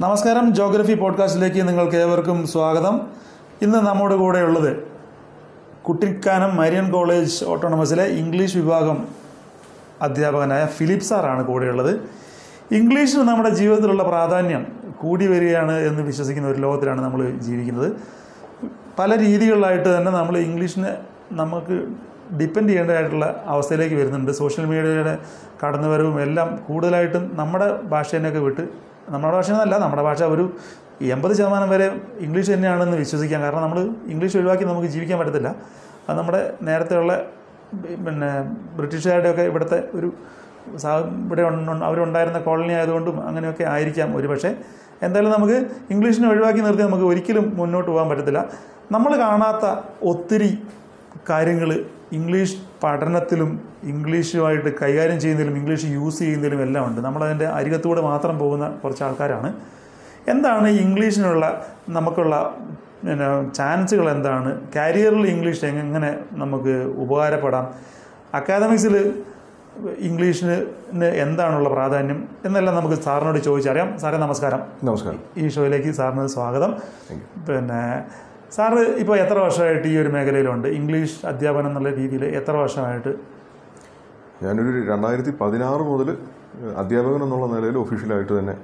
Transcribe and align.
നമസ്കാരം. 0.00 0.54
ജോഗ്രഫി 0.54 0.94
പോഡ്കാസ്റ്റിലേക്ക് 0.94 1.68
നിങ്ങൾക്ക് 1.68 1.96
ഏവർക്കും 1.96 2.46
സ്വാഗതം. 2.46 3.00
ഇന്ന് 3.62 3.78
നമ്മുടെ 3.78 4.16
കൂടെ 4.16 4.38
ഉള്ളത് 4.38 4.88
കുട്ടിക്കാനം 5.82 6.56
മരിയൻ 6.56 6.90
കോളേജ് 6.90 7.44
ഓട്ടോണമസിലെ 7.44 8.04
ഇംഗ്ലീഷ് 8.04 8.56
വിഭാഗം 8.56 9.08
അധ്യാപകനായ 10.02 10.66
ഫിലിപ്പ് 10.66 11.04
സാറാണ് 11.04 11.44
കൂടെയുള്ളത്. 11.44 12.00
ഇംഗ്ലീഷിന് 12.74 13.22
നമ്മുടെ 13.22 13.48
ജീവിതത്തിലുള്ള 13.48 14.02
പ്രാധാന്യം 14.02 14.66
കൂടി 15.00 15.26
വരികയാണ് 15.26 15.72
എന്ന് 15.72 16.02
വിശ്വസിക്കുന്ന 16.02 16.48
ഒരു 16.48 16.60
ലോകത്തിലാണ് 16.60 17.00
നമ്മൾ 17.00 17.30
ജീവിക്കുന്നത്. 17.30 17.92
പല 18.98 19.18
രീതികളിലായിട്ട് 19.18 19.96
തന്നെ 19.96 20.12
നമ്മൾ 20.12 20.38
ഇംഗ്ലീഷിനെ 20.38 20.98
നമുക്ക് 21.32 21.88
ഡിപ്പെൻഡ് 22.40 22.68
ചെയ്യേണ്ടതായിട്ടുള്ള 22.68 23.44
അവസ്ഥയിലേക്ക് 23.46 23.94
വരുന്നുണ്ട്. 23.94 24.32
സോഷ്യൽ 24.32 24.66
മീഡിയയുടെ 24.66 25.18
കടന്നുവരവും 25.66 26.20
എല്ലാം 26.20 26.58
കൂടുതലായിട്ടും 26.68 27.30
നമ്മുടെ 27.34 27.82
ഭാഷേനെയൊക്കെ 27.82 28.40
വിട്ട് 28.40 28.86
നമ്മുടെ 29.14 29.34
ഭാഷ 29.36 29.50
എന്നല്ല 29.54 29.74
നമ്മുടെ 29.84 30.02
ഭാഷ 30.08 30.22
ഒരു 30.34 30.44
എൺപത് 31.14 31.32
ശതമാനം 31.38 31.68
വരെ 31.74 31.86
ഇംഗ്ലീഷ് 32.26 32.50
തന്നെയാണെന്ന് 32.52 32.96
വിശ്വസിക്കാം. 33.02 33.40
കാരണം 33.44 33.62
നമ്മൾ 33.66 33.78
ഇംഗ്ലീഷ് 34.12 34.36
ഒഴിവാക്കി 34.40 34.64
നമുക്ക് 34.70 34.88
ജീവിക്കാൻ 34.94 35.18
പറ്റത്തില്ല. 35.20 35.50
അത് 36.08 36.14
നമ്മുടെ 36.18 36.40
നേരത്തെയുള്ള 36.68 37.12
പിന്നെ 38.06 38.30
ബ്രിട്ടീഷുകാരുടെയൊക്കെ 38.78 39.44
ഇവിടുത്തെ 39.50 39.78
ഒരു 39.98 40.08
ഇവിടെ 41.24 41.42
അവരുണ്ടായിരുന്ന 41.88 42.38
കോളനി 42.46 42.72
ആയതുകൊണ്ടും 42.78 43.16
അങ്ങനെയൊക്കെ 43.28 43.64
ആയിരിക്കാം 43.74 44.08
ഒരു 44.18 44.26
പക്ഷേ. 44.32 44.50
എന്തായാലും 45.06 45.32
നമുക്ക് 45.36 45.56
ഇംഗ്ലീഷിനെ 45.94 46.28
ഒഴിവാക്കി 46.32 46.60
നിർത്തി 46.66 46.82
നമുക്ക് 46.82 47.06
ഒരിക്കലും 47.10 47.46
മുന്നോട്ട് 47.56 47.90
പോകാൻ 47.90 48.08
പറ്റത്തില്ല. 48.10 48.40
നമ്മൾ 48.94 49.12
കാണാത്ത 49.24 49.64
ഒത്തിരി 50.12 50.50
കാര്യങ്ങൾ 51.30 51.70
ഇംഗ്ലീഷ് 52.12 52.56
പഠനത്തിലും 52.82 53.60
ഇംഗ്ലീഷുമായിട്ട് 53.82 54.80
കൈകാര്യം 54.82 55.20
ചെയ്യുന്നതിലും 55.20 55.56
ഇംഗ്ലീഷ് 55.56 55.84
യൂസ് 55.84 56.18
ചെയ്യുന്നതിലും 56.18 56.62
എല്ലാം 56.62 56.86
ഉണ്ട്. 56.86 57.00
നമ്മളതിന്റെ 57.00 57.46
അരികത്തൂടെ 57.46 58.00
മാത്രം 58.00 58.38
പോകുന്ന 58.38 58.68
കുറച്ച് 58.68 59.04
ആൾക്കാരാണ് 59.04 59.52
എന്താണ് 60.28 60.68
ഇംഗ്ലീഷിനുള്ള 60.68 61.66
നമുക്കുള്ള 61.88 62.56
പിന്നെ 63.08 63.52
ചാൻസുകൾ 63.54 64.10
എന്താണ്? 64.10 64.60
കരിയറിൽ 64.76 65.26
ഇംഗ്ലീഷ് 65.26 65.64
എങ്ങനെ 65.64 66.18
നമുക്ക് 66.32 66.94
ഉപകാരപ്പെടാം? 66.96 67.74
അക്കാദമിക്സിൽ 68.34 69.22
ഇംഗ്ലീഷിന് 69.98 71.04
എന്താണുള്ള 71.04 71.68
പ്രാധാന്യം 71.68 72.28
എന്നെല്ലാം 72.44 72.76
നമുക്ക് 72.76 73.02
സാറിനോട് 73.02 73.38
ചോദിച്ചറിയാം. 73.38 73.98
സാറേ 73.98 74.18
നമസ്കാരം. 74.18 74.60
നമസ്കാരം. 74.84 75.18
ഈ 75.36 75.48
ഷോയിലേക്ക് 75.48 75.92
സാറിന് 75.92 76.26
സ്വാഗതം. 76.26 76.76
പിന്നെ 77.48 78.04
സാറ് 78.56 78.82
ഇപ്പോൾ 79.02 79.16
എത്ര 79.22 79.36
വർഷമായിട്ട് 79.44 79.86
ഈ 79.92 79.96
ഒരു 80.02 80.10
മേഖലയിലുണ്ട്? 80.14 80.66
ഇംഗ്ലീഷ് 80.78 81.16
അധ്യാപനം 81.30 81.68
എന്നുള്ള 81.70 81.90
രീതിയിൽ 81.98 82.22
എത്ര 82.38 82.54
വർഷമായിട്ട്? 82.62 83.12
ഞാനൊരു 84.44 84.80
രണ്ടായിരത്തി 84.90 85.32
പതിനാറ് 85.40 85.84
മുതൽ 85.90 86.08
അധ്യാപകൻ 86.82 87.20
എന്നുള്ള 87.26 87.46
നിലയിൽ 87.54 87.76
ഒഫീഷ്യലായിട്ട് 87.82 88.32
തന്നെ 88.38 88.54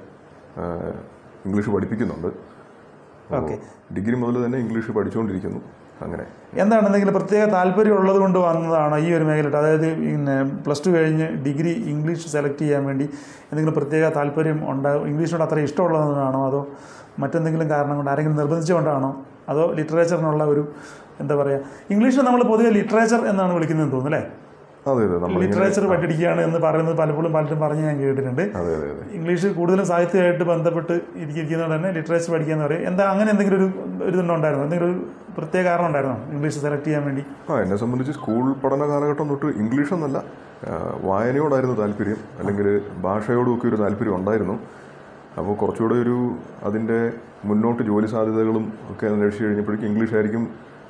ഇംഗ്ലീഷ് 1.45 1.71
പഠിപ്പിക്കുന്നുണ്ട്. 1.75 2.29
ഓക്കെ. 3.37 3.55
ഡിഗ്രി 3.97 4.15
മുതൽ 4.21 4.37
തന്നെ 4.45 4.59
ഇംഗ്ലീഷ് 4.63 4.91
പഠിച്ചുകൊണ്ടിരിക്കുന്നു 4.97 5.61
അങ്ങനെ. 6.05 6.25
എന്താണ് 6.63 6.85
എന്തെങ്കിലും 6.87 7.15
പ്രത്യേക 7.17 7.43
താല്പര്യം 7.57 7.95
ഉള്ളത് 7.99 8.19
കൊണ്ട് 8.23 8.39
വന്നതാണോ 8.45 8.97
ഈ 9.05 9.09
ഒരു 9.17 9.25
മേഖലയിട്ട് 9.29 9.59
അതായത് 9.61 9.87
പിന്നെ 9.99 10.35
പ്ലസ് 10.65 10.83
ടു 10.85 10.91
കഴിഞ്ഞ് 10.95 11.27
ഡിഗ്രി 11.45 11.73
ഇംഗ്ലീഷ് 11.93 12.31
സെലക്ട് 12.35 12.61
ചെയ്യാൻ 12.63 12.83
വേണ്ടി 12.89 13.05
എന്തെങ്കിലും 13.49 13.75
പ്രത്യേക 13.79 14.09
താല്പര്യം 14.17 14.59
ഉണ്ടാകും 14.73 15.05
ഇംഗ്ലീഷിനോട് 15.11 15.45
അത്ര 15.47 15.59
ഇഷ്ടമുള്ളതാണോ 15.67 16.41
അതോ 16.49 16.63
മറ്റെന്തെങ്കിലും 17.23 17.69
കാരണം 17.75 17.95
കൊണ്ട് 17.99 18.11
ആരെങ്കിലും 18.13 18.37
നിർബന്ധിച്ചുകൊണ്ടാണോ? 18.41 19.11
അതോ 19.51 19.65
ലിറ്ററേച്ചറിനുള്ള 19.79 20.43
ഒരു 20.53 20.63
എന്താ 21.21 21.33
പറയുക 21.39 21.59
ഇംഗ്ലീഷിൽ 21.93 22.23
നമ്മൾ 22.27 22.41
പൊതുവെ 22.51 22.69
ലിറ്ററേച്ചർ 22.77 23.21
എന്നാണ് 23.31 23.51
വിളിക്കുന്നത് 23.57 23.91
തോന്നുന്നു 23.95 24.11
അല്ലേ? 24.11 24.21
അതെ 24.91 25.01
അതെ 25.07 25.17
നമ്മൾ 25.23 25.39
ലിറ്ററേച്ചർ 25.43 25.83
പഠിക്കുകയാണ് 25.91 26.41
എന്ന് 26.47 26.59
പറയുന്നത് 26.65 26.95
പലപ്പോഴും 27.01 27.31
പലരും 27.35 27.59
പറഞ്ഞ് 27.63 27.83
ഞാൻ 27.87 27.95
കേട്ടിട്ടുണ്ട്. 28.01 28.41
ഇംഗ്ലീഷ് 29.17 29.49
കൂടുതലും 29.59 29.85
സാഹിത്യമായിട്ട് 29.91 30.45
ബന്ധപ്പെട്ട് 30.51 30.95
ഇരിക്കുന്നത് 31.23 31.73
തന്നെ 31.75 31.89
ലിറ്ററേച്ചർ 31.97 32.31
പഠിക്കുക 32.35 32.53
എന്ന് 32.55 32.65
പറയും. 32.67 32.83
എന്താ 32.89 33.03
അങ്ങനെ 33.11 33.29
എന്തെങ്കിലും 33.33 33.57
ഒരു 33.59 33.67
ഒരു 34.07 34.17
ഇതുണ്ടായിരുന്നോ 34.23 34.65
എന്തെങ്കിലും 34.67 34.89
ഒരു 34.91 34.97
പ്രത്യേക 35.37 35.63
കാരണം 35.69 35.87
ഉണ്ടായിരുന്നോ 35.89 36.17
ഇംഗ്ലീഷ് 36.33 36.59
സെലക്ട് 36.65 36.87
ചെയ്യാൻ 36.87 37.03
വേണ്ടി? 37.09 37.23
ആ 37.49 37.61
എന്നെ 37.63 37.77
സംബന്ധിച്ച് 37.83 38.15
സ്കൂൾ 38.19 38.45
പഠന 38.63 38.81
കാലഘട്ടം 38.91 39.27
തൊട്ട് 39.33 39.47
ഇംഗ്ലീഷ് 39.63 39.93
എന്നല്ല 39.97 40.17
വായനയോടായിരുന്നു 41.09 41.77
താല്പര്യം. 41.81 42.19
അല്ലെങ്കിൽ 42.41 42.67
ഭാഷയോടും 43.05 43.51
ഒക്കെ 43.55 43.67
ഒരു 43.71 43.79
താല്പര്യം 43.83 44.15
ഉണ്ടായിരുന്നു. 44.19 44.57
അപ്പോൾ 45.39 45.53
കുറച്ചുകൂടെ 45.61 45.95
ഒരു 46.03 46.17
അതിന്റെ 46.67 46.99
മുന്നോട്ട് 47.49 47.81
ജോലി 47.89 48.07
സാധ്യതകളും 48.13 48.65
ഒക്കെ 48.91 49.05
അന്വേഷിച്ച് 49.13 49.45
കഴിഞ്ഞപ്പോഴേക്കും 49.45 49.87
ഇംഗ്ലീഷ് 49.91 50.15
ആയിരിക്കും 50.17 50.43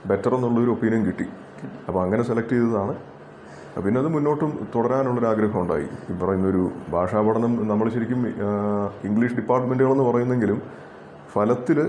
ബെറ്റർ 0.10 0.32
എന്നുള്ളൊരു 0.38 0.72
ഒപ്പീനിയൻ 0.76 1.04
കിട്ടി. 1.10 1.26
അപ്പോൾ 1.88 2.00
അങ്ങനെ 2.06 2.24
സെലക്ട് 2.30 2.54
ചെയ്തതാണ്. 2.56 2.96
പിന്നെ 3.84 4.00
അത് 4.02 4.10
മുന്നോട്ടും 4.16 4.52
തുടരാനുള്ളൊരു 4.74 5.28
ആഗ്രഹം 5.30 5.60
ഉണ്ടായി 5.62 5.88
ഈ 6.10 6.16
പറയുന്നൊരു 6.24 6.64
ഭാഷാ 6.96 7.20
പഠനം 7.28 7.54
നമ്മൾ 7.70 7.88
ശരിക്കും 7.96 8.20
ഇംഗ്ലീഷ് 9.10 9.36
ഡിപ്പാർട്ട്മെന്റുകളെന്ന് 9.40 10.06
പറയുന്നെങ്കിലും 10.10 10.60
ഫലത്തിൽ 11.34 11.80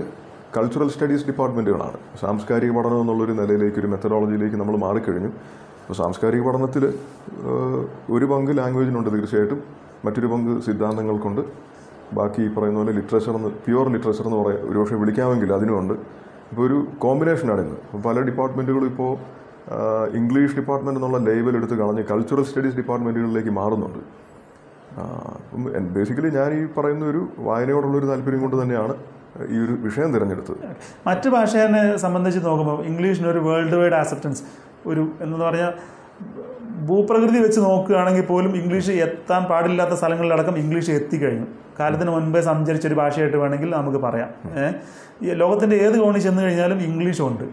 കൾച്ചറൽ 0.55 0.89
സ്റ്റഡീസ് 0.93 1.25
ഡിപ്പാർട്ട്മെന്റുകളാണ് 1.29 1.97
സാംസ്കാരിക 2.21 2.71
പഠനം 2.77 2.97
എന്നുള്ളൊരു 3.03 3.33
നിലയിലേക്ക് 3.39 3.79
ഒരു 3.83 3.89
മെത്തഡോളജിയിലേക്ക് 3.93 4.57
നമ്മൾ 4.61 4.75
മാറിക്കഴിഞ്ഞു. 4.85 5.31
അപ്പോൾ 5.81 5.97
സാംസ്കാരിക 6.01 6.43
പഠനത്തിൽ 6.47 6.83
ഒരു 8.15 8.25
പങ്ക് 8.31 8.51
ലാംഗ്വേജിനുണ്ട് 8.59 9.09
തീർച്ചയായിട്ടും. 9.15 9.59
മറ്റൊരു 10.05 10.27
പങ്ക് 10.33 10.51
സിദ്ധാന്തങ്ങൾക്കുണ്ട്. 10.67 11.41
ബാക്കി 12.13 12.41
ഈ 12.41 12.47
പറയുന്ന 12.47 12.79
പോലെ 12.79 12.91
ലിറ്ററേച്ചർ 12.91 13.35
എന്ന് 13.35 13.49
പ്യുവർ 13.65 13.87
ലിറ്ററേച്ചർ 13.93 14.25
എന്ന് 14.29 14.39
പറയാം 14.43 14.61
ഒരുപക്ഷെ 14.71 14.95
വിളിക്കാമെങ്കിൽ 14.95 15.53
അതിനുമുണ്ട് 15.53 15.93
ഇപ്പോൾ 16.51 16.63
ഒരു 16.67 16.77
കോമ്പിനേഷനാണ് 17.03 17.61
ഇന്ന്. 17.65 17.77
പല 18.07 18.21
ഡിപ്പാർട്ട്മെന്റുകളും 18.21 18.85
ഇപ്പോൾ 18.85 19.11
ഇംഗ്ലീഷ് 20.19 20.55
ഡിപ്പാർട്ട്മെന്റ് 20.55 20.99
എന്നുള്ള 20.99 21.19
ലേബൽ 21.29 21.55
എടുത്ത് 21.59 21.73
കളഞ്ഞ് 21.73 22.03
കൾച്ചറൽ 22.11 22.43
സ്റ്റഡീസ് 22.43 22.75
ഡിപ്പാർട്ട്മെന്റുകളിലേക്ക് 22.75 23.49
മാറുന്നുണ്ട്. 23.49 23.99
ബേസിക്കലി 25.95 26.29
ഞാൻ 26.29 26.49
ഈ 26.59 26.65
പറയുന്ന 26.77 27.05
ഒരു 27.05 27.21
വായനയോടുള്ളൊരു 27.37 28.05
താല്പര്യം 28.05 28.41
കൊണ്ട് 28.41 28.63
തന്നെയാണ് 28.63 28.93
ഈ 29.49 29.57
ഒരു 29.65 29.73
വിഷയം 29.81 30.13
തിരഞ്ഞെടുത്തത്. 30.13 30.59
മറ്റ് 31.07 31.29
ഭാഷയെ 31.29 31.65
സംബന്ധിച്ച് 31.95 32.45
നോക്കുമ്പോൾ 32.45 32.85
ഇംഗ്ലീഷിന് 32.85 33.27
ഒരു 33.27 33.39
വേൾഡ് 33.39 33.75
വൈഡ് 33.75 33.93
ആക്സെപ്റ്റൻസ് 33.93 34.43
ഒരു 34.85 35.07
എന്ന് 35.21 35.37
പറഞ്ഞാൽ 35.45 35.73
ഭൂപ്രകൃതി 36.87 37.39
വെച്ച് 37.43 37.59
നോക്കുകയാണെങ്കിൽ 37.59 38.25
പോലും 38.31 38.51
ഇംഗ്ലീഷ് 38.61 38.93
എത്താൻ 39.05 39.41
പാടില്ലാത്ത 39.51 39.93
സ്ഥലങ്ങളിലടക്കം 39.99 40.55
ഇംഗ്ലീഷ് 40.63 40.91
എത്തിക്കഴിഞ്ഞു. 40.91 41.47
കാലത്തിന് 41.79 42.11
മുൻപേ 42.15 42.41
സഞ്ചരിച്ച 42.49 42.85
ഒരു 42.87 42.97
ഭാഷയായിട്ട് 43.01 43.37
വേണമെങ്കിൽ 43.37 43.69
നമുക്ക് 43.75 43.97
പറയാം. 43.97 44.29
ലോകത്തിന്റെ 45.41 45.75
ഏത് 45.85 45.97
കോണിൽ 46.03 46.21
ചെന്ന് 46.25 46.41
കഴിഞ്ഞാലും 46.43 46.79
ഇംഗ്ലീഷ് 46.89 47.23
ഉണ്ട് 47.29 47.45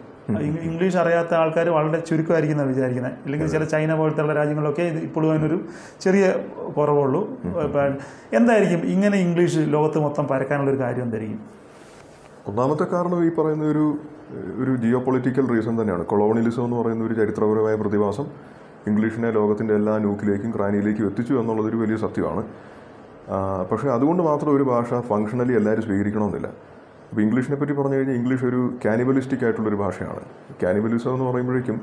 ഇംഗ്ലീഷ് 0.69 0.99
അറിയാത്ത 1.03 1.33
ആൾക്കാർ 1.35 1.67
വളരെ 1.77 1.99
ചുരുക്കമായിരിക്കുന്ന 2.09 2.63
വിചാരിക്കുന്നത്. 2.63 3.15
അല്ലെങ്കിൽ 3.25 3.49
ചില 3.55 3.65
ചൈന 3.73 3.95
പോലത്തെയുള്ള 4.01 4.35
രാജ്യങ്ങളൊക്കെ 4.41 4.85
ഇത് 4.91 4.99
ഇപ്പോഴും 5.07 5.31
അതിനൊരു 5.33 5.59
ചെറിയ 6.05 6.25
കുറവുള്ളൂ. 6.77 7.23
എന്തായിരിക്കും 8.41 8.83
ഇങ്ങനെ 8.95 9.19
ഇംഗ്ലീഷ് 9.27 9.63
ലോകത്ത് 9.75 9.99
മൊത്തം 10.07 10.27
പരക്കാനുള്ള 10.33 10.71
ഒരു 10.71 10.81
കാര്യം 10.85 11.05
എന്തായിരിക്കും? 11.09 11.41
ഒന്നാമത്തെ 12.49 12.85
കാരണം 12.93 13.19
ഈ 13.27 13.29
പറയുന്ന 13.35 13.65
ഒരു 13.65 13.85
ഒരു 14.63 14.73
ജിയോ 14.83 14.99
പൊളിറ്റിക്കൽ 15.07 15.47
റീസൺ 15.53 15.75
തന്നെയാണ്. 15.81 16.05
കൊളോണിയലിസം 16.07 16.65
എന്ന് 16.65 16.77
പറയുന്ന 16.77 17.03
ഒരു 17.05 17.15
ചരിത്രപരമായ 17.15 17.75
പ്രതിഭാസം 17.75 18.27
ഇംഗ്ലീഷിനെ 18.91 19.31
ലോകത്തിന്റെ 19.31 19.75
എല്ലാ 19.75 19.99
നൂക്കിലേക്കും 19.99 20.51
ക്രാനിയിലേക്കും 20.57 21.07
എത്തിച്ചു 21.07 21.35
എന്നുള്ളതൊരു 21.35 21.77
വലിയ 21.77 21.97
സത്യമാണ്. 21.97 22.43
പക്ഷേ 23.71 23.89
അതുകൊണ്ട് 23.89 24.23
മാത്രം 24.23 24.57
ഒരു 24.57 24.63
ഭാഷ 24.63 24.95
ഫങ്ഷണലി 24.95 25.53
എല്ലാവരും 25.53 25.83
സ്വീകരിക്കണമെന്നില്ല. 25.83 26.49
അപ്പോൾ 27.11 27.23
ഇംഗ്ലീഷിനെ 27.23 27.57
പറ്റി 27.57 27.73
പറഞ്ഞു 27.73 27.97
കഴിഞ്ഞാൽ 27.97 28.17
ഇംഗ്ലീഷ് 28.17 28.45
ഒരു 28.45 28.61
കാനിബലിസ്റ്റിക് 28.85 29.45
ആയിട്ടുള്ളൊരു 29.45 29.77
ഭാഷയാണ്. 29.77 30.23
കാനിബലിസം 30.63 31.13
എന്ന് 31.15 31.27
പറയുമ്പോഴേക്കും 31.31 31.79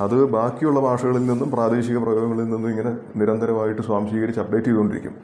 അത് 0.00 0.16
ബാക്കിയുള്ള 0.36 0.80
ഭാഷകളിൽ 0.80 1.24
നിന്നും 1.26 1.48
പ്രാദേശിക 1.50 1.98
പ്രയോഗങ്ങളിൽ 2.04 2.44
നിന്നും 2.44 2.70
ഇങ്ങനെ 2.70 2.92
നിരന്തരമായിട്ട് 3.16 3.82
സ്വാംശീകരിച്ച് 3.82 4.40
അപ്ഡേറ്റ് 4.40 4.66
ചെയ്തുകൊണ്ടിരിക്കും. 4.66 5.14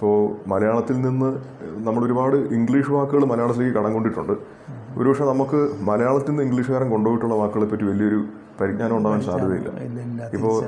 ഇപ്പോൾ 0.00 0.48
മലയാളത്തിൽ 0.48 1.00
നിന്ന് 1.00 1.26
നമ്മൾ 1.86 2.04
ഒരുപാട് 2.04 2.36
ഇംഗ്ലീഷ് 2.36 2.90
വാക്കുകൾ 2.90 3.24
മലയാളത്തിലേക്ക് 3.24 3.74
കടം 3.78 3.92
കൊണ്ടിട്ടുണ്ട്. 3.92 4.32
ഒരുപക്ഷെ 4.98 5.24
നമുക്ക് 5.24 5.58
മലയാളത്തിൽ 5.80 6.30
നിന്ന് 6.30 6.42
ഇംഗ്ലീഷുകാരൻ 6.42 6.90
കൊണ്ടുപോയിട്ടുള്ള 6.90 7.34
വാക്കുകളെ 7.34 7.66
പറ്റി 7.66 7.84
വലിയൊരു 7.84 8.20
പരിജ്ഞാനം 8.60 8.96
ഉണ്ടാവാൻ 8.96 9.20
സാധ്യതയില്ല. 9.20 9.70
ഇപ്പോൾ 10.32 10.64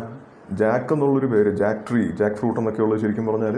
ജാക്ക് 0.52 0.92
എന്നുള്ളൊരു 0.92 1.26
പേര് 1.26 1.50
ജാക്ക് 1.56 1.80
ട്രീ 1.90 2.02
ജാക്ക് 2.20 2.36
ഫ്രൂട്ട് 2.36 2.60
എന്നൊക്കെ 2.60 2.82
ഉള്ളത് 2.82 3.00
ശരിക്കും 3.00 3.26
പറഞ്ഞാൽ 3.26 3.56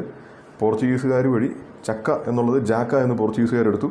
പോർച്ചുഗീസുകാർ 0.60 1.26
വഴി 1.26 1.50
ചക്ക 1.88 2.10
എന്നുള്ളത് 2.28 2.58
ജാക്ക 2.64 2.94
എന്ന് 2.94 3.14
പോർച്ചുഗീസുകാരെടുത്തു 3.14 3.90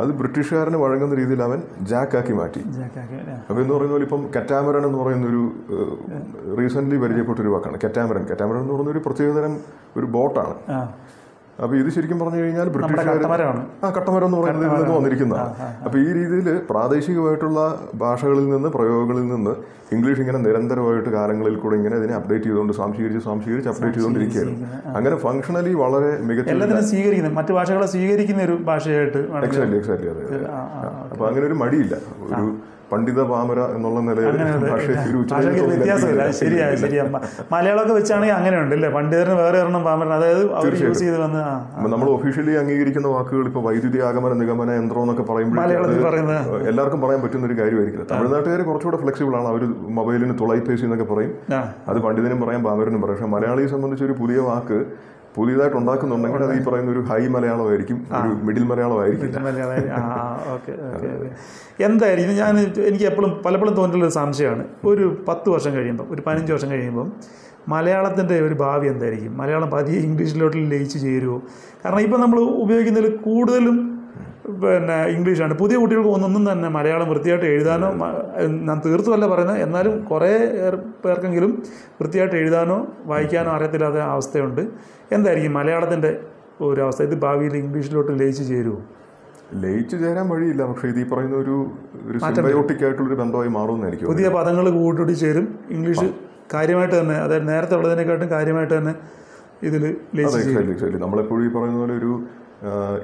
അത് 0.00 0.08
ബ്രിട്ടീഷുകാരന് 0.08 0.76
വഴങ്ങുന്ന 0.76 1.14
രീതിയിൽ 1.14 1.42
അവൻ 1.42 1.62
ജാക്കാക്കി 1.80 2.32
മാറ്റി? 2.32 2.60
അപ്പോൾ 3.48 3.60
എന്ന് 3.62 3.74
പറയുന്ന 3.74 3.92
പോലെ 3.96 4.04
ഇപ്പം 4.04 4.22
കറ്റാമരൻ 4.36 4.86
എന്ന് 4.86 4.98
പറയുന്ന 4.98 5.26
ഒരു 5.26 5.42
റീസെന്റ് 6.60 6.96
പരിചയപ്പെട്ട 6.96 7.40
ഒരു 7.40 7.48
വാക്കാണ്. 7.48 7.78
കറ്റാമരൻ. 7.84 8.24
കറ്റാമരൻ 8.32 8.60
എന്ന് 8.60 8.72
പറയുന്ന 8.72 8.90
ഒരു 8.90 8.98
പ്രത്യേകതരം 8.98 9.56
ഒരു 9.96 10.06
ബോട്ടാണ്. 10.06 10.54
ആ 11.56 11.62
അപ്പോൾ 11.64 11.76
ഇത് 11.76 11.88
ശരിക്കും 11.94 12.18
പറഞ്ഞു 12.18 12.38
കഴിഞ്ഞാൽ 12.38 12.68
ബ്രിട്ടീഷുകാരാണ് 12.74 13.60
ആ 13.82 13.90
കട്ടമരം 13.90 14.26
എന്ന് 14.26 14.38
പറയുന്നത് 14.38 14.64
ഇതിൽ 14.66 14.78
നിന്ന് 14.78 14.94
വന്നിരിക്കുന്ന 14.96 15.34
അപ്പൊ 15.84 15.96
ഈ 15.98 16.08
രീതിയിൽ 16.16 16.48
പ്രാദേശികമായിട്ടുള്ള 16.70 17.60
ഭാഷകളിൽ 17.94 18.46
നിന്ന് 18.48 18.70
പ്രയോഗങ്ങളിൽ 18.76 19.26
നിന്ന് 19.28 19.52
ഇംഗ്ലീഷ് 19.94 20.20
ഇങ്ങനെ 20.20 20.38
നിരന്തരമായിട്ട് 20.38 21.10
കാലങ്ങളിൽ 21.10 21.56
കൂടെ 21.56 21.74
ഇങ്ങനെ 21.76 21.96
ഇതിനെ 21.96 22.14
അപ്ഡേറ്റ് 22.14 22.44
ചെയ്തുകൊണ്ട് 22.44 22.72
സ്വാംശീകരിച്ച് 22.72 23.22
സ്വാംശീകരിച്ച് 23.24 23.70
അപ്ഡേറ്റ് 23.72 23.96
ചെയ്തുകൊണ്ടിരിക്കുകയാണ് 23.96 24.54
അങ്ങനെ 24.94 25.16
ഫംഗ്ഷണലി 25.24 25.74
വളരെ 25.82 26.10
മികച്ച 26.28 26.50
എല്ലാത്തിനും 26.50 26.86
സ്വീകരിക്കുന്നത് 26.90 27.36
മറ്റു 27.36 27.54
ഭാഷകളെ 27.54 27.88
സ്വീകരിക്കുന്ന 27.94 28.42
ഒരു 28.42 28.56
ഭാഷയായിട്ട് 28.64 29.20
എക്സാക്ട്ലി 29.42 29.78
എക്സാക്ട്ലി 29.78 30.10
അതെ 30.14 30.24
അപ്പോൾ 31.12 31.26
അങ്ങനെ 31.28 31.44
ഒരു 31.46 31.58
മടിയില്ല. 31.62 31.94
ഒരു 32.28 32.46
പണ്ഡിത 32.94 33.20
പാമര 33.32 33.60
എന്നുള്ള 33.76 34.00
നിലയിൽ 34.08 34.34
ശരിയാ 36.40 36.66
ശരിയാ. 36.82 37.04
മലയാളമൊക്കെ 37.52 37.94
വെച്ചാണെങ്കിൽ 37.98 38.36
അങ്ങനെയുണ്ട് 38.38 38.74
അല്ലേ 38.76 38.90
പണ്ഡിതന് 38.96 39.34
വേറെ 39.42 39.56
ഒരെണ്ണം 39.62 39.84
പാമര 39.88 40.10
അതായത് 40.18 40.42
യൂസ് 40.86 41.00
ചെയ്ത് 41.04 41.18
വന്ന് 41.24 41.42
നമ്മൾ 41.94 42.08
ഒഫീഷ്യലി 42.16 42.54
അംഗീകരിക്കുന്ന 42.62 43.08
വാക്കുകൾ 43.16 43.46
ഇപ്പൊ 43.50 43.62
വൈദ്യുതി 43.68 44.00
ആഗമന 44.08 44.34
നിഗമന 44.42 44.70
യന്ത്രം 44.80 45.02
എന്നൊക്കെ 45.04 45.24
പറയുമ്പോൾ 45.30 45.60
എല്ലാവർക്കും 46.72 47.00
പറയാൻ 47.04 47.20
പറ്റുന്ന 47.24 47.48
ഒരു 47.50 47.56
കാര്യമായിരിക്കില്ല 47.60 48.06
തമിഴ്നാട്ടുകാർ 48.12 48.62
കുറച്ചുകൂടെ 48.70 49.00
ഫ്ലെക്സിബിൾ 49.04 49.34
ആണ്. 49.40 49.48
അവർ 49.52 49.62
മൊബൈലിന് 49.98 50.34
തുളൈപ്പേശി 50.42 50.84
എന്നൊക്കെ 50.88 51.08
പറയും. 51.12 51.32
അത് 51.90 51.98
പണ്ഡിതനും 52.06 52.40
പറയാം 52.44 52.62
പാമരനും 52.68 53.00
പറയാം. 53.04 53.18
പക്ഷെ 53.18 53.30
മലയാളിയെ 53.36 53.68
സംബന്ധിച്ച് 53.74 54.04
ഒരു 54.08 54.14
പുതിയ 54.20 54.38
വാക്ക് 54.50 54.78
പുതിയതായിട്ട് 55.36 55.76
ഉണ്ടാക്കുന്നുണ്ടെങ്കിൽ 55.80 56.42
അത് 56.46 56.52
ഈ 56.58 56.60
പറയുന്ന 56.66 56.90
ഒരു 56.94 57.02
ഹൈ 57.10 57.22
മലയാളമായിരിക്കും 57.36 57.98
ഒരു 58.18 58.30
മിഡിൽ 58.46 58.64
മലയാളമായിരിക്കും. 58.70 59.30
എന്തായിരിക്കും 61.88 62.34
ഞാൻ 62.42 62.52
എനിക്ക് 62.88 63.06
എപ്പോഴും 63.10 63.32
പലപ്പോഴും 63.46 63.74
തോന്നിയിട്ടുള്ള 63.78 64.06
ഒരു 64.10 64.16
സംശയമാണ്. 64.20 64.64
ഒരു 64.90 65.06
പത്ത് 65.28 65.48
വർഷം 65.54 65.72
കഴിയുമ്പോൾ 65.78 66.06
ഒരു 66.14 66.22
പതിനഞ്ച് 66.26 66.52
വർഷം 66.56 66.70
കഴിയുമ്പം 66.74 67.08
മലയാളത്തിന്റെ 67.72 68.36
ഒരു 68.46 68.54
ഭാവി 68.62 68.86
എന്തായിരിക്കും? 68.92 69.32
മലയാളം 69.40 69.68
പതിയെ 69.74 70.00
ഇംഗ്ലീഷിലോട്ട് 70.08 70.56
ലയിച്ച് 70.72 70.98
ചേരുമോ 71.04 71.36
കാരണം 71.84 72.02
ഇപ്പം 72.06 72.20
നമ്മൾ 72.20 72.38
ഉപയോഗിക്കുന്നതിൽ 72.64 73.14
കൂടുതലും 73.26 73.76
പിന്നെ 74.62 74.96
ഇംഗ്ലീഷാണ്. 75.16 75.54
പുതിയ 75.60 75.76
കുട്ടികൾക്ക് 75.82 76.10
ഒന്നൊന്നും 76.16 76.42
തന്നെ 76.50 76.68
മലയാളം 76.68 77.08
വൃത്തിയായിട്ട് 77.12 77.46
എഴുതാനോ 77.52 77.88
ഞാൻ 78.68 78.78
തീർത്തുമല്ല 78.86 79.26
പറയുന്നത്. 79.32 79.60
എന്നാലും 79.66 79.94
കുറേ 80.10 80.32
പേർക്കെങ്കിലും 81.04 81.52
വൃത്തിയായിട്ട് 82.00 82.36
എഴുതാനോ 82.42 82.78
വായിക്കാനോ 83.12 83.52
അറിയത്തില്ലാത്ത 83.56 84.00
അവസ്ഥയുണ്ട്. 84.16 84.62
എന്തായിരിക്കും 85.16 85.54
മലയാളത്തിന്റെ 85.60 86.10
ഒരു 86.68 86.80
അവസ്ഥ 86.86 87.02
ഇത് 87.08 87.16
ഭാവിയിൽ 87.24 87.56
ഇംഗ്ലീഷിലോട്ട് 87.62 88.12
ലയിച്ച് 88.20 88.44
ചേരുമോ 88.50 88.80
ലയിച്ചു 89.62 89.96
ചേരാൻ 90.02 90.26
വഴിയില്ല. 90.34 90.62
പക്ഷേ 90.68 90.86
ഇത് 90.92 91.00
ഈ 91.00 91.06
പറയുന്ന 91.14 91.36
ഒരു 91.44 91.56
ഒരു 93.10 93.16
ബന്ധമായി 93.22 93.50
മാറുമെന്നായിരിക്കും. 93.58 94.08
പുതിയ 94.12 94.28
പദങ്ങൾ 94.38 94.66
കൂട്ടി 94.78 95.14
ചേരും. 95.24 95.46
ഇംഗ്ലീഷ് 95.76 96.06
കാര്യമായിട്ട് 96.54 96.96
തന്നെ 97.00 97.16
അതായത് 97.24 97.46
നേരത്തെ 97.48 97.74
ഉള്ളതിനെക്കാട്ടും 97.78 98.30
കാര്യമായിട്ട് 98.36 98.74
തന്നെ 98.78 98.94
ഇതിൽ 99.68 99.82
ലയിച്ചു 100.16 100.98
നമ്മളെപ്പോഴും 101.04 101.44
ഈ 101.46 101.52
പറയുന്ന 101.56 101.78
പോലെ 101.78 101.94
ഒരു 102.00 102.12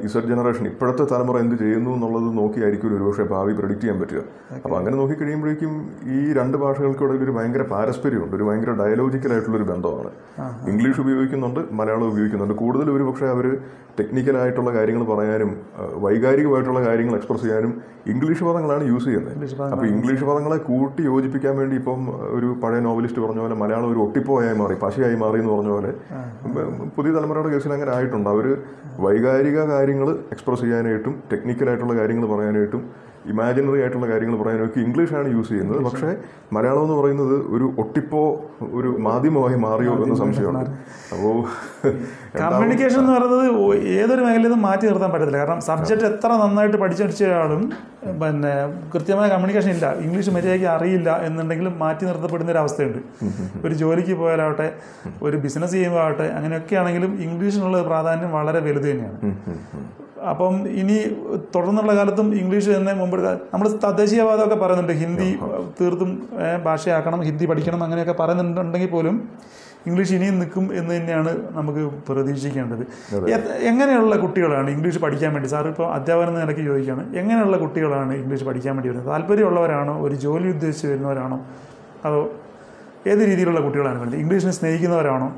ഇസഡ് 0.07 0.29
ജനറേഷൻ 0.31 0.65
ഇപ്പോഴത്തെ 0.71 1.05
തലമുറ 1.13 1.37
എന്ത് 1.45 1.55
ചെയ്യുന്നു 1.63 1.91
എന്നുള്ളത് 1.97 2.29
നോക്കിയായിരിക്കും 2.39 2.95
ഒരുപക്ഷെ 2.99 3.25
ഭാവി 3.33 3.53
പ്രഡിക്റ്റ് 3.59 3.85
ചെയ്യാൻ 3.85 3.99
പറ്റുക. 4.03 4.23
അപ്പോൾ 4.65 4.77
അങ്ങനെ 4.79 4.97
നോക്കി 5.01 5.17
കഴിയുമ്പോഴേക്കും 5.21 5.73
ഈ 6.17 6.21
രണ്ട് 6.39 6.57
ഭാഷകൾക്കിടയിൽ 6.63 7.25
ഒരു 7.27 7.35
ഭയങ്കര 7.39 7.65
പാരസ്പര്യമുണ്ട് 7.75 8.35
ഒരു 8.39 8.47
ഭയങ്കര 8.49 8.71
ഒരു 9.59 9.67
ബന്ധമാണ്. 9.73 10.11
ഇംഗ്ലീഷ് 10.73 11.01
ഉപയോഗിക്കുന്നുണ്ട് 11.05 11.61
മലയാളം 11.81 12.09
ഉപയോഗിക്കുന്നുണ്ട്. 12.13 12.57
കൂടുതൽ 12.63 12.91
ഒരു 12.97 13.07
പക്ഷേ 13.11 13.29
അവർ 13.35 13.47
ടെക്നിക്കലായിട്ടുള്ള 13.99 14.71
കാര്യങ്ങൾ 14.77 15.03
പറയാനും 15.13 15.51
വൈകാരികമായിട്ടുള്ള 16.05 16.81
കാര്യങ്ങൾ 16.89 17.15
എക്സ്പ്രസ് 17.19 17.45
ചെയ്യാനും 17.47 17.73
ഇംഗ്ലീഷ് 18.13 18.45
പദങ്ങളാണ് 18.49 18.85
യൂസ് 18.91 19.07
ചെയ്യുന്നത്. 19.09 19.35
അപ്പോൾ 19.73 19.87
ഇംഗ്ലീഷ് 19.95 20.25
പദങ്ങളെ 20.29 20.59
കൂട്ടി 20.69 21.03
യോജിപ്പിക്കാൻ 21.11 21.55
വേണ്ടി 21.61 21.75
ഇപ്പം 21.81 22.01
ഒരു 22.37 22.49
പഴയ 22.63 22.81
നോവലിസ്റ്റ് 22.87 23.23
പറഞ്ഞ 23.25 23.41
പോലെ 23.45 23.57
മലയാളം 23.63 23.89
ഒരു 23.95 24.01
ഒട്ടിപ്പോയായി 24.07 24.57
മാറി 24.63 24.77
പശയായി 24.85 25.17
മാറി 25.25 25.39
എന്ന് 25.43 25.53
പറഞ്ഞ 25.55 25.71
പോലെ 25.77 25.91
പുതിയ 26.97 27.11
തലമുറയുടെ 27.17 27.51
കേസിൽ 27.55 27.75
അങ്ങനെ 27.77 27.93
ആയിട്ടുണ്ട്. 27.97 28.31
അവർ 28.35 28.47
വൈകാരിക 29.05 29.50
കാര്യങ്ങൾ 29.51 30.09
എക്സ്പ്രസ് 30.31 30.61
ചെയ്യാനായിട്ടും 30.61 31.23
ടെക്നിക്കലായിട്ടുള്ള 31.33 31.95
കാര്യങ്ങൾ 31.95 32.27
പറയാനായിട്ടും 32.27 32.83
ഇമാജിനറി 33.33 33.81
ആയിട്ടുള്ള 33.83 34.07
കാര്യങ്ങൾ 34.09 34.37
പറയാനൊക്കെ 34.43 34.81
ഇംഗ്ലീഷാണ് 34.81 35.29
യൂസ് 35.35 35.49
ചെയ്യുന്നത്. 35.49 35.81
പക്ഷേ 35.85 36.11
മലയാളം 36.53 36.83
എന്ന് 36.83 36.97
പറയുന്നത് 37.01 37.35
ഒരു 37.55 37.67
ഒട്ടിപ്പോ 37.79 38.21
ഒരു 38.79 38.89
മാധ്യമമായി 38.99 39.57
മാറിയോ 39.65 39.93
എന്ന 40.05 40.15
സംശയമാണ്. 40.15 40.73
അപ്പോൾ 41.15 41.37
കമ്മ്യൂണിക്കേഷൻ 42.41 43.01
എന്ന് 43.01 43.13
പറയുന്നത് 43.13 43.47
ഏതൊരു 43.97 44.23
മേഖലയിലും 44.27 44.63
മാറ്റി 44.63 44.87
നിർത്താൻ 44.87 45.11
പറ്റത്തില്ല. 45.13 45.39
കാരണം 45.39 45.61
സബ്ജക്റ്റ് 45.61 46.07
എത്ര 46.11 46.31
നന്നായിട്ട് 46.43 46.77
പഠിച്ചടിച്ചാലും 46.77 47.63
പിന്നെ 48.23 48.53
കൃത്യമായ 48.95 49.29
കമ്മ്യൂണിക്കേഷൻ 49.29 49.71
ഇല്ല. 49.71 49.87
ഇംഗ്ലീഷ് 50.07 50.31
മര്യാദയ്ക്ക് 50.31 50.67
അറിയില്ല 50.67 51.11
എന്നുണ്ടെങ്കിലും 51.29 51.79
മാറ്റി 51.79 52.05
നിർത്തപ്പെടുന്ന 52.05 52.53
ഒരു 52.53 52.59
അവസ്ഥയുണ്ട്. 52.59 53.01
ഒരു 53.67 53.75
ജോലിക്ക് 53.75 54.15
പോയാലാവട്ടെ 54.23 54.69
ഒരു 55.23 55.37
ബിസിനസ് 55.37 55.73
ചെയ്യുമ്പോൾ 55.73 56.03
ആവട്ടെ 56.05 56.29
അങ്ങനെയൊക്കെ 56.39 56.77
ആണെങ്കിലും 56.77 57.23
ഇംഗ്ലീഷിനുള്ള 57.29 57.83
പ്രാധാന്യം 57.83 58.33
വളരെ 58.39 58.61
വലുത് 58.69 58.89
തന്നെയാണ്. 58.91 59.19
അപ്പം 60.31 60.55
ഇനി 60.81 60.97
തുടർന്നുള്ള 61.55 61.93
കാലത്തും 61.97 62.29
ഇംഗ്ലീഷ് 62.41 62.71
തന്നെ 62.71 62.93
മുമ്പ് 62.93 63.17
നമ്മൾ 63.53 63.69
തദ്ദേശീയവാദമൊക്കെ 63.85 64.55
പറയുന്നുണ്ട്. 64.55 64.93
ഹിന്ദി 64.93 65.39
തീർത്തും 65.81 66.11
ഭാഷയാക്കണം 66.65 67.23
ഹിന്ദി 67.29 67.47
പഠിക്കണം 67.47 67.85
അങ്ങനെയൊക്കെ 67.85 68.13
പറയുന്നുണ്ടെങ്കിൽ 68.13 68.91
പോലും 68.91 69.17
ഇംഗ്ലീഷ് 69.87 70.13
ഇനിയും 70.15 70.39
നിൽക്കും 70.39 70.65
എന്ന് 70.75 70.97
തന്നെയാണ് 70.97 71.31
നമുക്ക് 71.51 71.83
പ്രതീക്ഷിക്കേണ്ടത്. 72.09 72.83
എങ്ങനെയുള്ള 73.71 74.17
കുട്ടികളാണ് 74.17 74.71
ഇംഗ്ലീഷ് 74.71 74.99
പഠിക്കാൻ 74.99 75.33
വേണ്ടി? 75.35 75.49
സാർ 75.49 75.69
ഇപ്പോൾ 75.69 75.95
അധ്യാപനം 75.95 76.29
എന്ന 76.29 76.41
നിലയ്ക്ക് 76.41 76.63
ചോദിക്കുകയാണ്. 76.63 77.05
എങ്ങനെയുള്ള 77.17 77.57
കുട്ടികളാണ് 77.57 78.13
ഇംഗ്ലീഷ് 78.15 78.45
പഠിക്കാൻ 78.45 78.75
വേണ്ടി 78.77 78.89
വരുന്നത്? 78.89 79.09
താല്പര്യമുള്ളവരാണോ? 79.13 79.95
ഒരു 80.07 80.15
ജോലി 80.15 80.49
ഉദ്ദേശിച്ച് 80.49 80.87
വരുന്നവരാണോ? 80.87 81.39
അതോ 82.05 82.21
ഏത് 83.07 83.23
രീതിയിലുള്ള 83.31 83.61
കുട്ടികളാണ് 83.61 83.99
വേണ്ടത്? 83.99 84.19
ഇംഗ്ലീഷിനെ 84.19 84.53
സ്നേഹിക്കുന്നവരാണോ? 84.59 85.31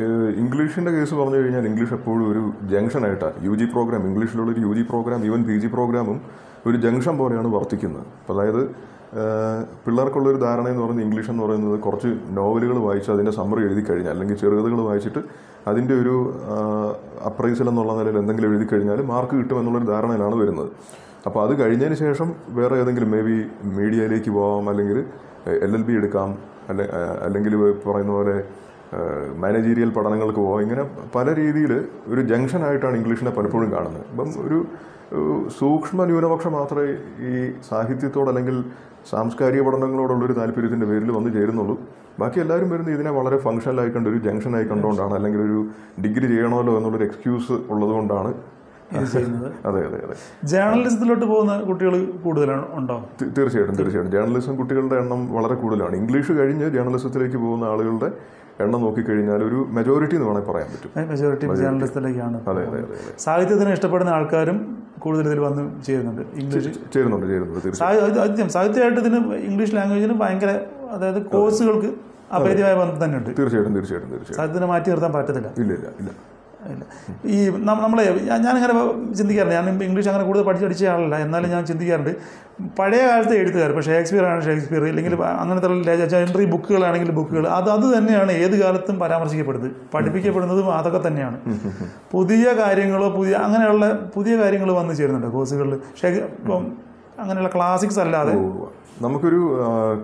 ഏഹ് 0.00 0.28
ഇംഗ്ലീഷിന്റെ 0.42 0.90
കേസ് 0.90 1.14
പറഞ്ഞു 1.14 1.36
കഴിഞ്ഞാൽ 1.36 1.66
ഇംഗ്ലീഷ് 1.66 1.94
എപ്പോഴും 1.94 2.24
ഒരു 2.30 2.42
ജംഗ്ഷൻ 2.72 3.06
ആയിട്ടാണ്. 3.06 3.34
യു 3.46 3.54
ജി 3.54 3.64
പ്രോഗ്രാം 3.64 4.06
ഇംഗ്ലീഷിലുള്ള 4.06 4.52
ഒരു 4.52 4.60
U 4.60 4.72
G 4.74 4.82
program 4.82 5.24
even 5.24 5.44
P 5.44 5.56
G 5.58 5.66
പ്രോഗ്രാമും 5.66 6.20
ഒരു 6.66 6.76
ജംഗ്ഷൻ 6.76 7.18
പോലെയാണ് 7.18 7.48
വർത്തിക്കുന്നത്. 7.48 8.06
അതായത് 8.30 8.92
പിള്ളേർക്കുള്ളൊരു 9.84 10.38
ധാരണ 10.38 10.68
എന്ന് 10.68 10.82
പറയുന്നത് 10.82 11.06
ഇംഗ്ലീഷ് 11.06 11.30
എന്ന് 11.30 11.42
പറയുന്നത് 11.42 11.80
കുറച്ച് 11.80 12.10
നോവലുകൾ 12.30 12.78
വായിച്ച് 12.78 13.10
അതിന്റെ 13.10 13.32
സമ്മറി 13.32 13.60
എഴുതി 13.60 13.82
കഴിഞ്ഞാൽ 13.90 14.12
അല്ലെങ്കിൽ 14.12 14.34
ചെറുകഥകൾ 14.34 14.80
വായിച്ചിട്ട് 14.80 15.22
അതിന്റെ 15.66 15.94
ഒരു 15.94 16.14
അപ്രൈസൽ 17.24 17.68
എന്നുള്ള 17.68 17.92
നിലയിൽ 17.98 18.18
എന്തെങ്കിലും 18.18 18.50
എഴുതി 18.50 18.66
കഴിഞ്ഞാൽ 18.72 19.02
മാർക്ക് 19.02 19.34
കിട്ടും 19.36 19.58
എന്നുള്ളൊരു 19.58 19.86
ധാരണയിലാണ് 19.86 20.34
വരുന്നത്. 20.34 20.70
അപ്പോൾ 21.26 21.40
അത് 21.46 21.62
കഴിഞ്ഞതിന് 21.62 21.94
ശേഷം 21.94 22.32
വേറെ 22.48 22.76
ഏതെങ്കിലും 22.76 23.10
മേ 23.10 23.20
ബി 23.20 23.36
മീഡിയയിലേക്ക് 23.64 24.30
പോകാം 24.30 24.70
അല്ലെങ്കിൽ 24.70 25.04
എൽ 25.46 25.74
എൽ 25.74 25.82
ബി 25.82 25.92
എടുക്കാം 25.92 26.38
അല്ലെ 26.68 26.88
അല്ലെങ്കിൽ 27.22 27.56
പറയുന്ന 27.86 28.12
പോലെ 28.12 28.42
മാനേജീരിയൽ 29.42 29.90
പഠനങ്ങൾക്ക് 29.96 30.40
പോകാം 30.46 30.62
ഇങ്ങനെ 30.64 30.82
പല 31.16 31.26
രീതിയിൽ 31.40 31.72
ഒരു 32.12 32.22
ജംഗ്ഷനായിട്ടാണ് 32.30 32.96
ഇംഗ്ലീഷിനെ 33.00 33.32
പലപ്പോഴും 33.38 33.68
കാണുന്നത്. 33.74 34.06
ഇപ്പം 34.12 34.30
ഒരു 34.46 34.58
സൂക്ഷ്മ 35.58 36.04
ന്യൂനപക്ഷം 36.10 36.52
മാത്രമേ 36.58 36.90
ഈ 37.30 37.32
സാഹിത്യത്തോട് 37.68 38.28
അല്ലെങ്കിൽ 38.32 38.56
സാംസ്കാരിക 39.10 39.62
പഠനങ്ങളോടുള്ളൊരു 39.66 40.34
താല്പര്യത്തിന്റെ 40.40 40.86
പേരിൽ 40.90 41.10
വന്നു 41.16 41.30
ചേരുന്നുള്ളൂ. 41.36 41.76
ബാക്കി 42.20 42.38
എല്ലാവരും 42.44 42.68
വരുന്ന 42.72 42.90
ഇതിനെ 42.96 43.12
വളരെ 43.18 43.36
ഫംഗ്ഷനലായി 43.46 43.90
കണ്ട് 43.94 44.08
ഒരു 44.12 44.18
ജംഗ്ഷനായി 44.26 44.66
കണ്ടുകൊണ്ടാണ് 44.72 45.14
അല്ലെങ്കിൽ 45.18 45.40
ഒരു 45.48 45.58
ഡിഗ്രി 46.04 46.26
ചെയ്യണമല്ലോ 46.32 46.74
എന്നുള്ളൊരു 46.78 47.06
എക്സ്ക്യൂസ് 47.08 47.56
ഉള്ളതുകൊണ്ടാണ് 47.72 48.32
ഇത് 48.94 49.06
ചെയ്യുന്നത്. 49.12 49.48
അതെ 49.68 49.80
അതെ 49.88 49.98
അതെ. 50.06 50.14
ജേർണലിസത്തിലോട്ട് 50.52 51.26
പോകുന്ന 51.32 51.52
കുട്ടികൾ 51.68 51.94
കൂടുതലാണ് 52.24 52.64
ഉണ്ടോ? 52.78 52.96
തീർച്ചയായിട്ടും 53.36 53.76
തീർച്ചയായിട്ടും. 53.80 54.12
ജേർണലിസം 54.16 54.54
കുട്ടികളുടെ 54.60 54.96
എണ്ണം 55.02 55.20
വളരെ 55.36 55.56
കൂടുതലാണ്. 55.62 55.96
ഇംഗ്ലീഷ് 56.02 56.32
കഴിഞ്ഞ് 56.38 56.68
ജേർണലിസത്തിലേക്ക് 56.76 57.40
പോകുന്ന 57.44 57.64
ആളുകളുടെ 57.72 58.10
എണ്ണം 58.60 58.80
നോക്കിക്കഴിഞ്ഞാൽ 58.84 59.40
ഒരു 59.42 59.58
മെജോറിറ്റി 59.76 60.16
എന്ന് 60.16 60.26
വേണമെങ്കിൽ 60.28 60.50
പറയാൻ 60.50 60.68
പറ്റും. 60.72 60.90
മെജോറിറ്റി 61.10 61.46
ജേർണലിസത്തിലേക്കാണ് 61.62 62.38
അതെ 62.50 62.62
അതെ 62.70 62.80
അതെ 62.86 62.96
സാഹിത്യത്തിന് 63.24 63.72
ഇഷ്ടപ്പെടുന്ന 63.76 64.10
ആൾക്കാരും 64.18 64.58
കൂടുതൽ 64.98 65.26
ഇതിൽ 65.28 65.40
വന്ന് 65.46 65.62
ചേരുന്നുണ്ട്. 65.86 66.22
ഇംഗ്ലീഷ് 66.40 66.70
ചേരുന്നുണ്ട് 66.94 67.26
ചേരുന്നുണ്ട് 67.30 67.60
തീർച്ചയായും 67.64 68.14
സാഹിത്യം 68.16 68.50
സാഹിത്യമായിട്ട് 68.56 69.00
ഇതിന് 69.04 69.18
ഇംഗ്ലീഷ് 69.48 69.74
ലാംഗ്വേജിന് 69.78 70.16
ഭയങ്കര 70.22 70.52
അതായത് 70.96 71.20
കോഴ്സുകൾക്ക് 71.32 71.90
അഭേദ്യമായ 72.36 72.74
ബന്ധം 72.80 72.98
തന്നെയുണ്ട്. 73.02 73.30
തീർച്ചയായിട്ടും 73.38 73.74
തീർച്ചയായിട്ടും 73.78 74.10
തീർച്ചയായിട്ടും. 74.12 74.38
സാഹിത്യത്തിന് 74.38 74.68
മാറ്റി 74.72 74.90
നിർത്താൻ 74.92 75.12
പറ്റത്തില്ല. 75.16 75.48
ഇല്ല 75.62 75.72
ഇല്ല 75.78 75.88
ഇല്ല. 76.02 76.10
ഇല്ല 76.70 76.84
ഈ 77.34 77.36
നമ്മളെ 77.68 78.02
ഞാനിങ്ങനെ 78.28 78.74
ചിന്തിക്കാറുണ്ട് 79.18 79.54
ഞാൻ 79.58 79.68
ഇംഗ്ലീഷ് 79.86 80.08
അങ്ങനെ 80.10 80.24
കൂടുതൽ 80.28 80.44
പഠിച്ച് 80.48 80.66
പഠിച്ച 80.66 80.84
ആളല്ല. 80.92 81.16
എന്നാലും 81.24 81.48
ഞാൻ 81.54 81.62
ചിന്തിക്കാറുണ്ട്. 81.70 82.12
പഴയ 82.78 83.02
കാലത്തെ 83.10 83.34
എഴുത്തുകാർ 83.40 83.70
ഇപ്പോൾ 83.72 83.84
ഷേക്സ്പിയർ 83.88 84.24
ആണ് 84.30 84.40
ഷേക്സ്പിയർ 84.48 84.82
ഇല്ലെങ്കിൽ 84.90 85.14
അങ്ങനത്തെ 85.42 86.18
എൻട്രി 86.26 86.44
ബുക്കുകളാണെങ്കിൽ 86.54 87.10
ബുക്കുകൾ 87.18 87.44
അത് 87.58 87.70
അത് 87.76 87.86
തന്നെയാണ് 87.96 88.32
ഏത് 88.44 88.56
കാലത്തും 88.62 88.98
പരാമർശിക്കപ്പെടുന്നത്. 89.02 89.72
പഠിപ്പിക്കപ്പെടുന്നതും 89.94 90.68
അതൊക്കെ 90.78 91.00
തന്നെയാണ്. 91.06 91.38
പുതിയ 92.12 92.44
കാര്യങ്ങളോ 92.60 93.08
പുതിയ 93.18 93.34
അങ്ങനെയുള്ള 93.46 93.86
പുതിയ 94.16 94.36
കാര്യങ്ങൾ 94.42 94.72
വന്നു 94.80 94.94
ചേരുന്നുണ്ട് 95.00 95.30
കോഴ്സുകളിൽ 95.36 95.74
ഷേക്ക് 96.02 96.22
ഇപ്പം 96.40 96.64
അങ്ങനെയുള്ള 97.22 97.50
ക്ലാസിക്സ് 97.56 98.00
അല്ലാതെ. 98.04 98.34
നമുക്കൊരു 99.02 99.40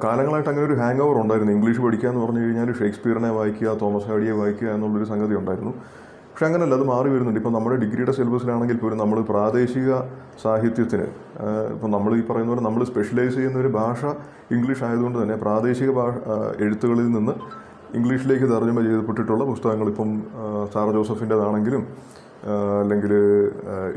കാലങ്ങളായിട്ട് 0.05 0.50
അങ്ങനെ 0.50 0.67
ഒരു 0.67 0.77
ഹാങ് 0.81 1.03
ഓവർ 1.07 1.17
ഉണ്ടായിരുന്നു. 1.23 1.53
ഇംഗ്ലീഷ് 1.57 1.81
പഠിക്കുക 1.81 2.09
എന്ന് 2.11 2.23
പറഞ്ഞു 2.25 2.41
കഴിഞ്ഞാൽ 2.45 2.69
ഷേക്സ്പിയറിനെ 2.81 3.31
വായിക്കുക 3.38 3.79
തോമസ് 3.83 4.09
ഹാഡിയെ 4.11 4.35
വായിക്കുക 4.41 4.69
എന്നുള്ളൊരു 4.77 5.09
സംഗതി 5.12 5.35
ഉണ്ടായിരുന്നു. 5.41 5.73
പക്ഷെ 6.38 6.49
അങ്ങനെയല്ല 6.49 6.75
അത് 6.78 6.85
മാറി 6.90 7.09
വരുന്നുണ്ട്. 7.12 7.38
ഇപ്പം 7.40 7.52
നമ്മുടെ 7.54 7.76
ഡിഗ്രിയുടെ 7.83 8.12
സിലബസിലാണെങ്കിൽ 8.16 8.76
പോലും 8.83 8.99
നമ്മൾ 9.00 9.18
പ്രാദേശിക 9.30 9.88
സാഹിത്യത്തിന് 10.42 11.07
ഇപ്പോൾ 11.07 11.73
ഇപ്പം 11.75 11.90
നമ്മൾ 11.95 12.11
ഈ 12.18 12.21
പറയുന്ന 12.28 12.50
പോലെ 12.52 12.62
നമ്മൾ 12.66 12.83
സ്പെഷ്യലൈസ് 12.90 13.35
ചെയ്യുന്ന 13.38 13.59
ഒരു 13.62 13.71
ഭാഷ 13.78 14.02
ഇംഗ്ലീഷ് 14.57 14.85
ആയതുകൊണ്ട് 14.88 15.18
തന്നെ 15.23 15.37
പ്രാദേശിക 15.45 15.90
ഭാഷ 15.99 16.14
എഴുത്തുകളിൽ 16.66 17.09
നിന്ന് 17.16 17.35
ഇംഗ്ലീഷിലേക്ക് 18.00 18.47
തർജമ 18.52 18.78
ചെയ്യപ്പെട്ടിട്ടുള്ള 18.87 19.42
പുസ്തകങ്ങൾ 19.50 19.88
ഇപ്പം 19.95 20.12
സാർ 20.75 20.92
ജോസഫിന്റെതാണെങ്കിലും 20.99 21.85
അല്ലെങ്കിൽ 22.83 23.14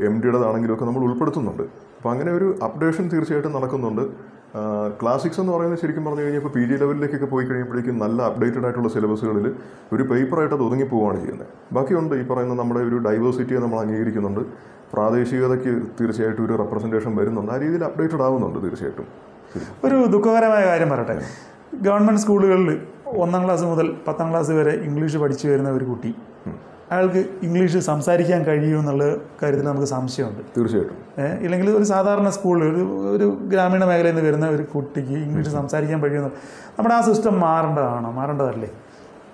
എം 0.08 0.16
ഡിയുടേതാണെങ്കിലും 0.24 0.74
ഒക്കെ 0.76 0.88
നമ്മൾ 0.90 1.04
ഉൾപ്പെടുത്തുന്നുണ്ട്. 1.10 1.64
അപ്പോൾ 1.98 2.12
അങ്ങനെ 2.14 2.32
ഒരു 2.40 2.48
അപ്ഡേഷൻ 2.68 3.06
തീർച്ചയായിട്ടും 3.14 3.56
നടക്കുന്നുണ്ട്. 3.58 4.04
ക്ലാസിക്സ് 5.00 5.40
എന്ന് 5.40 5.52
പറയുന്നത് 5.52 5.80
ശരിക്കും 5.80 6.04
പറഞ്ഞു 6.04 6.22
കഴിഞ്ഞാൽ 6.22 6.40
ഇപ്പോൾ 6.40 6.52
പി 6.56 6.62
ജി 6.68 6.74
ലെവലിലേക്കൊക്കെ 6.82 7.26
പോയി 7.26 7.44
കഴിയുമ്പോഴേക്കും 7.46 7.98
നല്ല 7.98 8.22
അപ്ഡേറ്റഡ് 8.22 8.64
ആയിട്ടുള്ള 8.64 8.88
സിലബസുകളിൽ 8.88 9.46
ഒരു 9.92 10.02
പേപ്പറായിട്ട് 10.02 10.54
അത് 10.54 10.62
ഒതുങ്ങി 10.62 10.84
പോവുകയാണ് 10.84 11.20
ചെയ്യുന്നത്. 11.20 11.46
ബാക്കിയുണ്ട് 11.72 12.14
ഈ 12.14 12.24
പറയുന്ന 12.32 12.54
നമ്മുടെ 12.54 12.80
ഒരു 12.80 12.98
ഡൈവേഴ്സിറ്റിയെ 13.06 13.60
നമ്മൾ 13.60 13.78
അംഗീകരിക്കുന്നുണ്ട്. 13.80 14.40
പ്രാദേശികതയ്ക്ക് 14.94 15.72
തീർച്ചയായിട്ടും 16.00 16.44
ഒരു 16.46 16.56
റെപ്രസെന്റേഷൻ 16.62 17.16
വരുന്നുണ്ട്. 17.16 17.52
ആ 17.52 17.56
രീതിയിൽ 17.56 17.84
അപ്ഡേറ്റഡ് 17.84 18.22
ആവുന്നുണ്ട് 18.22 18.58
തീർച്ചയായിട്ടും. 18.64 19.06
ഒരു 19.84 19.96
ദുഃഖകരമായ 20.14 20.66
കാര്യം 20.66 20.90
പറയട്ടെ. 20.90 21.16
ഗവൺമെന്റ് 21.86 22.20
സ്കൂളുകളിൽ 22.20 22.80
ഒന്നാം 23.06 23.44
ക്ലാസ് 23.44 23.64
മുതൽ 23.64 23.96
പത്താം 24.08 24.30
ക്ലാസ് 24.30 24.52
വരെ 24.58 24.74
ഇംഗ്ലീഷ് 24.88 25.16
പഠിച്ചു 25.16 25.48
വരുന്ന 25.48 25.70
ഒരു 25.70 25.84
കുട്ടി 25.84 26.14
അയാൾക്ക് 26.92 27.20
ഇംഗ്ലീഷ് 27.46 27.78
സംസാരിക്കാൻ 27.78 28.40
കഴിയുമെന്നുള്ള 28.44 29.04
കാര്യത്തിൽ 29.42 29.66
നമുക്ക് 29.66 29.86
സംശയമുണ്ട്. 29.86 30.40
തീർച്ചയായിട്ടും. 30.56 30.98
ഏഹ് 31.22 31.36
ഇല്ലെങ്കിൽ 31.44 31.70
ഒരു 31.70 31.84
സാധാരണ 31.84 32.28
സ്കൂളിൽ 32.28 32.64
ഒരു 32.64 32.82
ഒരു 33.16 33.26
ഗ്രാമീണ 33.52 33.84
മേഖലയിൽ 33.84 34.14
നിന്ന് 34.14 34.28
വരുന്ന 34.28 34.46
ഒരു 34.48 34.64
കുട്ടിക്ക് 34.74 35.16
ഇംഗ്ലീഷ് 35.26 35.48
സംസാരിക്കാൻ 35.48 36.02
കഴിയുന്ന 36.02 36.28
നമ്മുടെ 36.78 36.94
ആ 36.94 37.00
സിസ്റ്റം 37.00 37.40
മാറേണ്ടതാണോ? 37.40 38.10
മാറേണ്ടതല്ലേ? 38.12 38.70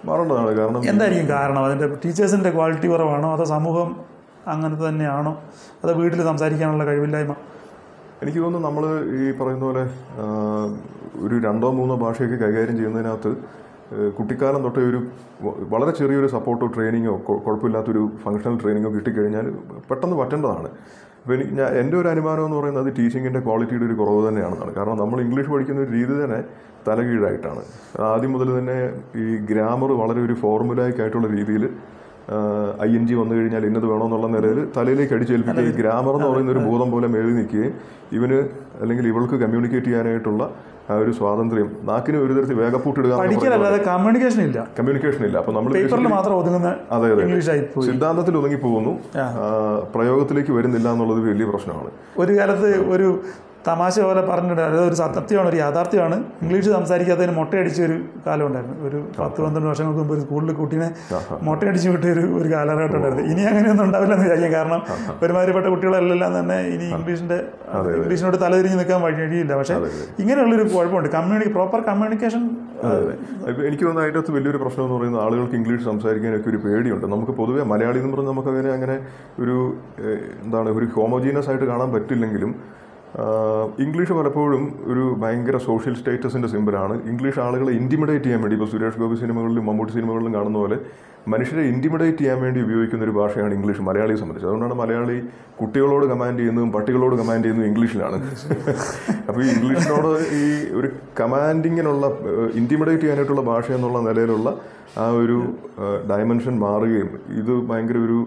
മാറേണ്ടതാണ് 0.04 0.52
കാരണം 0.52 0.88
എന്തായിരിക്കും 0.88 1.28
കാരണം? 1.28 1.64
അതിന്റെ 1.64 1.88
ടീച്ചേഴ്സിന്റെ 2.04 2.50
ക്വാളിറ്റി 2.50 2.88
കുറവാണോ? 2.88 3.32
അതോ 3.34 3.44
സമൂഹം 3.44 3.90
അങ്ങനത്തെ 4.46 4.88
തന്നെയാണോ? 4.88 5.32
അതോ 5.84 5.94
വീട്ടിൽ 5.94 6.22
സംസാരിക്കാനുള്ള 6.22 6.84
കഴിവില്ലായ്മ? 6.84 7.34
എനിക്ക് 8.22 8.38
തോന്നുന്നു 8.38 8.68
നമ്മൾ 8.68 8.84
ഈ 9.18 9.32
പറയുന്ന 9.32 9.64
പോലെ 9.64 9.82
ഒരു 11.26 11.34
രണ്ടോ 11.46 11.68
മൂന്നോ 11.70 11.96
ഭാഷയൊക്കെ 11.96 12.36
കൈകാര്യം 12.36 12.76
ചെയ്യുന്നതിനകത്ത് 12.76 13.30
കുട്ടിക്കാലം 14.16 14.60
തൊട്ടേ 14.66 14.80
ഒരു 14.90 14.98
വളരെ 15.72 15.92
ചെറിയൊരു 15.98 16.28
സപ്പോർട്ടോ 16.34 16.66
ട്രെയിനിങ്ങോ 16.76 17.14
കുഴപ്പമില്ലാത്തൊരു 17.26 18.02
ഫങ്ഷണൽ 18.24 18.56
ട്രെയിനിങ്ങോ 18.62 18.90
കിട്ടിക്കഴിഞ്ഞാൽ 18.96 19.46
പെട്ടെന്ന് 19.90 20.16
പറ്റേണ്ടതാണ്. 20.20 20.70
അപ്പോൾ 21.20 21.34
എനിക്ക് 21.36 21.54
ഞാൻ 21.60 21.70
എന്റെ 21.80 21.96
ഒരു 22.00 22.08
അനുമാനം 22.12 22.44
എന്ന് 22.48 22.56
പറയുന്നത് 22.58 22.88
ടീച്ചിങ്ങിന്റെ 22.98 23.40
ക്വാളിറ്റിയുടെ 23.46 23.86
ഒരു 23.88 23.96
കുറവ് 24.00 24.20
തന്നെയാണെന്നാണ്. 24.28 24.72
കാരണം 24.78 24.98
നമ്മൾ 25.02 25.18
ഇംഗ്ലീഷ് 25.26 25.50
പഠിക്കുന്ന 25.52 25.80
ഒരു 25.86 25.92
രീതി 25.98 26.14
തന്നെ 26.22 26.40
തലകീഴായിട്ടാണ്. 26.86 27.62
ആദ്യം 28.12 28.32
മുതൽ 28.34 28.48
തന്നെ 28.58 28.78
ഈ 29.22 29.26
ഗ്രാമർ 29.50 29.92
വളരെ 30.02 30.20
ഒരു 30.26 30.34
ഫോർമുലായിക്കായിട്ടുള്ള 30.42 31.28
രീതിയിൽ 31.36 31.64
ഐ 32.86 32.90
എൻ 32.98 33.04
ജി 33.08 33.14
വന്നു 33.18 33.34
കഴിഞ്ഞാൽ 33.36 33.62
ഇന്നത് 33.68 33.86
വേണമെന്നുള്ള 33.90 34.26
നിലയിൽ 34.36 34.58
തലയിലേക്ക് 34.76 35.14
അടിച്ചേൽപ്പിക്കുക. 35.16 35.62
ഈ 35.68 35.72
ഗ്രാമർ 35.80 36.14
എന്ന് 36.18 36.28
പറയുന്ന 36.32 36.50
ഒരു 36.54 36.62
ഭൂതം 36.68 36.88
പോലെ 36.94 37.06
എഴുതി 37.20 37.36
നിൽക്കുകയും 37.38 37.72
ഇവന് 38.16 38.38
അല്ലെങ്കിൽ 38.82 39.06
ഇവൾക്ക് 39.12 39.36
കമ്മ്യൂണിക്കേറ്റ് 39.42 39.88
ചെയ്യാനായിട്ടുള്ള 39.88 40.42
ആ 40.90 40.94
ഒരു 41.02 41.12
സ്വാതന്ത്ര്യം. 41.16 41.68
നാക്കിന് 41.88 42.18
ഒരു 42.24 42.32
തരത്തിൽ 42.36 42.56
വേഗപ്പൂട്ടിടുക 42.60 43.16
പഠിക്കലല്ലാതെ 43.22 43.78
കമ്മ്യൂണിക്കേഷൻ 43.88 44.40
ഇല്ല. 44.48 44.58
കമ്മ്യൂണിക്കേഷൻ 44.78 45.22
ഇല്ല. 45.28 45.36
അപ്പൊ 45.42 45.52
നമ്മൾ 45.56 45.72
പേപ്പറിൽ 45.76 46.08
മാത്രം 46.16 46.34
ഒതുങ്ങുന്ന 46.40 46.70
അതെ 46.96 47.08
അതെ 47.14 47.40
സിദ്ധാന്തത്തിൽ 47.88 48.36
ഒതുങ്ങി 48.40 48.58
പോകുന്നു 48.66 48.92
പ്രയോഗത്തിലേക്ക് 49.96 50.54
വരുന്നില്ല 50.58 50.88
എന്നുള്ളത് 50.94 51.20
വലിയ 51.28 51.46
പ്രശ്നമാണ്. 51.52 51.90
ഒരു 52.18 52.32
കാലത്ത് 52.38 52.70
ഒരു 52.94 53.08
തമാശ 53.66 53.94
പോലെ 54.00 54.20
പറഞ്ഞിട്ട് 54.28 54.60
അതായത് 54.64 54.84
ഒരു 54.88 54.96
സത്യമാണ് 55.00 55.48
ഒരു 55.50 55.58
യാഥാർത്ഥ്യമാണ്. 55.62 56.16
ഇംഗ്ലീഷ് 56.42 56.68
സംസാരിക്കാത്തതിന് 56.74 57.32
മുട്ടയടിച്ച 57.38 57.80
ഒരു 57.86 57.96
കാലം 58.26 58.44
ഉണ്ടായിരുന്നു. 58.48 58.76
ഒരു 58.88 58.98
പത്ത് 59.18 59.38
പന്ത്രണ്ട് 59.44 59.68
വർഷങ്ങൾക്ക് 59.68 60.00
മുമ്പ് 60.00 60.14
ഒരു 60.14 60.22
സ്കൂളിൽ 60.24 60.52
കുട്ടീനെ 60.60 60.88
മുട്ടയടിച്ച് 61.48 61.88
വിട്ട 61.94 62.04
ഒരു 62.14 62.24
ഒരു 62.40 62.48
കാലഘട്ടം 62.54 62.96
ഉണ്ടായിരുന്നു. 62.98 63.24
ഇനി 63.32 63.42
അങ്ങനെയൊന്നും 63.50 63.84
ഉണ്ടാവില്ല 63.86 64.14
എന്ന് 64.16 64.26
വിചാരിക്കാം. 64.26 64.52
കാരണം 64.58 64.80
ഒരുമാതിരിപ്പെട്ട 65.24 65.66
കുട്ടികളെല്ലാം 65.74 66.32
തന്നെ 66.38 66.58
ഇനി 66.74 66.86
ഇംഗ്ലീഷിന്റെ 66.98 67.38
ഇംഗ്ലീഷിനോട് 67.98 68.38
തലതിരിഞ്ഞ് 68.44 68.78
നിൽക്കാൻ 68.80 69.02
വഴിയില്ല 69.06 69.56
പക്ഷേ 69.60 69.76
ഇങ്ങനെയുള്ളൊരു 70.22 70.66
കുഴപ്പമുണ്ട്. 70.74 71.10
കമ്മ്യൂണിക്കേ 71.18 71.52
പ്രോപ്പർ 71.58 71.80
കമ്മ്യൂണിക്കേഷൻ 71.90 72.44
എനിക്ക് 73.68 73.84
തോന്നുന്നു 73.84 74.02
അതിന്റെ 74.02 74.18
അകത്ത് 74.18 74.32
വലിയൊരു 74.38 74.58
പ്രശ്നം 74.64 74.82
എന്ന് 74.84 74.96
പറയുന്നത് 74.96 75.22
ആളുകൾക്ക് 75.26 75.56
ഇംഗ്ലീഷ് 75.60 75.84
സംസാരിക്കാനൊക്കെ 75.90 76.50
ഒരു 76.54 76.58
പേടിയുണ്ട്. 76.64 77.06
നമുക്ക് 77.14 77.32
പൊതുവേ 77.40 77.62
മലയാളി 77.72 77.98
എന്ന് 78.02 78.12
പറഞ്ഞാൽ 78.14 78.32
നമുക്ക് 78.32 78.50
അങ്ങനെ 78.52 78.70
അങ്ങനെ 78.78 78.96
ഒരു 79.42 79.56
എന്താണ് 80.44 80.68
ഒരു 80.78 80.88
ഹോമോജീനസ് 80.96 81.48
ആയിട്ട് 81.50 81.66
കാണാൻ 81.72 81.88
പറ്റില്ലെങ്കിലും 81.94 82.52
ഇംഗ്ലീഷ് 83.84 84.14
പലപ്പോഴും 84.16 84.62
ഒരു 84.92 85.04
ഭയങ്കര 85.20 85.56
സോഷ്യൽ 85.66 85.94
സ്റ്റേറ്റസിന്റെ 86.00 86.48
സിമ്പിളാണ്. 86.54 86.94
ഇംഗ്ലീഷ് 87.10 87.40
ആളുകളെ 87.44 87.72
ഇന്റിമിഡേറ്റ് 87.80 88.24
ചെയ്യാൻ 88.24 88.40
വേണ്ടി 88.42 88.56
ഇപ്പോൾ 88.58 88.70
സുരേഷ് 88.72 88.98
ഗോപി 89.02 89.16
സിനിമകളിലും 89.22 89.64
മമ്മൂട്ടി 89.68 89.92
സിനിമകളിലും 89.98 90.32
കാണുന്ന 90.38 90.58
പോലെ 90.62 90.78
മനുഷ്യരെ 91.32 91.62
ഇന്റിമിഡേറ്റ് 91.70 92.20
ചെയ്യാൻ 92.22 92.38
വേണ്ടി 92.42 92.58
ഉപയോഗിക്കുന്ന 92.66 93.06
ഒരു 93.06 93.14
ഭാഷയാണ് 93.18 93.52
ഇംഗ്ലീഷ് 93.58 93.82
മലയാളിയെ 93.88 94.18
സംബന്ധിച്ച്. 94.20 94.46
അതുകൊണ്ടാണ് 94.48 94.76
മലയാളി 94.80 95.16
കുട്ടികളോട് 95.60 96.04
കമാൻഡ് 96.12 96.40
ചെയ്യുന്നതും 96.40 96.70
പട്ടികളോട് 96.76 97.14
കമാൻഡ് 97.20 97.44
ചെയ്യുന്നതും 97.44 97.70
ഇംഗ്ലീഷിലാണ്. 97.70 98.18
അപ്പോൾ 99.28 99.40
ഈ 99.46 99.48
ഇംഗ്ലീഷിനോട് 99.54 100.10
ഈ 100.40 100.44
ഒരു 100.80 100.90
കമാൻഡിങ്ങിനുള്ള 101.20 102.06
ഇന്റിമിഡേറ്റ് 102.62 103.02
ചെയ്യാനായിട്ടുള്ള 103.04 103.44
ഭാഷ 103.52 103.70
എന്നുള്ള 103.78 104.00
നിലയിലുള്ള 104.08 104.50
ആ 105.04 105.06
ഒരു 105.22 105.38
ഡയമെൻഷൻ 106.12 106.54
മാറുകയും 106.66 107.10
ഇത് 107.40 107.52
ഭയങ്കര 107.70 107.98
ഒരു 108.08 108.20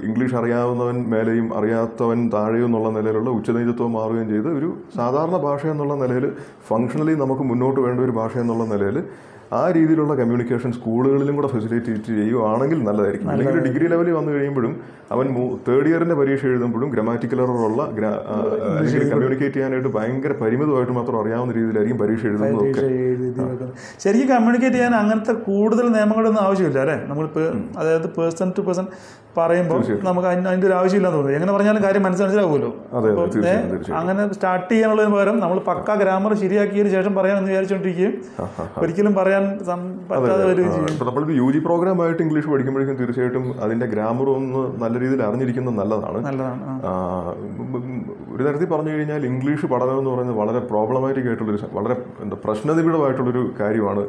ഇംഗ്ലീഷ് 0.00 0.34
അറിയാവുന്നവൻ 0.34 0.96
മേലെയും 1.04 1.46
അറിയാത്തവൻ 1.54 2.18
താഴെയും 2.30 2.66
എന്നുള്ള 2.66 2.88
നിലയിലുള്ള 2.90 3.30
ഉച്ചനീചത്വം 3.30 3.92
മാറുകയും 3.92 4.28
ചെയ്ത് 4.28 4.48
ഒരു 4.48 4.68
സാധാരണ 4.96 5.36
ഭാഷ 5.38 5.62
എന്നുള്ള 5.66 5.94
നിലയിൽ 5.94 6.26
ഫങ്ഷണലി 6.68 7.14
നമുക്ക് 7.14 7.42
മുന്നോട്ട് 7.42 7.80
വേണ്ട 7.80 8.00
ഒരു 8.00 8.10
ഭാഷ 8.10 8.34
എന്നുള്ള 8.38 8.64
നിലയിൽ 8.64 8.98
ആ 9.58 9.70
രീതിയിലുള്ള 9.76 10.14
കമ്മ്യൂണിക്കേഷൻ 10.18 10.70
സ്കൂളുകളിലും 10.72 11.34
കൂടെ 11.36 11.48
ഫെസിലിറ്റേറ്റ് 11.52 12.10
ചെയ്യുവാണെങ്കിൽ 12.18 12.78
നല്ലതായിരിക്കും. 12.88 13.30
അല്ലെങ്കിൽ 13.32 13.58
ഡിഗ്രി 13.66 13.86
ലെവലിൽ 13.92 14.14
വന്നു 14.18 14.32
കഴിയുമ്പോഴും 14.32 14.74
അവൻ 15.14 15.26
തേർഡ് 15.68 15.88
ഇയറിന്റെ 15.90 16.16
പരീക്ഷ 16.20 16.44
എഴുതുമ്പോഴും 16.50 16.88
ഗ്രാമാറ്റിക്കൽ 16.94 17.40
എററുള്ള 17.44 17.82
കമ്മ്യൂണിക്കേറ്റ് 19.12 19.54
ചെയ്യാനായിട്ട് 19.56 19.90
ഭയങ്കര 19.96 20.32
പരിമിതമായിട്ട് 20.42 20.92
മാത്രം 20.98 21.16
അറിയാവുന്ന 21.22 21.54
രീതിയിലായിരിക്കും 21.58 21.98
പരീക്ഷ 22.02 22.22
എഴുതുന്നത് 22.26 23.64
ശരിക്കും 24.04 24.28
കമ്മ്യൂണിക്കേറ്റ് 24.34 24.76
ചെയ്യാൻ 24.76 24.94
അങ്ങനത്തെ 25.02 25.32
കൂടുതൽ 25.48 25.86
നിയമങ്ങളൊന്നും 25.96 26.42
ആവശ്യമില്ല 26.46 26.80
അല്ലേ? 26.84 26.98
നമ്മളിപ്പോൾ 27.10 27.46
അതായത് 27.80 28.08
പേഴ്സൺ 28.18 28.52
ടു 28.58 28.62
പേഴ്സൺ 28.68 28.86
പറയുമ്പോൾ 29.38 29.80
നമുക്ക് 30.06 30.28
അതിന് 30.28 30.48
അതിന്റെ 30.52 30.66
ഒരു 30.66 30.74
ആവശ്യമില്ലെന്ന് 30.78 31.16
തോന്നുന്നു. 31.16 31.36
എങ്ങനെ 31.38 31.52
പറഞ്ഞാലും 31.56 31.82
കാര്യം 31.84 32.02
മനസ്സിലാവുമല്ലോ. 32.06 32.70
അങ്ങനെ 34.00 34.22
സ്റ്റാർട്ട് 34.36 34.70
ചെയ്യാനുള്ളതിന് 34.72 35.12
പകരം 35.16 35.36
നമ്മൾ 35.44 35.58
പക്ക 35.68 35.94
ഗ്രാമർ 36.02 36.32
ശരിയാക്കിയതിന് 36.42 36.92
ശേഷം 36.96 37.14
പറയാമെന്ന് 37.18 37.50
വിചാരിച്ചുകൊണ്ടിരിക്കുകയും 37.50 38.14
ഒരിക്കലും 38.82 39.14
പറയാൻ 39.20 39.39
സം- 39.64 39.98
പറ്റാതെ 40.10 40.44
വരികയും 40.44 40.72
ചെയ്യും 40.72 41.06
നമ്മളിപ്പോൾ 41.06 41.32
യു 41.32 41.50
ജി 41.50 41.58
പ്രോഗ്രാമായിട്ട് 41.58 42.22
ഇംഗ്ലീഷ് 42.22 42.46
പഠിക്കുമ്പോഴേക്കും 42.46 42.96
തീർച്ചയായിട്ടും 42.96 43.62
അതിന്റെ 43.62 43.86
ഗ്രാമർ 43.86 44.30
ഒന്ന് 44.30 44.82
നല്ല 44.82 44.98
രീതിയിൽ 44.98 45.22
അറിഞ്ഞിരിക്കുന്നത് 45.22 45.78
നല്ലതാണ്. 45.78 46.18
ഒരു 48.34 48.42
തരത്തിൽ 48.42 48.64
പറഞ്ഞു 48.64 48.90
കഴിഞ്ഞാൽ 48.90 49.26
ഇംഗ്ലീഷ് 49.26 49.66
പഠനം 49.66 49.98
എന്ന് 49.98 50.10
പറയുന്നത് 50.10 50.36
വളരെ 50.36 50.58
പ്രോബ്ലമാറ്റിക് 50.58 51.26
ആയിട്ടുള്ളൊരു 51.26 51.66
വളരെ 51.72 51.96
എന്താ 52.20 52.36
പ്രശ്നനിബിഡമായിട്ടുള്ളൊരു 52.44 53.54
കാര്യമാണ് 53.60 54.04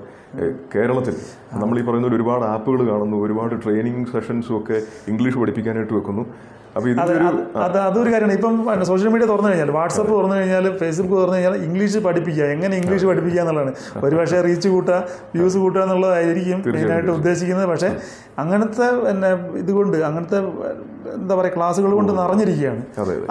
കേരളത്തിൽ. 0.76 1.16
നമ്മൾ 1.54 1.80
ഈ 1.80 1.82
പറയുന്ന 1.82 2.16
ഒരുപാട് 2.16 2.46
ആപ്പുകൾ 2.46 2.90
കാണുന്നു 2.90 3.18
ഒരുപാട് 3.18 3.64
ട്രെയിനിങ് 3.64 4.06
സെഷൻസും 4.06 4.60
ഒക്കെ 4.60 4.82
ഇംഗ്ലീഷ് 5.08 5.38
പഠിപ്പിക്കാനായിട്ട് 5.38 5.94
വെക്കുന്നു. 5.94 6.26
അത് 6.76 7.78
അതൊരു 7.88 8.10
കാര്യമാണ്. 8.14 8.34
ഇപ്പം 8.38 8.86
സോഷ്യൽ 8.90 9.10
മീഡിയ 9.14 9.26
തുറന്നു 9.32 9.50
കഴിഞ്ഞാൽ 9.50 9.72
വാട്സപ്പ് 9.78 10.12
തുറന്നു 10.18 10.36
കഴിഞ്ഞാൽ 10.36 10.66
ഫേസ്ബുക്ക് 10.82 11.16
തുറന്നു 11.22 11.36
കഴിഞ്ഞാൽ 11.36 11.56
ഇംഗ്ലീഷ് 11.68 12.00
പഠിപ്പിക്കുക. 12.06 12.46
എങ്ങനെ 12.56 12.76
ഇംഗ്ലീഷ് 12.82 13.06
പഠിപ്പിക്കുക 13.10 13.42
എന്നുള്ളതാണ്. 13.42 13.74
ഒരു 14.06 14.16
പക്ഷേ 14.20 14.38
റീച്ച് 14.48 14.70
കൂട്ടുക 14.76 14.98
വ്യൂസ് 15.36 15.58
കൂട്ടുക 15.64 15.82
എന്നുള്ളതായിരിക്കും 15.86 16.60
മെയിനായിട്ട് 16.76 17.12
ഉദ്ദേശിക്കുന്നത്. 17.18 17.68
പക്ഷേ 17.72 17.90
അങ്ങനത്തെ 18.44 18.88
പിന്നെ 19.06 19.32
ഇതുകൊണ്ട് 19.64 19.98
അങ്ങനത്തെ 20.10 20.40
എന്താ 21.18 21.36
പറയുക 21.36 21.54
ക്ലാസ്സുകൾ 21.58 21.92
കൊണ്ട് 22.00 22.12
നിറഞ്ഞിരിക്കുകയാണ്. 22.22 22.82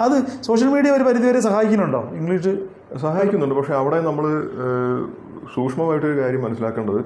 അത് 0.05 0.15
സോഷ്യൽ 0.49 0.69
മീഡിയ 0.75 0.91
ഒരു 0.97 1.03
പരിധിവരെ 1.09 1.41
സഹായിക്കുന്നുണ്ടോ? 1.47 2.01
ഇംഗ്ലീഷ് 2.19 2.53
സഹായിക്കുന്നുണ്ട്. 3.01 3.55
പക്ഷേ 3.55 3.73
അവിടെ 3.81 3.99
നമ്മൾ 4.09 4.25
സൂക്ഷ്മമായിട്ടൊരു 5.55 6.17
കാര്യം 6.21 6.41
മനസ്സിലാക്കേണ്ടത്. 6.47 7.01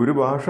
ഒരു 0.00 0.12
ഭാഷ 0.22 0.48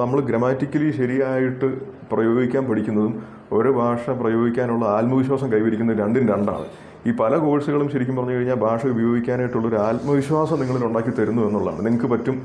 നമ്മൾ 0.00 0.20
ഗ്രമാറ്റിക്കലി 0.30 0.90
ശരിയായിട്ട് 0.98 1.68
പ്രയോഗിക്കാൻ 2.12 2.64
പഠിക്കുന്നതും 2.70 3.14
ഒരു 3.52 3.70
ഭാഷ 3.78 4.10
പ്രയോഗിക്കാനുള്ള 4.20 4.84
ആത്മവിശ്വാസം 4.98 5.52
കൈവരിക്കുന്നത് 5.52 5.98
രണ്ടും 6.02 6.28
രണ്ടാണ്. 6.32 6.66
ഈ 7.08 7.12
പല 7.20 7.36
കോഴ്സുകളും 7.36 7.88
ശരിക്കും 7.92 8.16
പറഞ്ഞു 8.16 8.34
കഴിഞ്ഞാൽ 8.36 8.58
ഭാഷ 8.66 8.86
ഉപയോഗിക്കാനായിട്ടുള്ളൊരു 8.86 9.76
ആത്മവിശ്വാസം 9.88 10.60
നിങ്ങളിൽ 10.60 10.84
ഉണ്ടാക്കി 10.86 11.12
തരുന്നു 11.18 11.42
എന്നുള്ളതാണ്. 11.48 11.80
നിങ്ങൾക്ക് 11.86 12.10
പറ്റും 12.12 12.36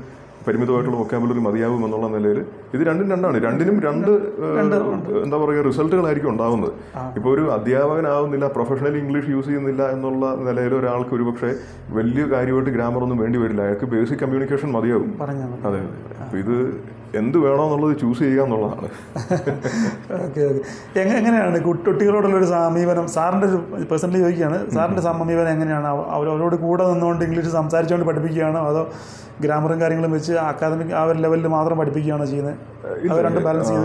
പരിമിതമായിട്ടുള്ള 0.46 0.98
വൊക്കാബുലറി 0.98 1.40
മതിയാവും 1.46 1.80
എന്നുള്ള 1.84 2.06
നിലയിൽ 2.16 2.38
ഇത് 2.74 2.82
രണ്ടും 2.88 3.10
രണ്ടാണ്. 3.12 3.36
രണ്ടിനും 3.46 3.80
രണ്ട് 3.86 4.10
എന്താ 5.24 5.36
പറയുക 5.42 5.62
റിസൾട്ടുകളായിരിക്കും 5.68 6.30
ഉണ്ടാവുന്നത്. 6.30 6.72
ഇപ്പോൾ 7.18 7.30
ഒരു 7.34 7.44
അധ്യാപകനാവുന്നില്ല 7.56 8.46
പ്രൊഫഷണലി 8.56 8.98
ഇംഗ്ലീഷ് 8.98 9.30
യൂസ് 9.30 9.46
ചെയ്യുന്നില്ല 9.46 9.90
എന്നുള്ള 9.96 10.34
നിലയിൽ 10.46 10.74
ഒരാൾക്ക് 10.74 11.14
ഒരുപക്ഷെ 11.14 11.50
വലിയ 11.98 12.24
കാര്യമായിട്ട് 12.34 12.70
ഗ്രാമർ 12.70 13.02
ഒന്നും 13.02 13.18
വേണ്ടി 13.24 13.38
വരില്ല. 13.38 13.62
അയാൾക്ക് 13.62 13.84
ബേസിക് 13.84 14.18
കമ്മ്യൂണിക്കേഷൻ 14.18 14.72
മതിയാവും. 14.78 15.12
അതെ 15.26 15.34
അതെ 15.70 15.82
ഇത് 16.38 16.56
എന്ത് 17.14 17.38
വേണമെന്നുള്ളത് 17.38 17.98
ചൂസ് 18.00 18.18
ചെയ്യുക 18.18 18.42
എന്നുള്ളതാണ്. 18.42 18.88
Okay 20.12 20.40
okay. 20.40 21.00
എങ്ങനെ 21.00 21.18
എങ്ങനെയാണ്? 21.18 21.60
കുട്ടി- 21.60 21.86
കുട്ടികളോടുള്ള 21.86 22.36
ഒരു 22.36 22.44
സമീപനം 22.44 23.08
സാറിന്റെ 23.08 23.46
ഒരു 23.46 23.84
പേഴ്സണലി 23.84 24.18
ചോദിക്കുകയാണ്. 24.18 24.70
സാറിന്റെ 24.70 25.02
സമീപനം 25.02 25.48
എങ്ങനെയാണ്? 25.48 25.86
അവരവരോട് 25.86 26.56
കൂടെ 26.56 26.90
നിന്നുകൊണ്ട് 26.90 27.24
ഇംഗ്ലീഷ് 27.24 27.48
സംസാരിച്ചുകൊണ്ട് 27.48 28.08
പഠിപ്പിക്കുകയാണോ? 28.08 28.66
അതോ 28.66 28.88
ഗ്രാമറും 29.40 29.80
കാര്യങ്ങളും 29.80 30.12
വെച്ച് 30.12 30.32
അക്കാദമിക് 30.32 30.94
ആ 30.94 31.04
ഒരു 31.04 31.18
ലെവലിൽ 31.18 31.46
മാത്രം 31.46 31.78
പഠിപ്പിക്കുകയാണോ 31.78 32.24
ചെയ്യുന്നത്? 32.24 32.54
അത് 33.12 33.24
രണ്ടും 33.24 33.44
ബാലൻസ് 33.44 33.68
ചെയ്ത് 33.68 33.84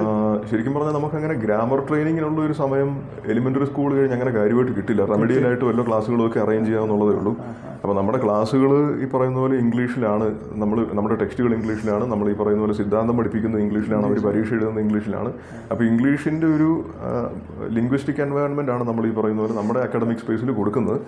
ശരിക്കും 0.50 0.74
പറഞ്ഞാൽ 0.76 0.94
നമുക്ക് 0.98 1.16
അങ്ങനെ 1.20 1.36
ഗ്രാമർ 1.44 1.80
ട്രെയിനിങ്ങിനുള്ള 1.88 2.40
ഒരു 2.48 2.56
സമയം 2.62 2.90
എലിമെന്ററി 3.32 3.66
സ്കൂൾ 3.70 3.90
കഴിഞ്ഞ് 3.98 4.16
അങ്ങനെ 4.18 4.32
കാര്യമായിട്ട് 4.40 4.74
കിട്ടില്ല. 4.78 5.02
റെമഡിയലായിട്ട് 5.14 5.66
വല്ല 5.70 5.82
ക്ലാസ്സുകളും 5.90 6.24
ഒക്കെ 6.28 6.40
അറേഞ്ച് 6.46 6.70
ചെയ്യാന്നുള്ളതേ 6.70 7.16
ഉള്ളൂ. 7.20 7.34
അപ്പോൾ 7.82 7.96
നമ്മുടെ 8.00 8.20
ക്ലാസ്സുകൾ 8.24 8.72
ഈ 9.04 9.08
പറയുന്ന 9.14 9.40
പോലെ 9.44 9.56
ഇംഗ്ലീഷിലാണ് 9.64 10.28
നമ്മൾ 10.62 10.78
നമ്മുടെ 10.98 11.16
ടെക്സ്റ്റുകൾ 11.22 11.52
ഇംഗ്ലീഷിലാണ് 11.58 12.06
നമ്മൾ 12.14 12.28
ഈ 12.34 12.36
പറയുന്ന 12.42 12.62
പോലെ 12.66 12.78
സിദ്ധാന്തം 12.82 13.18
പഠിപ്പിക്കുന്നത് 13.20 13.62
ഇംഗ്ലീഷിലാണ് 13.66 14.06
അവർ 14.10 14.20
പരീക്ഷ 14.28 14.52
എഴുതുന്നത് 14.58 14.84
ഇംഗ്ലീഷിലാണ് 14.86 15.32
അപ്പോൾ 15.72 15.86
ഇംഗ്ലീഷിന്റെ 15.92 16.50
ഒരു 16.56 16.70
ലിംഗ്വിസ്റ്റിക് 17.78 18.22
എൻവയോൺമെന്റ് 18.28 18.74
ആണ് 18.76 18.84
നമ്മൾ 18.90 19.06
ഈ 19.12 19.14
പറയുന്ന 19.22 19.42
പോലെ 19.46 19.56
നമ്മുടെ 19.62 19.82
അക്കാഡമിക് 19.86 20.24
സ്പേസിൽ 20.26 20.52
കൊടുക്കുന്നത്. 20.62 21.00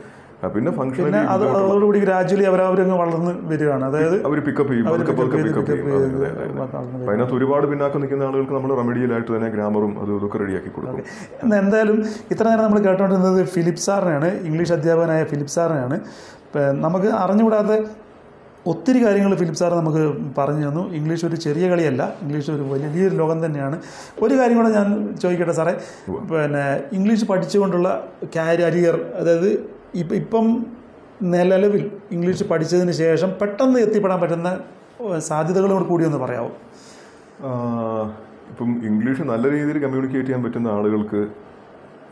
പിന്നെ 0.53 0.71
ഫംഗ്ഷനലി 0.79 1.19
അത് 1.33 1.43
അതോടുകൂടി 1.59 1.99
ഗ്രാജുവലി 2.03 2.45
അവരവരങ്ങ് 2.49 2.95
വളർന്ന് 2.99 3.31
വരികയാണ്. 3.51 3.83
അതായത് 3.89 4.17
അവർ 4.27 4.37
പിക്കപ്പ് 4.47 4.71
ചെയ്യും 4.71 4.87
അതിനകത്ത് 7.07 7.35
ഒരുപാട് 7.37 7.65
പിന്നാക്കം 7.71 8.01
നിൽക്കുന്ന 8.03 8.27
ആളുകൾക്ക് 8.27 8.55
നമ്മൾ 8.57 8.71
റെമഡിയലായിട്ട് 8.81 9.26
തന്നെ 9.35 9.49
ഗ്രാമറും 9.55 9.93
അതും 10.01 10.17
ഇതൊക്കെ 10.19 10.37
റെഡിയാക്കി 10.43 10.71
കൊടുക്കും. 10.77 11.05
എന്നാൽ 11.43 11.57
എന്തായാലും 11.63 11.97
ഇത്ര 12.33 12.45
നേരം 12.49 12.63
നമ്മൾ 12.67 12.79
കേട്ടുകൊണ്ടിരുന്നത് 12.87 13.39
ഫിലിപ്പ് 13.55 13.83
സാറിനെയാണ് 13.87 14.29
ഇംഗ്ലീഷ് 14.47 14.73
അധ്യാപകനായ 14.77 15.23
ഫിലിപ്പ് 15.31 15.53
സാറിനെയാണ്. 15.57 15.97
നമുക്ക് 16.85 17.09
അറിഞ്ഞുകൂടാത്ത 17.23 17.73
ഒത്തിരി 18.71 18.99
കാര്യങ്ങൾ 19.03 19.33
ഫിലിപ്പ് 19.39 19.59
സാർ 19.59 19.71
നമുക്ക് 19.79 20.01
പറഞ്ഞു 20.37 20.63
തന്നു. 20.67 20.83
ഇംഗ്ലീഷ് 20.97 21.25
ഒരു 21.25 21.37
ചെറിയ 21.43 21.65
കളിയല്ല 21.71 22.03
ഇംഗ്ലീഷ് 22.23 22.49
ഒരു 22.51 22.63
വലിയൊരു 22.71 23.15
ലോകം 23.15 23.37
തന്നെയാണ്. 23.45 23.77
ഒരു 24.23 24.33
കാര്യം 24.39 24.57
കൂടെ 24.57 24.71
ഞാൻ 24.77 24.87
ചോദിക്കട്ടെ 25.21 25.55
സാറേ 25.59 25.73
പിന്നെ 26.31 26.65
ഇംഗ്ലീഷ് 26.97 27.25
പഠിച്ചുകൊണ്ടുള്ള 27.31 27.89
കരിയർ 28.35 28.97
അതായത് 29.19 29.49
ഇപ്പം 30.01 30.15
ഇപ്പം 30.23 30.47
നിലവിൽ 31.35 31.91
ഇംഗ്ലീഷ് 32.15 32.43
പഠിച്ചതിന് 32.43 32.91
ശേഷം 32.91 33.29
പെട്ടെന്ന് 33.41 33.79
എത്തിപ്പെടാൻ 33.85 34.19
പറ്റുന്ന 34.23 34.49
സാധ്യതകളോട് 35.29 35.85
കൂടി 35.91 36.03
ഒന്ന് 36.05 36.17
പറയാമോ 36.17 36.51
ഇപ്പം 38.51 38.69
ഇംഗ്ലീഷ് 38.89 39.23
നല്ല 39.31 39.45
രീതിയിൽ 39.51 39.77
കമ്മ്യൂണിക്കേറ്റ് 39.83 40.27
ചെയ്യാൻ 40.27 40.43
പറ്റുന്ന 40.43 40.67
ആളുകൾക്ക് 40.67 41.21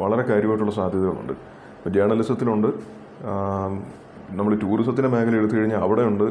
വളരെ 0.02 0.24
കാര്യമായിട്ടുള്ള 0.30 0.72
സാധ്യതകളുണ്ട്. 0.72 1.34
ഇപ്പം 1.78 1.94
ജേർണലിസത്തിലുണ്ട് 1.94 2.68
നമ്മൾ 4.38 4.52
ടൂറിസത്തിന്റെ 4.56 5.10
മേഖല 5.16 5.36
എടുത്തു 5.36 5.56
കഴിഞ്ഞാൽ 5.56 5.82
അവിടെയുണ്ട്. 5.86 6.28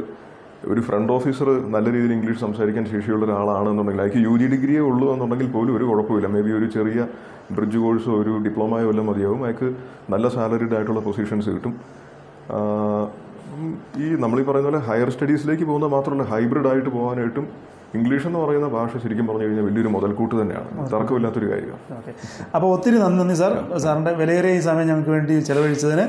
ഒരു 0.65 0.81
ഫ്രണ്ട് 0.81 1.11
ഓഫീസർ 1.13 1.47
നല്ല 1.73 1.87
രീതിയിൽ 1.93 2.13
ഇംഗ്ലീഷ് 2.13 2.39
സംസാരിക്കാൻ 2.39 2.85
ശേഷിയുള്ള 2.85 3.25
ഒരാളാണെന്നുണ്ടെങ്കിൽ 3.25 4.03
അയക്ക് 4.03 4.21
യു 4.27 4.33
ജി 4.37 4.47
ഡിഗ്രിയേ 4.53 4.79
ഉള്ളൂ 4.79 5.13
എന്നുണ്ടെങ്കിൽ 5.13 5.51
പോലും 5.51 5.73
ഒരു 5.77 5.83
കുഴപ്പമില്ല. 5.83 6.27
മേ 6.27 6.41
ബി 6.41 6.51
ഒരു 6.59 6.67
ചെറിയ 6.75 7.01
ബ്രിഡ്ജ് 7.51 7.77
കോഴ്സോ 7.77 8.11
ഒരു 8.21 8.31
ഡിപ്ലോമയോ 8.45 8.89
എല്ലാം 8.89 9.05
മതിയാവും. 9.05 9.41
അയാൾക്ക് 9.45 9.67
നല്ല 10.13 10.27
സാലറിഡ് 10.29 10.75
ആയിട്ടുള്ള 10.75 10.99
പൊസിഷൻസ് 10.99 11.49
കിട്ടും. 11.49 11.73
ഈ 14.03 14.07
നമ്മളീ 14.23 14.43
പറയുന്ന 14.43 14.69
പോലെ 14.69 14.81
ഹയർ 14.87 15.09
സ്റ്റഡീസിലേക്ക് 15.09 15.63
പോകുന്നത് 15.63 15.91
മാത്രമല്ല 15.91 16.23
ഹൈബ്രിഡ് 16.23 16.67
ആയിട്ട് 16.67 16.89
പോകാനായിട്ടും 16.89 17.47
ഇംഗ്ലീഷ് 17.95 18.27
എന്ന് 18.27 18.39
പറയുന്ന 18.39 18.67
ഭാഷ 18.67 18.89
ശരിക്കും 19.03 19.27
പറഞ്ഞു 19.27 19.43
കഴിഞ്ഞാൽ 19.43 19.65
വലിയൊരു 19.65 19.87
മുതൽക്കൂട്ട് 19.87 20.35
തന്നെയാണ്. 20.41 20.91
തർക്കമില്ലാത്തൊരു 20.91 21.51
കാര്യമാണ്. 21.51 22.13
അപ്പോൾ 22.55 22.67
ഒത്തിരി 22.67 22.95
നന്ദി 22.95 23.19
നന്ദി 23.19 23.35
സാർ. 23.35 23.77
സാറിന്റെ 23.77 24.11
വിലയേറിയ 24.11 24.51
ഈ 24.51 24.59
സമയം 24.59 24.87
ഞങ്ങൾക്ക് 24.87 25.09
വേണ്ടി 25.09 25.39
ചെലവഴിച്ചതിന്. 25.39 26.07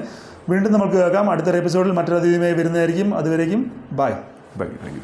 വീണ്ടും 0.50 0.72
നമുക്ക് 0.72 0.92
കേൾക്കാം. 0.92 1.30
അടുത്തൊരു 1.30 1.56
എപ്പിസോഡിൽ 1.56 1.90
മറ്റൊരു 1.90 2.14
അതിഥിയുമായി 2.14 2.52
വരുന്നതായിരിക്കും. 2.52 3.14
അതുവരേക്കും 3.14 3.84
bye 3.92 4.14
bye. 4.56 4.66
Thank 4.66 4.94
you 4.94 5.00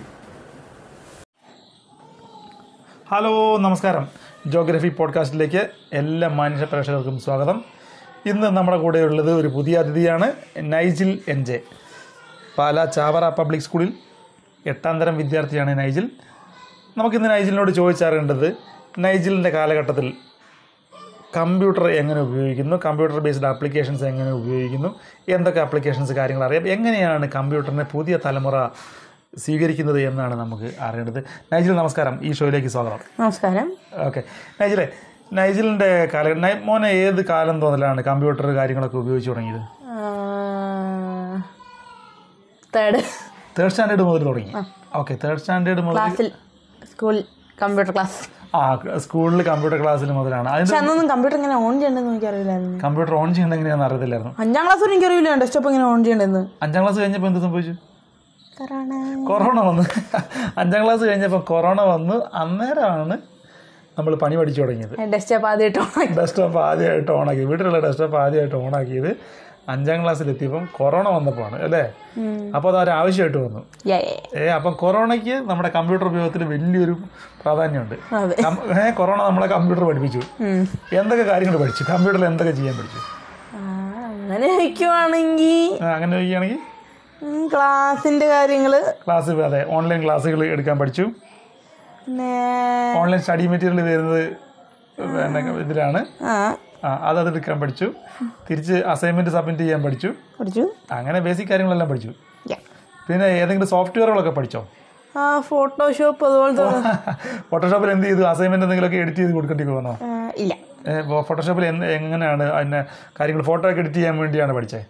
hello 3.10 3.56
നമസ്കാരം. 3.56 4.08
ജോഗ്രഫി 4.46 4.88
പോഡ്കാസ്റ്റിലേക്ക് 4.88 5.70
എല്ലാ 5.92 6.28
മാനുഷ്യ 6.28 6.64
പ്രേക്ഷകർക്കും 6.64 7.18
സ്വാഗതം. 7.18 7.64
ഇന്ന് 8.26 8.46
നമ്മുടെ 8.46 8.78
കൂടെയുള്ളത് 8.78 9.32
ഒരു 9.32 9.48
പുതിയ 9.48 9.76
അതിഥിയാണ് 9.76 10.32
Nigel 10.58 11.18
N 11.28 11.44
J. 11.44 11.60
Pala 12.58 12.84
Chavara 12.84 13.28
public 13.28 13.62
സ്കൂളിൽ 13.62 13.92
എട്ടാം 14.66 15.00
തരം 15.00 15.16
വിദ്യാർത്ഥിയാണ് 15.16 15.78
നൈജിൽ. 15.78 16.10
നമുക്കിന്ന് 16.98 17.30
നൈജിലിനോട് 17.30 17.70
ചോദിച്ചറിയേണ്ടത് 17.70 18.56
നൈജിലിന്റെ 18.98 19.50
കാലഘട്ടത്തിൽ 19.50 20.12
കമ്പ്യൂട്ടർ 21.36 21.88
എങ്ങനെ 21.88 22.20
ഉപയോഗിക്കുന്നു? 22.20 22.76
കമ്പ്യൂട്ടർ 22.84 23.20
ബേസ്ഡ് 23.20 23.46
ആപ്ലിക്കേഷൻസ് 23.46 24.04
എങ്ങനെ 24.04 24.32
ഉപയോഗിക്കുന്നു? 24.32 24.94
എന്തൊക്കെ 25.28 25.60
ആപ്ലിക്കേഷൻസ് 25.60 26.12
കാര്യങ്ങൾ 26.12 26.44
അറിയാം? 26.44 26.68
എങ്ങനെയാണ് 26.68 27.28
കമ്പ്യൂട്ടറിനെ 27.28 27.84
പുതിയ 27.84 28.18
തലമുറ 28.26 28.66
സ്വീകരിക്കുന്നത് 29.36 30.00
എന്നാണ് 30.00 30.34
നമുക്ക് 30.34 30.74
അറിയേണ്ടത്. 30.80 31.24
നൈജിൽ 31.52 31.72
നമസ്കാരം. 31.72 32.18
ഈ 32.22 32.32
ഷോയിലേക്ക് 32.32 32.68
സ്വാഗതം. 32.68 32.98
നമസ്കാരം. 33.20 33.72
ഓക്കെ. 33.94 34.22
നൈജിലെ 34.60 34.88
നൈജിലിന്റെ 35.32 36.10
കാലഘട്ടം 36.14 36.66
മോനെ 36.66 36.86
ഏത് 36.86 37.24
കാലം 37.26 37.60
തോന്നലാണ് 37.60 38.00
കമ്പ്യൂട്ടർ 38.00 38.46
കാര്യങ്ങളൊക്കെ 38.46 38.96
ഉപയോഗിച്ച് 38.96 39.30
തുടങ്ങിയത്? 39.30 39.62
തേർഡ് 42.76 43.02
തേർഡ് 43.58 43.70
സ്റ്റാൻഡേർഡ് 43.70 44.02
മുതൽ 44.02 44.24
തുടങ്ങി. 44.24 44.52
ഓക്കെ 44.94 45.16
തേർഡ് 45.24 45.38
സ്റ്റാൻഡേർഡ് 45.38 45.80
മുതൽ 45.80 46.30
സ്കൂൾ 46.90 47.16
കമ്പ്യൂട്ടർ 47.62 47.92
ക്ലാസ്. 47.94 48.18
ആ 48.56 48.62
സ്കൂളിൽ 49.04 49.42
കമ്പ്യൂട്ടർ 49.42 49.78
ക്ലാസ്സിൽ 49.82 50.10
മുതലാണ്. 50.12 50.48
അന്നൊന്നും 50.48 51.06
കമ്പ്യൂട്ടർ 51.10 51.36
ഇങ്ങനെ 51.38 51.56
ഓൺ 51.66 51.74
ചെയ്യണ്ടെന്ന് 51.80 52.10
എനിക്ക് 52.10 52.26
അറിയില്ലായിരുന്നു 52.26 52.78
കമ്പ്യൂട്ടർ 52.84 53.14
ഓൺ 53.14 53.34
ചെയ്യേണ്ട 53.34 53.54
എങ്ങനെയാണെന്ന് 53.54 53.86
അറിയത്തില്ലായിരുന്നു. 53.88 54.32
അഞ്ചാം 54.38 54.64
ക്ലാസ് 54.66 54.82
വരെ 54.82 54.92
എനിക്ക് 54.92 55.06
അറിയില്ല 55.06 55.34
ഡെസ്ക്ടോപ്പ് 55.34 55.68
ഇങ്ങനെ 55.68 55.86
ഓൺ 55.92 56.04
ചെയ്യണ്ടെന്ന്. 56.04 56.42
അഞ്ചാം 56.62 56.82
ക്ലാസ് 56.84 57.00
കഴിഞ്ഞപ്പോൾ 57.00 57.26
എന്ത് 57.26 57.40
സംഭവിച്ചു? 57.40 57.74
കൊറോണ. 59.28 59.60
വന്ന്. 59.60 59.84
അഞ്ചാം 60.58 60.84
ക്ലാസ് 60.84 61.04
കഴിഞ്ഞപ്പോൾ 61.04 61.40
കൊറോണ 61.40 61.80
വന്ന് 61.82 62.16
അന്നേരമാണ് 62.34 63.16
നമ്മൾ 63.98 64.14
പണി 64.14 64.36
പഠിച്ചു 64.36 64.60
തുടങ്ങിയത്. 64.62 64.94
ഡെസ്ക്ടോപ്പ് 65.14 65.48
ആദ്യമായിട്ട് 65.48 66.14
ഡെസ്ക്ടോപ്പ് 66.20 66.58
ആദ്യമായിട്ട് 66.58 67.12
ഓണാക്കി 67.12 67.44
വീട്ടിലുള്ള 67.44 67.80
ഡെസ്ക്ടോപ്പ് 67.80 68.16
ആദ്യമായിട്ട് 68.16 68.56
ഓണാക്കിയത് 68.56 69.10
അഞ്ചാം 69.68 69.98
ക്ലാസ്സിൽ 70.02 70.28
എത്തിയപ്പം 70.30 70.64
കൊറോണ 70.76 71.08
വന്നപ്പോഴാണ് 71.16 71.62
അല്ലേ? 71.66 71.82
അപ്പോൾ 72.56 72.68
അത് 72.70 72.78
ഒരു 72.82 72.90
ആവശ്യമായിട്ട് 72.90 73.38
വന്നു. 73.38 73.60
ഏ 74.40 74.46
അപ്പം 74.56 74.72
കൊറോണയ്ക്ക് 74.82 75.36
നമ്മുടെ 75.50 75.70
കമ്പ്യൂട്ടർ 75.76 76.06
ഉപയോഗത്തിൽ 76.06 76.42
വലിയൊരു 76.52 76.94
പ്രാധാന്യമുണ്ട്. 77.42 77.96
കൊറോണ 79.00 79.18
നമ്മളെ 79.28 79.48
കമ്പ്യൂട്ടർ 79.54 79.84
പഠിപ്പിച്ചു. 79.90 80.22
എന്തൊക്കെ 81.00 81.24
കാര്യങ്ങൾ 81.32 81.56
പഠിച്ചു? 81.62 81.84
കമ്പ്യൂട്ടറിൽ 81.92 82.26
എന്തൊക്കെ 82.30 82.52
ചെയ്യാൻ 82.58 82.76
പഠിച്ചു? 82.80 83.00
അങ്ങനെ 84.24 84.50
വയ്ക്കുവാണെങ്കിൽ 84.58 85.84
അങ്ങനെ 85.94 86.14
വയ്ക്കുകയാണെങ്കിൽ 86.16 86.60
ക്ലാസിന്റെ 87.54 88.26
കാര്യങ്ങൾ 88.34 88.72
ക്ലാസ് 89.06 89.30
അതെ 89.48 89.60
ഓൺലൈൻ 89.76 90.00
ക്ലാസ്സുകൾ 90.04 90.40
എടുക്കാൻ 90.54 90.78
പഠിച്ചു. 90.78 91.04
ഓൺലൈൻ 93.00 93.20
സ്റ്റഡി 93.20 93.46
മെറ്റീരിയൽ 93.52 93.80
വരുന്നത് 93.88 94.22
ഇതിലാണ്. 95.64 96.00
അതെടുക്കാൻ 96.84 97.60
പഠിച്ചു. 97.60 97.86
തിരിച്ച് 98.50 98.72
അസൈൻമെന്റ് 98.72 99.30
സബ്മിറ്റ് 99.30 99.58
ചെയ്യാൻ 99.58 99.82
പഠിച്ചു. 99.82 100.08
പഠിച്ചു? 100.40 100.64
അങ്ങനെ 100.92 101.20
ബേസിക് 101.20 101.48
കാര്യങ്ങളെല്ലാം 101.48 101.88
പഠിച്ചു. 101.88 102.12
പിന്നെ 103.08 103.26
ഏതെങ്കിലും 103.26 103.68
സോഫ്റ്റ്വെയറുകളൊക്കെ 103.68 104.30
പഠിച്ചോ? 104.30 104.66
ഫോട്ടോഷോപ്പ് 105.40 106.24
അതുപോലെ 106.24 106.82
ഫോട്ടോഷോപ്പിൽ 107.50 107.90
എന്ത് 107.94 108.06
ചെയ്തു? 108.06 108.22
അസൈൻമെന്റ് 108.22 108.64
എന്തെങ്കിലുമൊക്കെ 108.64 108.96
എഡിറ്റ് 108.96 109.18
ചെയ്ത് 109.18 109.32
കൊടുക്കേണ്ടി 109.32 109.64
വന്നോ? 109.64 109.94
ഇല്ല. 110.36 110.52
ഫോട്ടോഷോപ്പിൽ 111.28 111.64
എങ്ങനെയാണ് 111.66 112.44
അതിനെ 112.44 112.84
കാര്യങ്ങൾ 113.20 113.42
ഫോട്ടോ 113.42 113.70
ഒക്കെ 113.70 113.80
എഡിറ്റ് 113.80 113.96
ചെയ്യാൻ 113.96 114.18
വേണ്ടിയാണ് 114.18 114.52
പഠിച്ചത് 114.52 114.84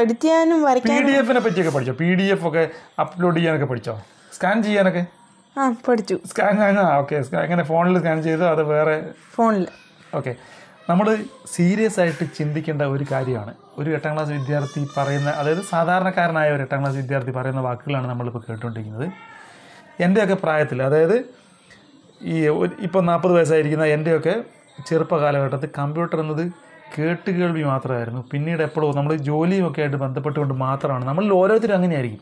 എഡിറ്റ് 0.00 0.20
ചെയ്യാനും 0.20 0.58
പി 0.58 0.64
വരയ്ക്കാനും. 0.66 1.06
ഡി 1.06 1.12
എഫിനെ 1.12 1.40
പറ്റിയൊക്കെ 1.40 1.72
പഠിച്ചോ? 1.72 1.92
പി 1.92 2.14
ഡി 2.14 2.22
എഫ് 2.22 2.46
ഒക്കെ 2.48 2.70
അപ്ലോഡ് 3.00 3.36
ചെയ്യാനൊക്കെ 3.36 3.66
പഠിച്ചോ? 3.66 3.94
സ്കാൻ 4.32 4.62
ചെയ്യാനൊക്കെ? 4.62 5.02
ആ 5.58 5.74
പഠിച്ചു. 5.86 6.16
സ്കാൻ 6.26 6.78
ആ 6.80 6.98
ഓക്കെ 6.98 7.16
എങ്ങനെ 7.44 7.62
ഫോണിൽ 7.62 7.98
സ്കാൻ 7.98 8.22
ചെയ്തോ? 8.22 8.46
അത് 8.46 8.62
വേറെ? 8.62 8.96
ഫോണിൽ 9.34 9.66
ഓക്കെ. 10.14 10.32
നമ്മൾ 10.88 11.06
സീരിയസ് 11.46 12.00
ആയിട്ട് 12.00 12.24
ചിന്തിക്കേണ്ട 12.38 12.82
ഒരു 12.82 13.04
കാര്യമാണ്. 13.12 13.52
ഒരു 13.78 13.90
എട്ടാം 13.90 14.12
ക്ലാസ് 14.14 14.30
വിദ്യാർത്ഥി 14.30 14.80
പറയുന്ന 14.96 15.30
അതായത് 15.30 15.62
സാധാരണക്കാരനായ 15.62 16.50
ഒരു 16.50 16.62
എട്ടാം 16.62 16.80
ക്ലാസ് 16.80 16.96
വിദ്യാർത്ഥി 16.96 17.30
പറയുന്ന 17.30 17.60
വാക്കുകളാണ് 17.60 18.06
നമ്മളിപ്പോൾ 18.08 18.42
കേട്ടുകൊണ്ടിരിക്കുന്നത് 18.48 19.06
എന്റെയൊക്കെ 20.00 20.34
പ്രായത്തിൽ 20.34 20.82
അതായത് 20.82 21.16
ഈ 22.22 22.36
ഇപ്പോൾ 22.86 23.02
നാൽപ്പത് 23.04 23.32
വയസ്സായിരിക്കുന്ന 23.32 23.84
എന്റെയൊക്കെ 23.84 24.34
ചെറുപ്പ 24.86 25.14
കാലഘട്ടത്തിൽ 25.16 25.70
കമ്പ്യൂട്ടർ 25.78 26.20
എന്നത് 26.20 26.44
കേട്ട് 26.98 27.30
കേൾവി 27.30 27.62
മാത്രമായിരുന്നു. 27.62 28.20
പിന്നീട് 28.32 28.62
എപ്പോഴും 28.62 28.96
നമ്മൾ 28.96 29.12
ജോലിയുമൊക്കെ 29.16 29.80
ആയിട്ട് 29.80 29.96
ബന്ധപ്പെട്ടുകൊണ്ട് 29.96 30.54
മാത്രമാണ്. 30.54 31.04
നമ്മളിൽ 31.04 31.32
ഓരോരുത്തരും 31.32 31.74
അങ്ങനെയായിരിക്കും. 31.74 32.20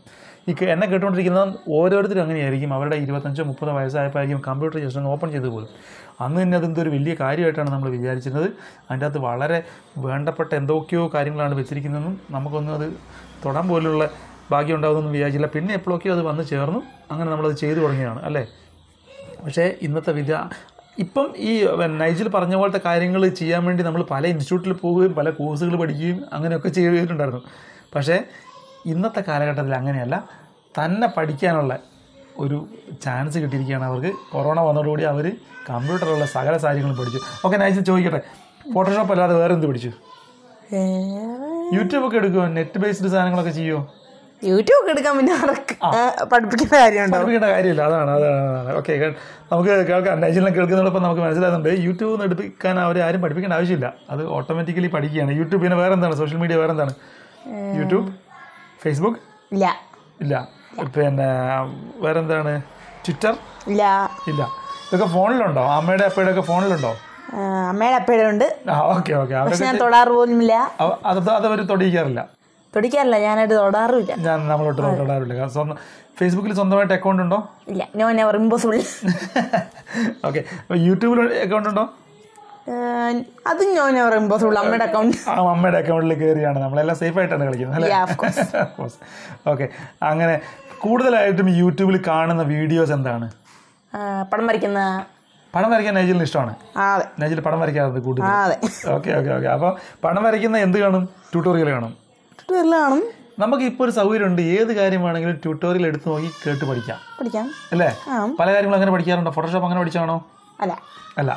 ഈ 0.50 0.54
എന്നെ 0.74 0.86
കേട്ടുകൊണ്ടിരിക്കുന്ന 0.86 1.40
ഓരോരുത്തരും 1.68 2.22
അങ്ങനെയായിരിക്കും 2.22 2.74
അവരുടെ 2.74 2.96
ഇരുപത്തഞ്ചോ 2.96 3.44
മുപ്പതോ 3.44 3.72
വയസ്സായപ്പോഴായിരിക്കും 3.72 4.42
കമ്പ്യൂട്ടർ 4.48 4.78
ജസ്റ്റ് 4.78 4.98
ഒന്ന് 4.98 5.10
ഓപ്പൺ 5.10 5.30
ചെയ്ത് 5.30 5.48
പോലും. 5.48 5.68
അന്ന് 6.20 6.42
തന്നെ 6.42 6.56
അതെന്തൊരു 6.56 6.90
വലിയ 6.90 7.16
കാര്യമായിട്ടാണ് 7.20 7.70
നമ്മൾ 7.70 7.88
വിചാരിച്ചിരുന്നത്. 7.88 8.48
അതിന്റെ 8.88 9.06
അകത്ത് 9.06 9.18
വളരെ 9.18 9.62
വേണ്ടപ്പെട്ട 9.98 10.54
എന്തൊക്കെയോ 10.54 11.10
കാര്യങ്ങളാണ് 11.14 11.54
വെച്ചിരിക്കുന്നതെന്നും 11.54 12.20
നമുക്കൊന്നും 12.30 12.74
അത് 12.74 12.86
തൊടാൻ 13.44 13.68
പോലുള്ള 13.68 14.10
ഭാഗ്യം 14.50 14.76
ഉണ്ടാകുമെന്നൊന്നും 14.76 15.12
വിചാരിച്ചില്ല. 15.12 15.46
പിന്നെ 15.46 15.74
എപ്പോഴൊക്കെയോ 15.74 16.14
അത് 16.14 16.22
വന്ന് 16.22 16.44
ചേർന്നു. 16.44 16.82
അങ്ങനെ 17.10 17.30
നമ്മളത് 17.30 17.56
ചെയ്തു 17.56 17.78
തുടങ്ങിയതാണ് 17.78 18.22
അല്ലേ? 18.22 18.46
പക്ഷേ 19.44 19.74
ഇന്നത്തെ 19.82 20.12
വിദ്യ 20.12 20.48
ഇപ്പം 20.98 21.34
ഈ 21.36 21.52
നൈജിൽ 22.00 22.28
പറഞ്ഞ 22.28 22.54
പോലത്തെ 22.54 22.80
കാര്യങ്ങൾ 22.84 23.28
ചെയ്യാൻ 23.28 23.64
വേണ്ടി 23.64 23.82
നമ്മൾ 23.82 24.02
പല 24.10 24.26
ഇൻസ്റ്റിറ്റ്യൂട്ടിൽ 24.26 24.72
പോവുകയും 24.72 25.14
പല 25.14 25.30
കോഴ്സുകൾ 25.30 25.76
പഠിക്കുകയും 25.76 26.24
അങ്ങനെയൊക്കെ 26.32 26.68
ചെയ്തിട്ടുണ്ടായിരുന്നു. 26.68 27.42
പക്ഷേ 27.94 28.24
ഇന്നത്തെ 28.86 29.24
കാലഘട്ടത്തിൽ 29.28 29.74
അങ്ങനെയല്ല. 29.74 30.16
തന്നെ 30.78 31.06
പഠിക്കാനുള്ള 31.16 31.78
ഒരു 32.38 32.58
ചാൻസ് 33.04 33.38
കിട്ടിയിരിക്കുകയാണ് 33.38 33.84
അവർക്ക്. 33.84 34.10
കൊറോണ 34.32 34.60
വന്നതോടുകൂടി 34.60 35.02
അവർ 35.02 35.26
കമ്പ്യൂട്ടറിലുള്ള 35.70 36.26
സകല 36.26 36.54
കാര്യങ്ങളും 36.64 36.96
പഠിച്ചു. 37.00 37.20
ഓക്കെ 37.44 37.56
നൈസ് 37.62 37.80
ചോദിക്കട്ടെ? 37.88 38.20
ഫോട്ടോഷോപ്പ് 38.74 39.12
അല്ലാതെ 39.12 39.34
വേറെ 39.40 39.54
എന്ത് 39.54 39.66
പഠിച്ചു? 39.66 39.92
യൂട്യൂബ് 40.72 41.76
യൂട്യൂബൊക്കെ 41.76 42.16
എടുക്കുമോ 42.20 42.46
നെറ്റ് 42.58 42.78
ബേസ്ഡ് 42.82 43.08
സാധനങ്ങളൊക്കെ 43.14 43.52
ചെയ്യുമോ 43.58 43.82
യൂട്യൂബ് 44.50 44.78
ഒക്കെ 44.80 44.90
എടുക്കാൻ 44.92 45.14
പിന്നെ 45.18 45.34
പഠിപ്പിക്കുന്ന 46.32 46.74
കാര്യമുണ്ടോ? 46.82 47.16
പഠിപ്പിക്കേണ്ട 47.16 47.48
കാര്യമില്ല. 47.54 47.82
അതാണ് 47.88 48.10
അതാണ് 48.16 48.74
ഓക്കെ 48.78 48.92
നമുക്ക് 49.50 49.70
കേൾക്കാം. 49.90 50.20
നൈജിലിനെ 50.20 50.52
കേൾക്കുന്നതോടൊപ്പം 50.56 51.02
നമുക്ക് 51.06 51.22
മനസ്സിലാകുന്നുണ്ട്. 51.26 51.70
യൂട്യൂബ് 51.86 52.12
നിന്ന് 52.12 52.26
എടുപ്പിക്കാൻ 52.28 52.78
അവരെ 52.84 53.00
ആരും 53.06 53.22
പഠിപ്പിക്കേണ്ട 53.24 53.56
ആവശ്യമില്ല. 53.58 53.92
അത് 54.14 54.22
ഓട്ടോമാറ്റിക്കലി 54.36 54.90
പഠിക്കുകയാണ്. 54.96 55.32
യൂട്യൂബ് 55.40 55.62
പിന്നെ 55.64 55.78
വേറെ 55.82 55.94
എന്താണ് 55.98 56.16
സോഷ്യൽ 56.22 56.40
മീഡിയ 56.44 56.56
വേറെ 56.62 56.72
എന്താണ് 56.76 56.94
യൂട്യൂബ് 57.80 58.08
ഫേസ്ബുക്ക് 58.82 59.20
ഇല്ല. 59.54 59.66
ഇല്ല. 60.24 60.34
പിന്നെ 60.96 61.28
വേറെ 62.04 62.18
എന്താണ് 62.24 62.52
ട്വിറ്റർ 63.04 63.32
ഇല്ല. 63.72 63.84
ഇല്ല. 64.30 64.42
ഇതൊക്കെ 64.86 65.08
ഫോണിലുണ്ടോ? 65.14 65.62
അമ്മയുടെ 65.76 66.04
അപ്പയുടെ 66.10 66.30
ഒക്കെ 66.34 66.44
ഫോണിലുണ്ടോ? 66.50 66.92
അമ്മയുടെ 67.70 67.96
അപ്പയുടെ 68.00 68.24
ഉണ്ട്. 68.32 68.46
Okay 68.94 69.12
okay. 69.22 69.34
പക്ഷെ 69.46 69.64
ഞാൻ 69.68 69.78
തൊടാറ് 69.84 70.12
പോലുമില്ല. 70.18 70.54
അത് 71.10 71.18
അത് 71.30 71.46
അവർ 71.50 71.60
തൊടിയിക്കാറില്ല. 71.72 72.22
തൊടിക്കാറില്ല. 72.74 73.16
ഞാനത് 73.26 73.54
തൊടാറില്ല 73.60 74.12
ഞാൻ 74.26 74.40
നമ്മളോട്ട് 74.48 74.80
തൊടാറില്ല 75.00 75.46
സ്വന്തം 75.56 75.78
ഫേസ്ബുക്കിൽ 76.18 76.52
സ്വന്തമായിട്ട് 76.58 76.94
അക്കൗണ്ട് 76.96 77.22
ഉണ്ടോ? 77.24 77.38
ഇല്ല. 77.72 77.82
No 77.98 78.06
never 78.20 78.36
impossible 78.42 78.76
okay. 80.28 80.40
യൂട്യൂബിൽ 80.88 81.20
അക്കൗണ്ട് 81.44 81.68
ഉണ്ടോ? 81.72 81.84
അത് 83.46 83.62
ഞാൻ 83.76 84.14
ഇമ്പോസിബിൾ 84.14 84.56
അമ്മയുടെ 84.58 84.84
അക്കൗണ്ട് 84.84 85.16
അമ്മയുടെ 85.52 85.78
അക്കൗണ്ടിൽ 85.78 86.14
കയറിയാണ് 86.22 86.58
നമ്മളെല്ലാം 86.58 86.96
സേഫ് 87.02 87.18
ആയിട്ടാണ് 87.18 87.44
കളിക്കുന്നത്. 87.48 87.86
ഓക്കെ 89.52 89.66
അങ്ങനെ 90.10 90.34
കൂടുതലായിട്ടും 90.80 91.48
യൂട്യൂബിൽ 91.60 91.96
കാണുന്ന 92.06 92.42
വീഡിയോസ് 92.42 92.92
എന്താണ്? 92.92 93.26
പടം 94.32 94.46
വരയ്ക്കുന്ന 94.50 94.82
പടം 95.54 95.70
വരയ്ക്കാൻ 95.72 95.94
നൈജിലിന് 95.94 96.22
ഇഷ്ടമാണ്. 96.22 96.52
നൈജിൽ 97.20 97.40
പടം 97.40 97.60
വരയ്ക്കാറുണ്ട് 97.60 98.00
കൂടുതൽ. 98.00 98.26
ഓക്കെ 98.96 99.10
ഓക്കെ 99.18 99.30
ഓക്കെ 99.36 99.48
അപ്പോൾ 99.56 99.72
പടം 100.04 100.22
വരയ്ക്കുന്ന 100.24 100.58
എന്ത് 100.58 100.78
കാണും? 100.78 101.04
ട്യൂട്ടോറിയൽ 101.32 101.70
കാണും. 101.70 101.92
ട്യൂട്ടോറിയൽ 102.38 102.74
കാണും. 102.74 103.02
നമുക്ക് 103.38 103.64
ഇപ്പോൾ 103.70 103.84
ഒരു 103.84 103.90
സൗകര്യമുണ്ട്. 103.90 104.42
ഏത് 104.56 104.72
കാര്യം 104.76 105.02
വേണമെങ്കിലും 105.02 105.36
ട്യൂട്ടോറിയൽ 105.44 105.86
എടുത്ത് 105.86 106.08
നോക്കി 106.08 106.30
കേട്ട് 106.44 106.64
പഠിക്കാം. 106.64 106.98
പഠിക്കാം. 107.20 107.46
അല്ലേ? 107.72 107.90
പല 108.40 108.48
കാര്യങ്ങളും 108.54 108.78
അങ്ങനെ 108.78 108.92
പഠിക്കാറുണ്ടോ? 108.96 109.30
ഫോട്ടോഷോപ്പ് 109.30 109.66
അങ്ങനെ 109.66 109.80
പഠിച്ചാണോ? 109.80 110.16
അല്ല. 110.60 110.74
അല്ല. 111.18 111.32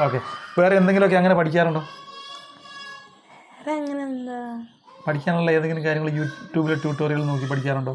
ഓക്കെ 0.00 0.18
വേറെ 0.58 0.76
എന്തെങ്കിലുമൊക്കെ 0.76 1.16
അങ്ങനെ 1.16 1.34
പഠിക്കാറുണ്ടോ? 1.34 1.82
പഠിക്കാനുള്ള 5.06 5.50
ഏതെങ്കിലും 5.50 5.84
കാര്യങ്ങൾ 5.84 6.10
യൂട്യൂബിലെ 6.10 6.74
ട്യൂട്ടോറിയൽ 6.74 7.26
നോക്കി 7.26 7.46
പഠിക്കാറുണ്ടോ? 7.50 7.94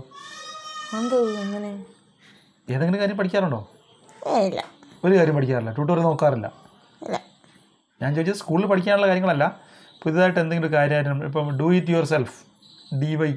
ഏതെങ്കിലും 2.69 2.99
കാര്യം 2.99 3.17
പഠിക്കാറുണ്ടോ? 3.17 3.59
ഒരു 5.03 5.17
കാര്യം 5.17 5.35
പഠിക്കാറില്ല. 5.35 5.71
ട്യൂട്ടോറിയൽ 5.71 6.03
നോക്കാറില്ല. 6.03 6.47
ഞാൻ 8.01 8.15
ചോദിച്ചത് 8.15 8.35
സ്കൂളിൽ 8.35 8.65
പഠിക്കാനുള്ള 8.65 9.07
കാര്യങ്ങളല്ല. 9.07 9.59
പുതിയതായിട്ട് 10.03 10.39
എന്തെങ്കിലും 10.39 10.73
കാര്യമായിരുന്നു 10.73 11.25
ഇപ്പം 11.25 11.57
do 11.57 11.73
it 11.73 11.91
yourself 12.05 12.35
D 13.01 13.15
Y 13.15 13.31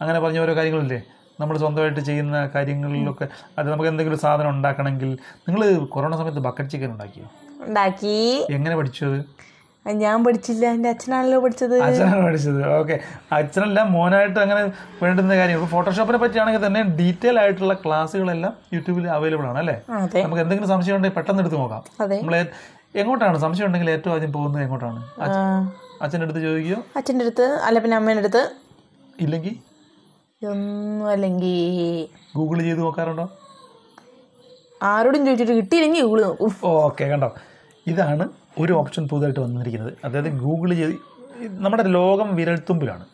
അങ്ങനെ 0.00 0.20
പറഞ്ഞ 0.20 0.38
ഓരോ 0.38 0.56
കാര്യങ്ങളില്ലേ? 0.56 1.02
നമ്മൾ 1.40 1.58
സ്വന്തമായിട്ട് 1.58 2.00
ചെയ്യുന്ന 2.00 2.50
കാര്യങ്ങളിലൊക്കെ 2.54 3.28
അത് 3.58 3.72
നമുക്ക് 3.72 3.88
എന്തെങ്കിലും 3.88 4.18
സാധനം 4.18 4.50
ഉണ്ടാക്കണമെങ്കിൽ 4.50 5.18
നിങ്ങൾ 5.48 5.84
കൊറോണ 5.84 6.16
സമയത്ത് 6.16 6.38
ബക്കറ്റ് 6.38 6.70
ചിക്കൻ 6.70 6.90
ഉണ്ടാക്കിയോ? 6.90 7.28
ഉണ്ടാക്കി 7.66 8.16
എങ്ങനെ 8.56 8.74
പഠിച്ചു 8.80 9.10
ഞാൻ 10.02 10.16
പഠിച്ചില്ല. 10.24 10.64
എന്റെ 10.76 10.88
അച്ഛനാണല്ലോ 10.92 11.36
പഠിച്ചത്. 11.44 11.74
അച്ഛനാണ് 11.84 12.22
പഠിച്ചത്. 12.26 12.58
ഓക്കെ. 12.78 12.96
അച്ഛനല്ല 13.36 13.82
മോനായിട്ട് 13.94 14.38
അങ്ങനെ 14.42 14.62
വേണ്ടുന്ന 15.02 15.36
കാര്യം 15.40 15.56
ഇപ്പോൾ 15.58 15.70
ഫോട്ടോഷോപ്പിനെ 15.74 16.18
പറ്റിയാണെങ്കിൽ 16.22 16.62
തന്നെ 16.66 16.80
ഡീറ്റെയിൽ 16.98 17.36
ആയിട്ടുള്ള 17.42 17.74
ക്ലാസ്സുകളെല്ലാം 17.84 18.52
യൂട്യൂബിൽ 18.74 19.06
അവൈലബിൾ 19.16 19.46
ആണ് 19.52 19.60
അല്ലേ? 19.62 19.76
നമുക്ക് 20.24 20.42
എന്തെങ്കിലും 20.44 20.70
സംശയം 20.74 20.96
ഉണ്ടെങ്കിൽ 20.98 21.16
പെട്ടെന്ന് 21.18 21.42
എടുത്ത് 21.44 21.58
നോക്കാം. 21.62 21.82
നമ്മൾ 22.20 22.36
എങ്ങോട്ടാണ്? 23.02 23.36
സംശയം 23.46 23.66
ഉണ്ടെങ്കിൽ 23.68 23.90
ഏറ്റവും 23.96 24.14
ആദ്യം 24.16 24.32
പോകുന്നത് 24.36 24.62
എങ്ങോട്ടാണ്? 24.66 25.00
അച്ഛന്റെ 26.04 26.24
അടുത്ത് 26.26 26.42
ചോദിക്കുകയോ 26.46 26.78
അച്ഛന്റെ 27.00 27.24
അടുത്ത് 27.26 27.46
അല്ല 27.68 27.78
പിന്നെ 27.84 27.96
അമ്മേന്റെ 28.00 28.24
അടുത്ത്. 28.24 28.42
ഇല്ലെങ്കിൽ? 29.26 29.54
ഒന്നും 30.52 31.06
അല്ലെങ്കിൽ 31.14 31.56
ഗൂഗിൾ 32.38 32.58
ചെയ്ത് 32.66 32.82
നോക്കാറുണ്ടോ? 32.86 33.26
ആരോടും 34.92 35.22
ചോദിച്ചിട്ട് 35.26 35.54
കിട്ടിയില്ലെങ്കിൽ 35.60 36.02
ഗൂഗിൾ 36.06 36.20
നോക്കും. 36.28 36.52
ഓക്കെ 36.88 37.06
കണ്ടോ? 37.14 37.30
ഇതാണ് 37.92 38.24
ഒരു 38.58 38.72
ഓപ്ഷൻ 38.72 39.08
പുതുതായിട്ട് 39.08 39.40
വന്നിരിക്കുന്നത്. 39.40 39.92
അതായത് 40.04 40.30
ഗൂഗിൾ 40.44 40.70
ചെയ്ത് 40.74 40.94
നമ്മുടെ 41.64 41.82
ലോകം 41.82 42.28
വിരൽത്തുമ്പിലാണ്. 42.36 43.04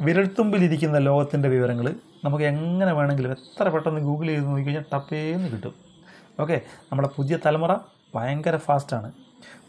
വിരൽത്തുമ്പിലിരിക്കുന്ന 0.00 0.98
ലോകത്തിന്റെ 0.98 1.48
വിവരങ്ങൾ 1.48 1.86
നമുക്ക് 2.24 2.44
എങ്ങനെ 2.44 2.92
വേണമെങ്കിലും 2.92 3.32
എത്ര 3.32 3.68
പെട്ടെന്ന് 3.68 4.00
ഗൂഗിൾ 4.00 4.26
ചെയ്ത് 4.26 4.46
നോക്കിക്കഴിഞ്ഞാൽ 4.46 4.84
ടപ്പേന്ന് 4.92 5.48
കിട്ടും. 5.52 5.74
ഓക്കെ 6.40 6.56
നമ്മുടെ 6.92 7.08
പുതിയ 7.16 7.38
തലമുറ 7.46 7.72
ഭയങ്കര 8.14 8.56
ഫാസ്റ്റാണ് 8.56 9.12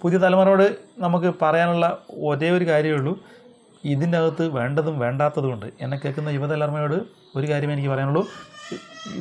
പുതിയ 0.01 0.17
തലമുറയോട് 0.17 0.77
നമുക്ക് 0.97 1.33
പറയാനുള്ള 1.41 1.85
ഒരേ 2.23 2.49
ഒരു 2.49 2.65
കാര്യമേ 2.65 2.95
ഉള്ളൂ. 2.97 3.13
ഇതിന്റെ 3.83 4.17
അകത്ത് 4.17 4.47
വേണ്ടതും 4.47 4.99
വേണ്ടാത്തതും 4.99 5.53
ഉണ്ട്. 5.53 5.65
എന്നെ 5.81 5.97
കേൾക്കുന്ന 5.97 6.29
യുവതലമുറയോട് 6.29 6.97
ഒരു 7.35 7.49
കാര്യം 7.49 7.71
എനിക്ക് 7.73 7.89
പറയാനുള്ളൂ. 7.89 8.23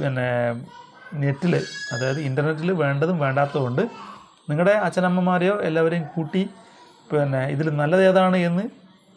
പിന്നെ 0.03 0.29
നെറ്റിൽ 1.14 1.53
അതായത് 1.92 2.21
ഇന്റർനെറ്റിൽ 2.21 2.73
വേണ്ടതും 2.73 3.19
വേണ്ടാത്തതും 3.19 3.66
ഉണ്ട്. 3.66 3.83
നിങ്ങളുടെ 4.50 4.72
അച്ഛനമ്മമാരെയോ 4.87 5.54
എല്ലാവരെയും 5.61 6.04
കൂട്ടി 6.16 6.42
പിന്നെ 7.12 7.46
ഇതിൽ 7.46 7.68
നല്ലത് 7.76 8.09
ഏതാണ് 8.09 8.37
എന്ന് 8.37 8.62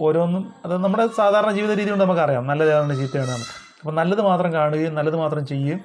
ഓരോന്നും 0.01 0.43
അത് 0.65 0.77
നമ്മുടെ 0.83 1.07
സാധാരണ 1.17 1.51
ജീവിത 1.51 1.71
രീതി 1.79 1.89
കൊണ്ട് 1.89 2.03
നമുക്കറിയാം. 2.03 2.47
നല്ലത് 2.47 2.69
ഏതാണ് 2.69 2.97
ചീത്തയാണ്. 2.97 3.31
അപ്പോൾ 3.79 3.93
നല്ലത് 3.93 4.21
മാത്രം 4.21 4.53
കാണുകയും 4.53 4.95
നല്ലത് 4.95 5.15
മാത്രം 5.15 5.47
ചെയ്യുകയും 5.47 5.81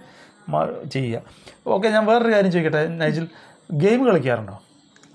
ചെയ്യുക. 0.93 1.21
ഓക്കെ 1.67 1.89
ഞാൻ 1.89 2.07
വേറൊരു 2.07 2.33
കാര്യം 2.33 2.53
ചോദിക്കട്ടെ? 2.53 2.87
Nigel 2.87 3.27
game 3.73 4.07
കളിക്കാറുണ്ടോ? 4.07 4.57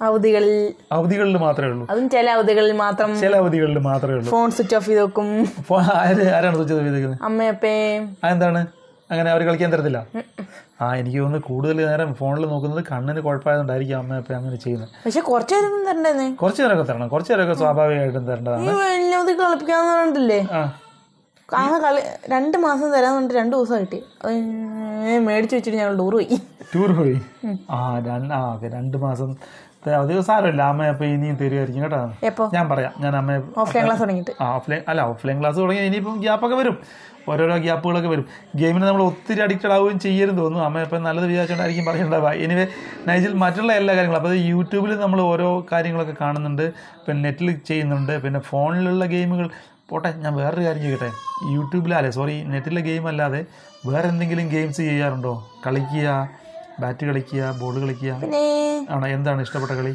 അവധികളിൽ. 0.02 0.74
അവധികളിൽ 0.92 1.38
മാത്രമേ 1.38 1.70
ഉള്ളൂ. 1.72 1.88
അതും 1.90 2.10
ചില 2.10 2.30
അവധികളിൽ 2.30 2.72
മാത്രം 2.72 3.20
ചില 3.20 3.36
അവധികളിൽ 3.36 3.80
മാത്രമേ 3.80 4.14
ഉള്ളൂ. 4.14 4.30
ഫോൺ 4.32 4.52
സ്വിച്ച് 4.52 4.76
ഓഫ് 4.76 4.86
ചെയ്ത് 4.86 5.02
വെക്കും. 5.02 5.30
ആരാണ് 6.36 6.56
സ്വിച്ച് 6.56 6.74
ഓഫ് 6.74 6.84
ചെയ്ത് 6.84 6.96
വെക്കുന്നത് 6.96 7.24
അമ്മയപ്പേ. 7.24 7.74
അതെന്താണ്? 8.24 8.62
അങ്ങനെ 9.12 9.32
അവർ 9.32 9.42
കളിക്കാൻ 9.48 9.74
തരത്തില്ല. 9.74 10.00
ആ 10.82 10.96
എനിക്ക് 10.96 11.20
തോന്നുന്നു 11.20 11.48
കൂടുതൽ 11.48 11.78
നേരം 11.86 12.10
ഫോണിൽ 12.16 12.46
നോക്കുന്നത് 12.46 12.84
കണ്ണിന് 12.92 13.22
കുഴപ്പമായതുകൊണ്ടായിരിക്കും 13.22 13.98
അമ്മ 13.98 14.18
അപ്പം 14.18 14.36
അങ്ങനെ 14.36 14.56
ചെയ്യുന്നത് 14.56 14.90
പക്ഷെ 15.06 15.22
കുറച്ചു 15.22 15.56
നേരം 15.56 15.86
തരണ്ടേ 15.88 16.36
കുറച്ച് 16.42 16.62
നേരമൊക്കെ 16.64 16.92
തരണം. 16.92 17.08
കുറച്ച് 17.08 17.32
നേരമൊക്കെ 17.34 17.54
സ്വാഭാവികമായിട്ടും 17.54 18.28
തരേണ്ടതാണ്. 18.28 18.68
കളിപ്പിക്കാന്ന് 19.42 19.92
പറഞ്ഞിട്ടില്ലേ? 19.94 20.40
ആ. 20.52 20.62
കളി 21.84 22.02
രണ്ട് 22.30 22.58
മാസം 22.58 22.88
തരാൻ 22.94 23.14
പറഞ്ഞിട്ട് 23.14 23.36
രണ്ട് 23.36 23.56
ദിവസം 23.56 23.80
കിട്ടി. 23.82 24.00
മേടിച്ചു 25.28 25.56
വെച്ചിട്ട് 25.56 25.78
ഞങ്ങൾ 25.78 25.98
ടൂർ 25.98 26.14
പോയി. 26.14 26.38
ടൂർ 26.76 26.92
പോയി? 27.00 27.16
ആ 27.70 27.80
രണ്ട് 28.08 28.34
ആ 28.34 28.42
ഓക്കെ. 28.54 28.68
രണ്ട് 28.68 28.98
മാസം 28.98 29.30
അത് 30.00 30.22
സാരമില്ല. 30.22 30.62
അമ്മ 30.72 30.86
അപ്പൊ 30.94 31.06
ഇനിയും 31.06 31.36
തരുമായിരിക്കും 31.36 31.84
കേട്ടോ. 31.84 32.02
ഞാൻ 32.54 32.70
പറയാം. 32.70 32.94
ഞാൻ 33.04 33.16
അമ്മയെ 33.16 33.40
ഓഫ്ലൈൻ 33.58 33.86
ക്ലാസ് 33.86 34.02
തുടങ്ങിയിട്ട്. 34.02 34.34
ആ 34.42 34.48
ഓഫ്ലൈൻ 34.56 34.82
അല്ല 34.88 35.02
ഓഫ്ലൈൻ 35.12 35.40
ക്ലാസ് 35.40 35.58
തുടങ്ങി 35.58 35.82
ഇനിയിപ്പം 35.82 36.18
ഗ്യാപ്പൊക്കെ 36.20 36.56
വരും. 36.56 36.78
ഓരോരോ 37.30 37.56
ഗ്യാപ്പുകളൊക്കെ 37.66 38.10
വരും. 38.14 38.26
ഗെയിമിന് 38.56 38.86
നമ്മൾ 38.90 39.04
ഒത്തിരി 39.04 39.42
അഡിക്റ്റഡ് 39.46 39.72
ആവുകയും 39.72 40.00
ചെയ്യരുത്. 40.00 40.38
തോന്നുന്നു 40.38 40.66
അമ്മ 40.66 40.82
ഇപ്പം 40.82 41.04
നല്ലത് 41.04 41.28
വിചാരിച്ചുകൊണ്ടായിരിക്കും 41.28 41.86
പറയുന്നുണ്ടാവുക 41.86 42.32
എനിവേ 42.46 42.68
നൈജിൽ 43.08 43.34
മറ്റുള്ള 43.44 43.74
എല്ലാ 43.74 43.94
കാര്യങ്ങളും 43.94 44.20
അപ്പോൾ 44.22 44.36
യൂട്യൂബിൽ 44.52 44.94
നമ്മൾ 45.06 45.22
ഓരോ 45.22 45.66
കാര്യങ്ങളൊക്കെ 45.72 46.16
കാണുന്നുണ്ട്. 46.22 46.66
പിന്നെ 47.06 47.22
നെറ്റിൽ 47.30 47.52
ചെയ്യുന്നുണ്ട്. 47.72 48.14
പിന്നെ 48.24 48.40
ഫോണിലുള്ള 48.40 49.06
ഗെയിമുകൾ 49.06 49.50
പോട്ടെ 49.90 50.10
ഞാൻ 50.24 50.34
വേറൊരു 50.36 50.64
കാര്യം 50.66 50.84
ചെയ്യട്ടെ 50.84 51.10
യൂട്യൂബിലല്ലേ 51.54 52.10
സോറി 52.10 52.36
നെറ്റിലെ 52.54 52.82
ഗെയിം 52.82 53.08
അല്ലാതെ 53.08 53.42
വേറെ 53.86 54.08
എന്തെങ്കിലും 54.08 54.48
ഗെയിംസ് 54.50 54.82
ചെയ്യാറുണ്ടോ? 54.90 55.34
കളിക്കുക 55.66 56.30
ബാറ്റ് 56.82 57.06
കളിക്കുക 57.06 57.44
ബോൾ 57.62 57.76
കളിക്കുക. 57.84 58.12
ആണോ? 58.94 59.08
എന്താണ് 59.08 59.42
ഇഷ്ടപ്പെട്ട 59.42 59.74
കളി? 59.80 59.94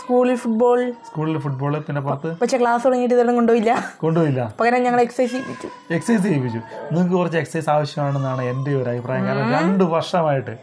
സ്കൂളിൽ 0.00 0.36
ഫുട്ബോൾ 0.42 0.80
സ്കൂളിൽ 1.08 1.36
ഫുട്ബോൾ 1.44 1.72
പിന്നെ 1.86 2.00
പുറത്ത്? 2.06 2.30
പക്ഷെ 2.40 2.56
ക്ലാസ് 2.62 2.82
തുടങ്ങിയിട്ട് 2.84 3.14
ഇതെല്ലാം 3.14 3.36
കൊണ്ടുപോയില്ല. 3.38 3.72
കൊണ്ടുപോയില്ല? 4.04 4.42
പകരം 4.60 4.82
ഞങ്ങൾ 4.86 5.00
എക്സസൈസ് 5.04 5.32
ചെയ്യിപ്പിച്ചു. 5.34 5.68
എക്സസൈസ് 5.96 6.22
ചെയ്യിപ്പിച്ചു. 6.22 6.60
നിങ്ങൾക്ക് 6.92 7.14
കുറച്ച് 7.20 7.38
എക്സസൈസ് 7.42 7.70
ആവശ്യമാണെന്നാണ് 7.74 8.42
എന്റെ 8.52 8.72
ഒരു 8.80 8.90
അഭിപ്രായം. 8.94 9.26
കാരണം 9.28 9.52
രണ്ട് 9.58 9.84
വർഷമായിട്ട് 9.94 10.54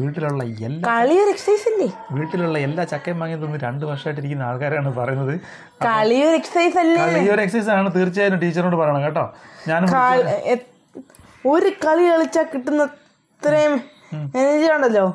വീട്ടിലുള്ള 0.00 0.42
എല്ലാ 0.44 0.92
കളിയൊരു 0.92 1.30
എക്സസൈസ് 1.34 1.66
അല്ലേ? 1.72 1.88
വീട്ടിലുള്ള 2.16 2.56
എല്ലാ 2.66 2.84
ചക്കയും 2.92 3.18
വാങ്ങി 3.20 3.36
തന്ന് 3.42 3.58
രണ്ട് 3.66 3.84
വർഷമായിട്ട് 3.90 4.20
ഇരിക്കുന്ന 4.20 4.44
ആൾക്കാരാണ് 4.50 4.90
പറയുന്നത്. 4.98 5.34
കളിയൊരു 5.86 6.36
എക്സസൈസ് 6.40 6.78
അല്ലേ? 6.84 7.00
കളിയൊരു 7.04 7.42
എക്സസൈസ് 7.46 7.70
ആണ്. 7.78 7.88
തീർച്ചയായും 7.96 8.38
ടീച്ചറിനോട് 8.44 8.78
പറയണം 8.82 9.02
കേട്ടോ. 9.06 9.26
ഞാൻ 9.68 9.84
ഒരു 11.54 11.70
കളി 11.84 12.04
കളിച്ചാൽ 12.10 12.46
കിട്ടുന്ന 12.54 12.82
അത്രയും 12.84 13.74
എനർജി 14.40 14.68
ഉണ്ടല്ലോ. 14.76 15.06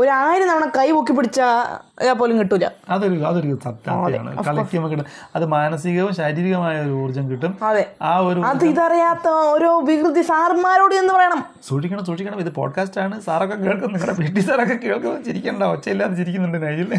ഒരായിരം 0.00 0.48
തവണ 0.48 0.64
കൈ 0.76 0.86
പൊക്കി 0.92 1.12
പിടിച്ചാൽ 1.12 2.12
പോലും 2.20 2.38
കിട്ടൂല. 2.38 2.66
അതൊരു 2.88 3.16
അതൊരു 3.28 3.58
സത്യമാണ് 3.64 4.90
കിട്ടും. 4.90 5.06
അത് 5.36 5.44
മാനസികവും 5.46 6.14
ശാരീരികമായ 6.14 6.76
ഒരു 6.84 6.94
ഊർജം 7.02 7.30
കിട്ടും. 7.30 7.52
അതെ. 7.68 7.84
ആ 8.02 8.12
ഒരു 8.18 8.40
അത് 8.50 8.64
ഇതറിയാത്ത 8.64 9.28
ഓരോ 9.28 9.80
വികൃതി 9.80 10.22
സാർമാരോട് 10.22 10.94
എന്ന് 10.94 11.14
പറയണം. 11.14 11.42
സൂക്ഷിക്കണം 11.68 12.04
സൂക്ഷിക്കണം. 12.04 12.40
ഇത് 12.40 12.52
പോഡ്കാസ്റ്റ് 12.54 13.00
ആണ്. 13.00 13.20
സാറൊക്കെ 13.20 13.56
കേൾക്കും 13.64 13.92
നിങ്ങളുടെ 13.92 14.16
പി 14.20 14.26
ടി 14.36 14.40
സാറൊക്കെ 14.40 14.76
കേൾക്കുമ്പോൾ 14.86 15.22
ചിരിക്കണ്ട. 15.22 15.62
ഒച്ചയില്ലാതെ 15.62 16.14
ചിരിക്കുന്നുണ്ട് 16.14 16.66
നൈജിൽ. 16.66 16.92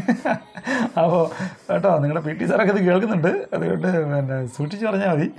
അപ്പോൾ 1.02 1.24
കേട്ടോ 1.72 1.98
നിങ്ങളുടെ 1.98 2.26
പി 2.28 2.34
ടി 2.34 2.46
സാറൊക്കെ 2.46 2.74
ഇത് 2.74 2.84
കേൾക്കുന്നുണ്ട്. 2.90 3.32
അതുകൊണ്ട് 3.54 3.88
പിന്നെ 4.14 4.48
സൂക്ഷിച്ച് 4.58 4.86
പറഞ്ഞാൽ 4.86 5.10
മതി. 5.16 5.30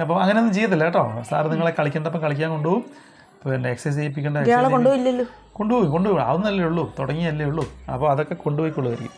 അപ്പോൾ 0.00 0.20
അങ്ങനെയൊന്നും 0.20 0.54
ചെയ്യത്തില്ല 0.54 0.84
കേട്ടോ. 0.84 1.04
സാർ 1.30 1.48
നിങ്ങളെ 1.48 1.74
കളിക്കേണ്ടപ്പം 1.78 2.20
കളിക്കാൻ 2.20 2.50
കൊണ്ടുപോകും. 2.50 2.84
പിന്നെ 3.44 3.70
എക്സസൈസ് 3.74 3.96
ചെയ്യിപ്പിക്കേണ്ട 4.00 4.38
കൊണ്ടുപോയില്ലല്ലോ 4.76 5.26
കൊണ്ടുപോയി 5.58 5.88
കൊണ്ടുപോയി 5.94 6.22
അതൊന്നല്ലേ 6.28 6.64
ഉള്ളൂ. 6.68 6.84
തുടങ്ങിയല്ലേ 6.98 7.44
ഉള്ളൂ. 7.50 7.64
അപ്പോൾ 7.94 8.06
അതൊക്കെ 8.12 8.36
കൊണ്ടുപോയിക്കൊള്ളുമായിരിക്കും 8.44 9.12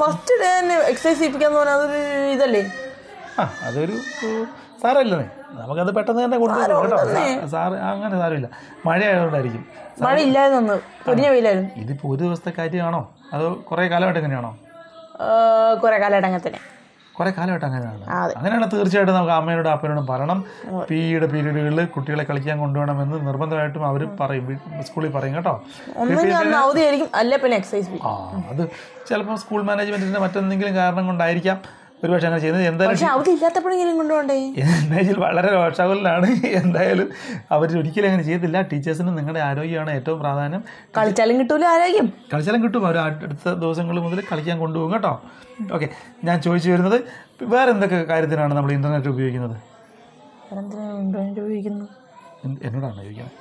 ഫസ്റ്റ് 0.00 0.34
ഡേ 0.42 0.50
തന്നെ 0.58 0.76
എക്സസൈസ് 0.90 1.18
ചെയ്യിപ്പിക്കാന്ന് 1.20 1.58
പറഞ്ഞാൽ 1.60 1.78
അതൊരു 1.78 2.02
ഇതല്ലേ? 2.34 2.62
ആ 3.40 3.42
അതൊരു 3.68 3.96
സാരമില്ലെന്നേ. 4.82 5.26
നമുക്കത് 5.60 5.90
പെട്ടെന്ന് 5.96 6.22
തന്നെ 6.24 6.38
കൊണ്ടുപോകും 6.42 6.84
കേട്ടോ. 6.84 7.46
സാറ് 7.54 7.76
അങ്ങനെ 7.90 8.16
സാരമില്ല. 8.22 8.48
മഴ 8.86 9.00
ആയതുകൊണ്ടായിരിക്കും 9.08 9.64
മഴ 10.04 10.16
ഇല്ലായിരുന്നു 10.28 10.76
പൊരിഞ്ഞ 11.06 11.26
വെയിലായിരുന്നു. 11.34 11.70
ഇതിപ്പോ 11.82 12.04
ഒരു 12.12 12.20
ദിവസത്തെ 12.24 12.52
കാര്യമാണോ? 12.60 13.02
അതോ 13.34 13.48
കുറേ 13.70 13.84
കാലമായിട്ട് 13.92 14.20
എങ്ങനെയാണോ? 14.22 14.52
കുറെ 15.82 15.96
കാലമായിട്ട് 16.04 16.28
അങ്ങനെ 16.30 16.44
തന്നെ 16.46 16.60
കുറേ 17.18 17.30
കാലമായിട്ട് 17.36 17.66
അങ്ങനെയാണ്. 17.68 18.04
അങ്ങനെയാണ് 18.38 18.66
തീർച്ചയായിട്ടും 18.72 19.14
നമുക്ക് 19.16 19.34
അമ്മയോടും 19.38 19.70
അപ്പനോടും 19.74 20.06
പറയണം. 20.12 20.38
പി 20.88 20.96
പിയുടെ 21.04 21.26
പീരീഡുകളിൽ 21.32 21.80
കുട്ടികളെ 21.94 22.24
കളിക്കാൻ 22.30 22.56
കൊണ്ടുപോകണമെന്ന് 22.64 23.18
നിർബന്ധമായിട്ടും 23.28 23.84
അവർ 23.90 24.02
പറയും. 24.20 24.46
സ്കൂളിൽ 24.88 25.12
പറയും 25.16 25.34
കേട്ടോ. 25.38 25.54
അല്ലെ 27.20 27.38
പിന്നെ 27.44 27.56
എക്സസൈസ് 27.60 28.02
ആ 28.10 28.12
അത് 28.52 28.62
ചിലപ്പോൾ 29.08 29.38
സ്കൂൾ 29.44 29.62
മാനേജ്മെന്റിന്റെ 29.70 30.20
മറ്റെന്തെങ്കിലും 30.26 30.76
കാരണം 30.82 31.06
കൊണ്ടായിരിക്കാം. 31.12 31.58
ഒരു 32.02 32.10
പക്ഷേ 32.12 32.26
അങ്ങനെ 32.28 32.40
ചെയ്യുന്നത് 32.42 32.64
എന്തായാലും 32.68 32.94
വളരെ 35.24 35.48
രോഷാകുലനാണ്. 35.56 36.28
എന്തായാലും 36.60 37.08
അവർ 37.54 37.68
ഒരിക്കലും 37.80 38.06
അങ്ങനെ 38.08 38.24
ചെയ്യത്തില്ല. 38.28 38.56
ടീച്ചേഴ്സിന് 38.70 39.10
നിങ്ങളുടെ 39.18 39.42
ആരോഗ്യമാണ് 39.48 39.90
ഏറ്റവും 39.98 40.18
പ്രാധാന്യം. 40.22 40.62
കളിച്ചാലും 40.96 41.36
കിട്ടൂല 41.40 41.64
ആരോഗ്യം? 41.74 42.06
കളിച്ചാലും 42.32 42.60
കിട്ടും. 42.64 42.82
അവർ 42.88 42.96
അടുത്ത 43.04 43.46
ദിവസങ്ങൾ 43.62 43.96
മുതൽ 44.06 44.18
കളിക്കാൻ 44.32 44.56
കൊണ്ടുപോകും 44.64 44.92
കേട്ടോ. 44.94 45.12
ഓക്കെ 45.76 45.88
ഞാൻ 46.28 46.36
ചോദിച്ചു 46.46 46.68
വരുന്നത് 46.74 46.98
വേറെ 47.54 47.70
എന്തൊക്കെ 47.74 47.98
കാര്യത്തിനാണ് 48.12 48.52
നമ്മൾ 48.58 48.72
ഇന്റർനെറ്റ് 48.78 49.10
ഉപയോഗിക്കുന്നത്? 49.14 49.56
വേറെന്തിനാ 50.50 50.84
ഇന്റർനെറ്റ് 51.04 51.42
ഉപയോഗിക്കുന്നു 51.46 51.86
എന്നോടാണ് 52.66 52.96
ചോദിക്കുന്നത് 53.02 53.32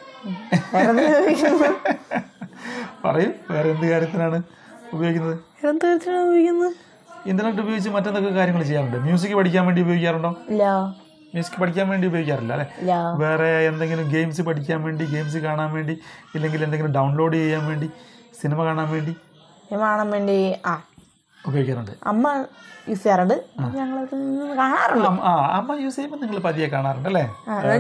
പറയൂ 3.06 3.30
വേറെ 3.54 3.68
എന്ത് 3.76 3.86
കാര്യത്തിനാണ് 3.94 4.38
ഉപയോഗിക്കുന്നത്? 4.96 5.36
വേറെന്ത് 5.62 5.86
കാര്യത്തിനാണ് 5.86 6.26
ഉപയോഗിക്കുന്നത്? 6.30 6.72
ഇന്റർനെറ്റ് 7.30 7.62
ഉപയോഗിച്ച് 7.62 7.90
മറ്റെന്തൊക്കെ 7.90 8.30
കാര്യങ്ങൾ 8.30 8.64
ചെയ്യാറുണ്ട്? 8.64 8.98
മ്യൂസിക് 8.98 9.36
പഠിക്കാൻ 9.36 9.66
വേണ്ടി 9.66 9.82
ഉപയോഗിക്കാറുണ്ടോ? 9.82 10.32
മ്യൂസിക് 11.34 11.60
പഠിക്കാൻ 11.62 11.86
വേണ്ടി 11.90 12.08
ഉപയോഗിക്കാറില്ല 12.08 12.54
അല്ലെ? 12.54 12.68
വേറെ 13.22 13.50
എന്തെങ്കിലും 13.68 14.10
ഗെയിംസ് 14.10 14.42
പഠിക്കാൻ 14.42 14.84
വേണ്ടി 14.84 15.06
ഗെയിംസ് 15.06 15.38
കാണാൻ 15.38 15.70
വേണ്ടി 15.74 15.94
ഇല്ലെങ്കിൽ 16.36 16.64
എന്തെങ്കിലും 16.64 16.94
ഡൗൺലോഡ് 16.94 17.36
ചെയ്യാൻ 17.36 17.64
വേണ്ടി 17.68 17.88
സിനിമ 18.42 18.60
കാണാൻ 18.66 18.88
വേണ്ടി? 18.92 19.14
കാണാൻ 19.84 20.10
വേണ്ടി 20.12 20.38
ആ 20.66 20.74
ഉപയോഗിക്കാറുണ്ട്. 21.48 21.92
അമ്മ 22.04 22.46
യൂസ് 22.90 23.04
ചെയ്യാറുണ്ട്. 23.04 23.44
ഞങ്ങളത് 23.60 24.56
കാണാറുണ്ട്. 24.58 25.22
അമ്മ- 25.30 25.80
യൂസ് 25.80 25.96
ചെയ്യുമ്പോൾ 25.96 26.18
നിങ്ങൾ 26.18 26.38
പതിയെ 26.40 26.68
കാണാറുണ്ട് 26.68 27.10
അല്ലേ? 27.10 27.36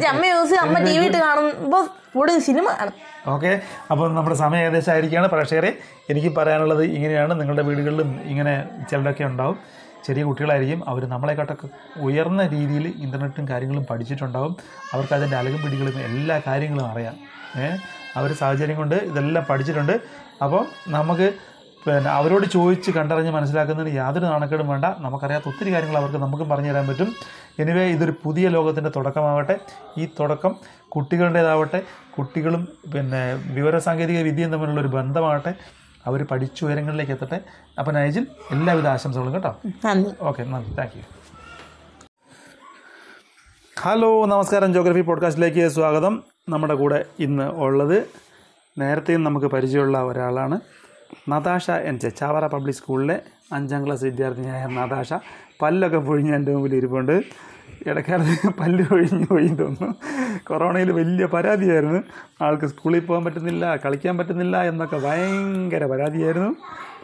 അമ്മ 0.10 0.26
യൂസ് 0.26 0.54
അമ്മ 0.54 0.80
ടി 0.80 0.97
വി 0.97 1.06
ഇട്ട് 1.06 1.17
കാണുമ്പോ 1.17 1.88
കൂടുതൽ 2.15 2.39
സിനിമ 2.39 2.76
കാണും. 2.80 2.93
ഓക്കെ 3.28 3.62
അപ്പോൾ 3.91 4.13
നമ്മുടെ 4.13 4.36
സമയം 4.36 4.62
ഏകദേശം 4.62 4.91
ആയിരിക്കുകയാണ്. 4.91 5.28
പ്രേക്ഷകരെ 5.28 5.78
എനിക്ക് 6.10 6.36
പറയാനുള്ളത് 6.36 6.84
ഇങ്ങനെയാണ്. 6.84 7.39
നിങ്ങളുടെ 7.39 7.62
വീടുകളിലും 7.62 8.21
ഇങ്ങനെ 8.21 8.69
ചിലരൊക്കെ 8.91 9.23
ഉണ്ടാവും. 9.23 9.58
ചെറിയ 10.06 10.23
കുട്ടികളായിരിക്കും. 10.23 10.89
അവർ 10.89 11.06
നമ്മളെക്കാട്ടൊക്കെ 11.06 11.69
ഉയർന്ന 11.99 12.47
രീതിയിൽ 12.47 12.93
ഇന്റർനെറ്റും 12.97 13.47
കാര്യങ്ങളും 13.47 13.86
പഠിച്ചിട്ടുണ്ടാവും. 13.86 14.56
അവർക്ക് 14.93 15.13
അതിന്റെ 15.13 15.38
അലകും 15.38 15.63
പിടികളും 15.63 15.99
എല്ലാ 15.99 16.41
കാര്യങ്ങളും 16.47 16.88
അറിയാം. 16.88 17.13
ഏഹ് 17.62 17.78
അവർ 18.15 18.34
സാഹചര്യം 18.34 18.76
കൊണ്ട് 18.76 18.95
ഇതെല്ലാം 18.95 19.45
പഠിച്ചിട്ടുണ്ട്. 19.49 19.91
അപ്പോൾ 20.43 20.65
നമുക്ക് 20.88 21.34
പിന്നെ 21.88 22.12
അവരോട് 22.12 22.48
ചോദിച്ച് 22.48 22.91
കണ്ടറിഞ്ഞ് 22.91 23.32
മനസ്സിലാക്കുന്നതിന് 23.32 23.96
യാതൊരു 23.96 24.26
നാണക്കേടും 24.26 24.67
വേണ്ട. 24.67 24.86
നമുക്കറിയാത്ത 24.86 25.43
ഒത്തിരി 25.48 25.74
കാര്യങ്ങൾ 25.74 25.98
അവർക്ക് 25.98 26.17
നമുക്കും 26.17 26.50
പറഞ്ഞു 26.50 26.72
തരാൻ 26.72 26.88
പറ്റും. 26.88 27.15
എനിവേ 27.60 27.86
ഇതൊരു 27.86 28.13
പുതിയ 28.24 28.48
ലോകത്തിന്റെ 28.48 28.91
തുടക്കമാവട്ടെ. 28.96 29.60
ഈ 29.98 30.06
തുടക്കം 30.19 30.56
കുട്ടികളുടേതാവട്ടെ 30.89 31.82
കുട്ടികളും 32.17 32.67
പിന്നെ 32.96 33.34
വിവരസാങ്കേതിക 33.34 34.22
വിദ്യയും 34.22 34.52
തമ്മിലുള്ള 34.52 34.82
ഒരു 34.82 34.88
ബന്ധമാവട്ടെ. 34.88 35.54
അവർ 36.06 36.24
പഠിച്ചുയരങ്ങളിലേക്ക് 36.24 37.12
എത്തട്ടെ. 37.12 37.41
അപ്പം 37.80 37.93
നൈജിൽ 37.93 38.28
എല്ലാവിധ 38.52 38.88
ആശംസകളും 38.88 39.34
കേട്ടോ. 39.34 39.56
നന്ദി. 39.86 40.12
ഓക്കെ 40.22 40.43
നന്ദി. 40.43 40.76
Thank 40.76 40.98
you. 40.98 41.04
ഹലോ 43.82 44.26
നമസ്കാരം. 44.26 44.74
ജോഗ്രഫി 44.74 45.02
പോഡ്കാസ്റ്റിലേക്ക് 45.02 45.67
സ്വാഗതം. 45.67 46.24
നമ്മുടെ 46.50 46.74
കൂടെ 46.74 47.06
ഇന്ന് 47.19 47.43
ഉള്ളത് 47.43 48.04
നേരത്തെയും 48.78 49.24
നമുക്ക് 49.24 49.48
പരിചയമുള്ള 49.48 50.04
ഒരാളാണ്. 50.04 50.60
Natasha 51.30 51.71
N 51.71 51.99
J 51.99 52.10
Chavara 52.10 52.47
public 52.47 52.76
സ്കൂളിലെ 52.76 53.21
അഞ്ചാം 53.52 53.86
ക്ലാസ് 53.86 54.04
വിദ്യാർത്ഥിനിയായ 54.04 54.65
നദാഷ 54.65 55.13
പല്ലൊക്കെ 55.62 55.97
പൊഴിഞ്ഞ് 55.97 56.36
എന്റെ 56.36 56.54
മുമ്പിൽ 56.54 56.76
ഇരിപ്പുണ്ട്. 56.76 57.21
ഇടക്കാലത്ത് 57.88 58.49
പല്ല് 58.60 58.93
ഒഴിഞ്ഞ് 58.93 59.28
പോയി 59.28 59.47
തോന്നുന്നു. 59.47 59.95
കൊറോണയിൽ 60.47 60.91
വലിയ 60.91 61.26
പരാതിയായിരുന്നു. 61.26 62.04
ആൾക്ക് 62.41 62.65
സ്കൂളിൽ 62.65 62.99
പോകാൻ 62.99 63.26
പറ്റുന്നില്ല 63.26 63.76
കളിക്കാൻ 63.76 64.17
പറ്റുന്നില്ല 64.17 64.63
എന്നൊക്കെ 64.63 64.97
ഭയങ്കര 64.97 65.86
പരാതിയായിരുന്നു. 65.86 66.56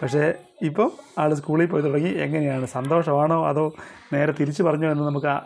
പക്ഷേ 0.02 0.34
ഇപ്പം 0.62 0.92
ആൾ 1.20 1.34
സ്കൂളിൽ 1.34 1.66
പോയി 1.66 1.82
തുടങ്ങി. 1.82 2.10
എങ്ങനെയാണ്? 2.10 2.66
സന്തോഷമാണോ 2.66 3.48
അതോ 3.48 3.74
നേരെ 4.14 4.34
തിരിച്ചു 4.40 4.64
പറഞ്ഞോ 4.64 4.92
എന്ന് 4.92 5.04
നമുക്ക് 5.04 5.40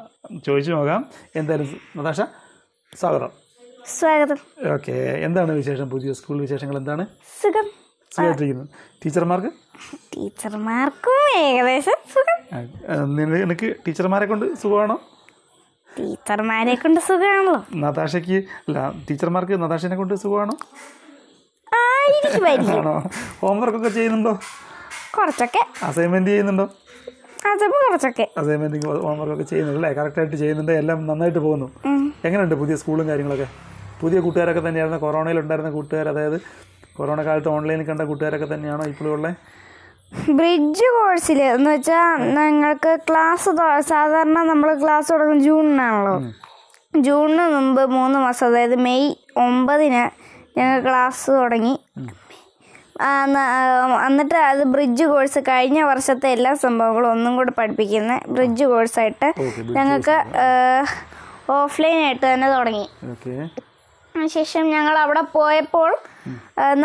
ചോദിച്ചു 0.46 0.72
നോക്കാം. 0.72 1.06
എന്തായാലും 1.36 1.78
നതാഷ 1.98 2.22
സ്വാഗതം. 3.00 3.30
സ്വാഗതം. 4.00 4.38
ഓക്കെ 4.74 4.92
എന്താണ് 5.26 5.52
വിശേഷം? 5.52 5.90
പുതിയ 5.90 6.14
സ്കൂൾ 6.14 6.42
വിശേഷങ്ങൾ 6.42 6.78
എന്താണ്? 6.78 7.06
സുഖം. 7.44 7.83
സുഖമായിട്ടിരിക്കുന്നു 8.16 8.66
ടീച്ചർമാർക്ക്? 9.02 9.50
ടീച്ചർമാർക്കും 10.14 11.22
ഏകദേശം 11.38 12.00
സുഖം. 12.14 12.40
നിനക്ക് 13.16 13.76
ടീച്ചർമാരെ 13.88 14.26
കൊണ്ട് 14.26 14.46
സുഖമാണോ? 14.62 14.98
ടീച്ചർമാരെ 16.00 16.76
കൊണ്ട് 16.76 17.00
സുഖമാണല്ലോ. 17.08 17.56
നതാഷയ്ക്ക് 17.76 18.38
അല്ല 18.68 18.78
ടീച്ചർമാർക്ക് 19.10 19.56
നതാഷനെ 19.64 19.96
കൊണ്ട് 19.96 20.14
സുഖമാണോ? 20.24 20.56
ആണോ? 22.80 22.94
ഹോംവർക്ക് 23.42 23.78
ഒക്കെ 23.78 23.90
ചെയ്യുന്നുണ്ടോ? 23.90 24.34
കുറച്ചൊക്കെ. 25.18 25.62
അസൈൻമെന്റ് 25.84 26.30
ചെയ്യുന്നുണ്ടോ? 26.32 26.66
കുറച്ചൊക്കെ. 27.86 28.26
അസൈൻമെന്റ് 28.38 28.88
ഹോംവർക്ക് 28.88 29.34
ഒക്കെ 29.34 29.44
ചെയ്യുന്നുണ്ട് 29.44 29.80
അല്ലേ? 29.80 29.92
കറക്റ്റായിട്ട് 30.02 30.36
ചെയ്യുന്നുണ്ട്. 30.36 30.72
എല്ലാം 30.72 31.08
നന്നായിട്ട് 31.08 31.40
പോകുന്നു. 31.40 31.68
എങ്ങനെയുണ്ട് 32.26 32.56
പുതിയ 32.56 32.76
സ്കൂളും 32.76 33.08
കാര്യങ്ങളൊക്കെ? 33.08 33.48
പുതിയ 34.02 34.20
കൂട്ടുകാരൊക്കെ 34.20 34.64
തന്നെയായിരുന്നു. 34.68 35.00
കൊറോണയിൽ 35.00 35.40
ഉണ്ടായിരുന്ന 35.40 35.72
കൂട്ടുകാർ 35.72 36.08
അതായത് 36.10 36.38
കൊറോണ 36.98 37.20
കാലത്ത് 37.28 37.50
ഓൺലൈനിൽ 37.56 37.86
കണ്ട 37.90 38.02
കൂട്ടുകാരൊക്കെ 38.10 38.48
തന്നെയാണോ 38.54 38.86
ഇപ്പോഴും 38.94 39.12
ഉള്ളത് 39.16 39.36
ബ്രിഡ്ജ് 40.38 40.88
കോഴ്സിൽ 40.96 41.40
എന്ന് 41.44 41.70
വെച്ചാൽ 41.74 42.20
ഞങ്ങൾക്ക് 42.38 42.92
ക്ലാസ് 43.08 43.52
സാധാരണ 43.92 44.40
നമ്മൾ 44.52 44.70
ക്ലാസ് 44.82 45.10
തുടങ്ങും 45.14 45.40
ജൂണിനാണല്ലോ. 45.48 46.16
ജൂണിന് 47.06 47.46
മുമ്പ് 47.56 47.84
മൂന്ന് 47.96 48.18
മാസം 48.26 48.46
അതായത് 48.50 48.76
മെയ് 48.88 49.08
ഒമ്പതിന് 49.46 50.04
ഞങ്ങൾ 50.58 50.78
ക്ലാസ് 50.88 51.26
തുടങ്ങി. 51.40 51.74
എന്നിട്ട് 54.08 54.38
അത് 54.50 54.64
ബ്രിഡ്ജ് 54.74 55.06
കോഴ്സ് 55.12 55.40
കഴിഞ്ഞ 55.48 55.80
വർഷത്തെ 55.92 56.28
എല്ലാ 56.36 56.52
സംഭവങ്ങളും 56.66 57.10
ഒന്നും 57.12 57.34
കൂടെ 57.38 57.54
പഠിപ്പിക്കുന്ന 57.60 58.14
ബ്രിഡ്ജ് 58.36 58.66
കോഴ്സായിട്ട് 58.72 59.30
ഞങ്ങൾക്ക് 59.78 60.18
ഓഫ്ലൈൻ 61.60 61.98
ആയിട്ട് 62.06 62.26
തന്നെ 62.34 62.50
തുടങ്ങി. 62.58 62.86
ശേഷം 64.38 64.66
ഞങ്ങൾ 64.76 64.96
അവിടെ 65.06 65.24
പോയപ്പോൾ 65.38 65.92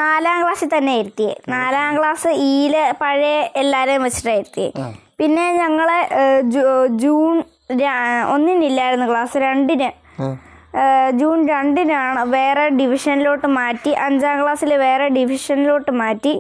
നാലാം 0.01 0.39
ക്ലാസ്സിൽ 0.43 0.71
തന്നെ 0.77 0.95
ഇരുത്തിയെ 1.03 1.35
നാലാം 1.55 1.91
ക്ലാസ് 1.99 2.31
ഈൽ 2.51 2.75
പഴയ 3.03 3.37
എല്ലാരെയും 3.63 4.03
വെച്ചിട്ടാണ് 4.07 4.39
ഇരുത്തിയെ 4.43 4.71
പിന്നെ 5.21 5.47
ഞങ്ങളെ 5.63 6.01
ജൂൺ 7.03 7.37
ഒന്നിനില്ലായിരുന്നു 8.35 9.07
ക്ലാസ് 9.13 9.37
രണ്ടിന്. 9.47 9.89
ജൂൺ 11.21 11.39
രണ്ടിനാണ് 11.49 12.21
വേറെ 12.37 12.65
ഡിവിഷനിലോട്ട് 12.79 13.49
മാറ്റി 13.59 13.93
അഞ്ചാം 14.07 14.37
ക്ലാസ്സിൽ 14.43 14.73
വേറെ 14.87 15.07
ഡിവിഷനിലോട്ട് 15.17 15.93
മാറ്റി 16.03 16.33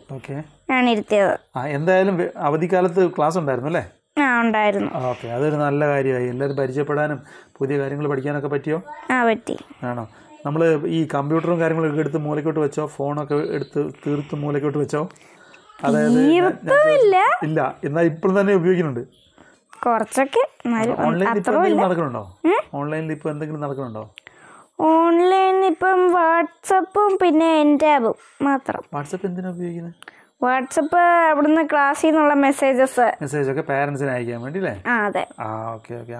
ഞാൻ 0.71 0.85
ഇരുത്തിയത്. 0.93 1.35
എന്തായാലും 1.77 2.17
അവധിക്കാലത്ത് 2.49 3.03
ക്ലാസ് 3.17 3.39
ഉണ്ടായിരുന്നു 3.43 3.71
അല്ലേ? 3.73 3.85
ആ 4.23 4.27
ഉണ്ടായിരുന്നു. 4.45 4.91
ഓക്കെ. 5.11 5.27
അതൊരു 5.37 5.57
നല്ല 5.67 5.83
കാര്യമായി. 5.93 6.29
എല്ലാവരും 6.35 6.57
പരിചയപ്പെടാനും 6.61 7.19
പുതിയ 7.59 7.77
കാര്യങ്ങൾ 7.81 8.07
പഠിക്കാനൊക്കെ 8.13 8.51
പറ്റിയോ? 8.55 8.79
ആ 9.15 9.19
പറ്റി. 9.29 9.57
ആണോ? 9.91 10.05
നമ്മൾ 10.47 10.63
ഈ 10.97 10.99
കമ്പ്യൂട്ടറും 11.15 11.61
കാര്യങ്ങളൊക്കെ 11.63 12.01
എടുത്ത് 12.05 12.19
മൂലക്കോട്ട് 12.27 12.61
വെച്ചോ 12.65 12.85
ഫോണൊക്കെ 12.97 13.37
എടുത്ത് 13.57 13.81
തീർത്ത് 14.05 14.35
മൂലക്കോട്ട് 14.43 14.79
വെച്ചോ. 14.83 15.03
അതായത് 15.87 16.21
ഇല്ല. 17.49 17.61
എന്നാൽ 17.87 18.05
ഇപ്പോഴും 18.13 18.35
തന്നെ 18.41 18.55
ഉപയോഗിക്കുന്നുണ്ട്. 18.61 19.05
കുറച്ചൊക്കെ 19.85 20.43
ഓൺലൈനിൽ 21.09 21.39
ഇപ്പോൾ 21.41 21.57
എന്തെങ്കിലും 21.57 21.85
നടക്കുന്നുണ്ടോ? 21.87 22.23
ഓൺലൈനിൽ 22.79 23.13
ഇപ്പോൾ 23.17 23.31
എന്തെങ്കിലും 23.35 23.63
നടക്കുന്നുണ്ടോ? 23.65 24.05
ഓൺലൈനിൽ 24.93 25.67
ഇപ്പം 25.73 26.01
വാട്സപ്പും 26.17 27.13
പിന്നെ 27.23 27.49
എന്റാബും 27.65 28.17
മാത്രം. 28.49 28.83
വാട്സപ്പ് 28.97 29.27
എന്തിനാ 29.31 29.51
ഉപയോഗിക്കുന്നത് 29.57 29.95
വാട്സപ്പ് 30.45 31.01
അവിടുന്ന് 31.31 31.63
ക്ലാസ്സിൽ 31.71 32.09
നിന്നുള്ള 32.09 32.35
മെസ്സേജസ്. 32.47 33.07
മെസ്സേജ് 33.23 33.49
ഒക്കെ 33.53 33.65
പാരന്റ്സിന് 33.71 34.11
അയക്കാൻ 34.17 34.43
വേണ്ടി 34.45 34.61
അല്ലേ 34.63 34.75
ആ 34.93 34.97
അതെ. 35.07 35.25
ആ 35.47 35.49
ഓക്കെ 35.77 35.95
ഓക്കെ. 36.03 36.19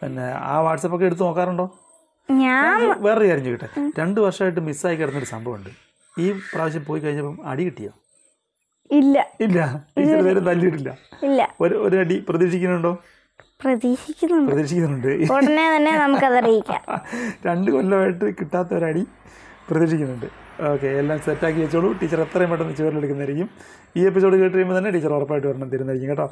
പിന്നെ 0.00 0.26
ആ 0.52 0.54
വാട്സപ്പ് 0.66 0.96
ഒക്കെ 0.96 1.06
എടുത്ത് 1.10 1.24
നോക്കാറുണ്ടോ? 1.28 1.66
ഞാൻ 2.30 3.02
വേറൊരു 3.02 3.28
കാര്യം 3.28 3.44
ചോദിക്കട്ടെ. 3.44 3.90
രണ്ട് 3.98 4.20
വർഷമായിട്ട് 4.20 4.60
മിസ്സായി 4.60 4.96
കിടന്നൊരു 4.96 5.24
സംഭവമുണ്ട്. 5.24 5.70
ഈ 6.18 6.32
പ്രാവശ്യം 6.32 6.84
പോയി 6.84 7.00
കഴിഞ്ഞപ്പം 7.00 7.48
അടി 7.48 7.64
കിട്ടിയോ? 7.64 7.90
ഇല്ല. 8.90 9.26
ഇല്ല. 9.40 9.86
ടീച്ചർ 9.98 10.44
തല്ലിയിട്ടില്ല. 10.44 10.98
ഇല്ല. 11.22 11.54
ഒരു 11.60 11.74
ഒരു 11.74 11.96
അടി 11.96 12.24
പ്രതീക്ഷിക്കുന്നുണ്ടോ? 12.28 12.98
പ്രതീക്ഷിക്കുന്നുണ്ട്. 13.60 14.52
പ്രതീക്ഷിക്കുന്നുണ്ട്. 14.52 15.32
ഉടനെ 15.32 15.76
തന്നെ 15.76 15.98
നമുക്കത് 15.98 16.36
അറിയിക്കാം. 16.36 16.82
രണ്ട് 17.46 17.70
കൊല്ലമായിട്ട് 17.70 18.24
കിട്ടാത്ത 18.24 18.74
ഒരടി 18.74 19.06
പ്രതീക്ഷിക്കുന്നുണ്ട്. 19.70 20.26
ഓക്കെ 20.70 20.88
എല്ലാം 21.00 21.18
സെറ്റാക്കി 21.20 21.60
വെച്ചോളൂ. 21.62 21.88
ടീച്ചർ 22.00 22.20
എത്രയും 22.20 22.50
പെട്ടെന്ന് 22.50 22.74
ചുവരിലെടുക്കുന്നതായിരിക്കും 22.78 23.48
ഈ 23.96 24.02
എപ്പിസോഡ് 24.08 24.36
കേട്ട് 24.40 24.54
കഴിയുമ്പോൾ 24.54 24.76
തന്നെ 24.78 24.90
ടീച്ചർ 24.90 25.12
ഉറപ്പായിട്ട് 25.16 25.46
വരണം 25.48 25.68
തരുന്നതായിരിക്കും 25.72 26.10
കേട്ടോ. 26.12 26.26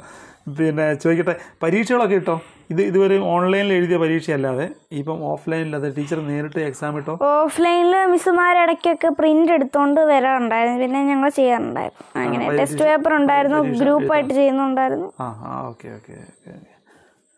പിന്നെ 0.57 0.85
ചോദിക്കട്ടെ 1.03 1.33
പരീക്ഷകളൊക്കെ 1.63 2.17
കിട്ടോ? 2.19 2.35
ഇത് 2.69 2.81
ഇതുവരെ 2.81 3.17
ഓൺലൈനിൽ 3.33 3.73
എഴുതിയ 3.77 3.97
പരീക്ഷയല്ലാതെ 3.97 4.65
ഇപ്പം 4.99 5.19
ഓഫ്ലൈനിൽ 5.31 5.73
അത് 5.75 5.87
ടീച്ചർ 5.97 6.19
നേരിട്ട് 6.29 6.59
എക്സാം 6.69 6.97
ഇട്ടോ? 6.99 7.15
ഓഫ്ലൈനിൽ 7.35 7.95
മിസ്സുമാർ 8.13 8.55
ഇടയ്ക്കൊക്കെ 8.63 9.11
പ്രിന്റ് 9.19 9.53
എടുത്തോണ്ട് 9.57 10.01
വരാറുണ്ടായിരുന്നു. 10.11 10.79
പിന്നെ 10.83 11.01
ഞങ്ങൾ 11.11 11.29
ചെയ്യാറുണ്ടായിരുന്നു. 11.39 12.05
അങ്ങനെ 12.23 12.45
ടെസ്റ്റ് 12.59 12.83
പേപ്പർ 12.83 13.13
ഉണ്ടായിരുന്നു 13.21 13.61
ഗ്രൂപ്പായിട്ട് 13.81 14.33
ചെയ്യുന്നുണ്ടായിരുന്നു. 14.33 15.09
ആ 15.19 15.29
ആ 15.45 15.55
ഓക്കെ 15.71 15.89
ഓക്കെ 15.97 16.15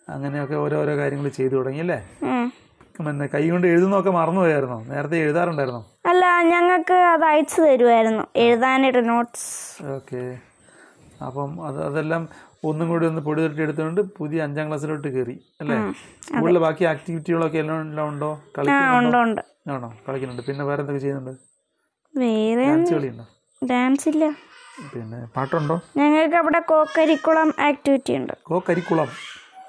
അങ്ങനെയൊക്കെ 0.07 0.55
ഓരോരോ 0.63 0.93
കാര്യങ്ങൾ 0.97 1.27
ചെയ്തു 1.37 1.53
തുടങ്ങിയല്ലേ 1.55 1.99
ഉം. 2.31 2.47
പിന്നെ 2.99 3.27
കൈ 3.27 3.49
കൊണ്ട് 3.49 3.67
എഴുതുന്നൊക്കെ 3.67 4.11
മറന്നുപോയായിരുന്നോ? 4.11 4.83
നേരത്തെ 4.83 5.17
എഴുതാറുണ്ടായിരുന്നോ? 5.17 5.81
അല്ല 6.05 6.41
ഞങ്ങൾക്ക് 6.41 6.93
അത് 6.93 7.25
അയച്ചു 7.25 7.61
തരുമായിരുന്നു 7.61 8.23
എഴുതാനായിട്ട് 8.35 9.09
നോട്ട്സ് 9.09 9.83
ഓക്കെ. 9.83 10.39
അപ്പം 11.21 11.65
അത് 11.65 11.83
അതെല്ലാം 11.83 12.29
ഒന്നും 12.63 12.89
കൂടി 12.89 13.05
ഒന്ന് 13.05 13.21
പൊടി 13.21 13.41
തട്ടി 13.41 13.61
എടുത്തുകൊണ്ട് 13.61 14.01
പുതിയ 14.01 14.43
അഞ്ചാം 14.43 14.67
ക്ലാസ്സിലോട്ട് 14.67 15.07
കയറി 15.07 15.35
അല്ലേ? 15.61 15.77
സ്കൂളിൽ 16.27 16.57
ബാക്കി 16.57 16.83
ആക്ടിവിറ്റികളൊക്കെ 16.83 17.57
എല്ലാം 17.57 17.81
എല്ലാം 17.81 18.07
ഉണ്ടോ? 18.07 18.41
കളിക്കുന്നുണ്ടോ? 18.57 19.43
ആണോ? 19.69 19.89
കളിക്കുന്നുണ്ട്. 20.07 20.43
പിന്നെ 20.47 20.65
വേറെ 20.65 20.81
എന്തൊക്കെ 20.81 20.99
ചെയ്യുന്നുണ്ട്? 20.99 21.33
വേറെ 22.13 22.65
ഡാൻസ് 22.65 22.93
കളിയുണ്ടോ? 22.93 23.25
ഡാൻസ് 23.61 24.09
ഇല്ല. 24.09 24.25
പിന്നെ 24.93 25.19
പാട്ടുണ്ടോ? 25.35 25.75
ഞങ്ങൾക്ക് 25.97 26.35
അവിടെ 26.35 26.59
കോക്കരിക്കുളം 26.59 27.53
ആക്ടിവിറ്റി 27.59 28.13
ഉണ്ട്. 28.13 28.33
കോ 28.43 28.59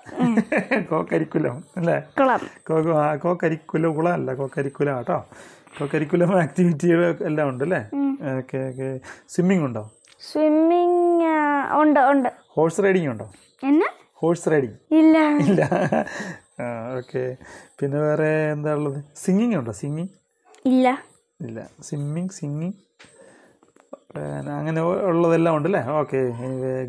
കരിക്കുളം 0.13 0.85
കോ 0.91 1.07
കരിക്കുലം 1.13 1.65
അല്ലേ? 1.77 2.01
കുളം. 2.19 2.41
കോ 2.69 2.99
ആ, 2.99 3.17
കോ 3.17 3.39
കരിക്കുലം 3.43 3.95
കുളം 3.95 4.13
അല്ല 4.13 4.35
കോക്കരിക്കുലം 4.35 4.97
കേട്ടോ 4.97 5.19
കോ 5.79 5.89
കരിക്കുലം 5.95 6.39
ആക്ടിവിറ്റികൾ 6.39 7.25
എല്ലാം 7.25 7.49
ഉണ്ട് 7.49 7.65
അല്ലേ? 7.65 7.81
Okay 8.39 8.59
okay. 8.69 9.01
സ്വിമ്മിംഗ് 9.29 9.65
ഉണ്ടോ? 9.65 9.91
സ്വിമ്മിംഗ് 10.21 11.25
ഉണ്ട് 11.81 12.01
ഉണ്ട്. 12.01 12.29
ഹോഴ്സ് 12.49 12.81
റൈഡിംഗ് 12.85 13.09
ഉണ്ടോ? 13.09 13.33
എന്നാ? 13.65 13.87
ഹോഴ്സ് 14.13 14.49
റൈഡിംഗ് 14.49 14.77
ഇല്ല. 14.95 15.19
ഇല്ല. 15.19 15.63
ഓക്കെ. 16.97 17.37
പിന്നെ 17.81 17.99
വേറെ 17.99 18.51
എന്താ 18.53 18.75
ഉള്ളത്? 18.75 19.05
സിംഗിങ് 19.17 19.57
ഉണ്ടോ? 19.57 19.73
സിംഗിങ് 19.73 20.09
ഇല്ല. 20.67 20.99
ഇല്ല. 21.41 21.69
സ്വിമ്മിങ് 21.83 22.29
സിംഗിങ് 22.29 22.73
അങ്ങനെ 24.59 24.83
ഉള്ളതെല്ലാം 24.83 25.57
ഉണ്ടല്ലേ? 25.57 25.83
ഓക്കെ 26.01 26.19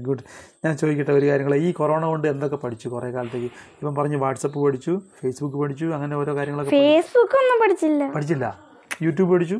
ഗുഡ് 0.08 0.24
ഞാൻ 0.66 0.78
ചോദിക്കട്ടെ 0.78 1.12
ഒരു 1.12 1.26
കാര്യങ്ങൾ. 1.26 1.56
ഈ 1.56 1.72
കൊറോണ 1.72 2.06
കൊണ്ട് 2.06 2.28
എന്തൊക്കെ 2.28 2.56
പഠിച്ചു 2.56 2.88
കുറേ 2.90 3.12
കാലത്തേക്ക്? 3.12 3.46
ഇപ്പം 3.46 3.96
പറഞ്ഞു 3.96 4.18
വാട്സപ്പ് 4.18 4.64
പഠിച്ചു 4.64 5.02
ഫേസ്ബുക്ക് 5.22 5.58
പഠിച്ചു 5.58 5.86
അങ്ങനെ 5.86 6.16
ഓരോ 6.16 6.36
കാര്യങ്ങളൊക്കെ 6.38 6.72
ഫേസ്ബുക്ക് 6.72 7.38
ഒന്നും 7.42 7.60
പഠിച്ചില്ല. 7.64 8.12
പഠിച്ചില്ല? 8.12 8.60
യൂട്യൂബ് 9.02 9.32
പഠിച്ചു? 9.34 9.58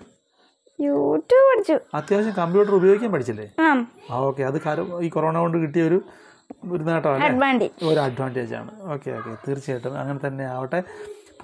യൂട്യൂബ് 0.80 1.46
പഠിച്ചു. 1.52 1.80
അത്യാവശ്യം 1.94 2.34
കമ്പ്യൂട്ടർ 2.34 2.76
ഉപയോഗിക്കാൻ 2.76 3.12
പഠിച്ചില്ലേ? 3.12 3.48
ആ. 3.60 3.86
ഓക്കെ 4.12 4.44
അത് 4.44 4.58
ഈ 5.02 5.10
കൊറോണ 5.10 5.38
കൊണ്ട് 5.38 5.58
കിട്ടിയ 5.58 5.84
ഒരു 5.84 6.02
ഒരു 6.72 6.84
നേട്ടമാണ് 6.84 7.68
ഒരു 7.84 8.00
അഡ്വാന്റേജ് 8.00 8.54
ആണ്. 8.54 8.72
ഓക്കെ 8.94 9.12
ഓക്കെ 9.12 9.32
തീർച്ചയായിട്ടും. 9.48 10.00
അങ്ങനെ 10.00 10.28
തന്നെ 10.28 10.46
ആവട്ടെ. 10.46 10.84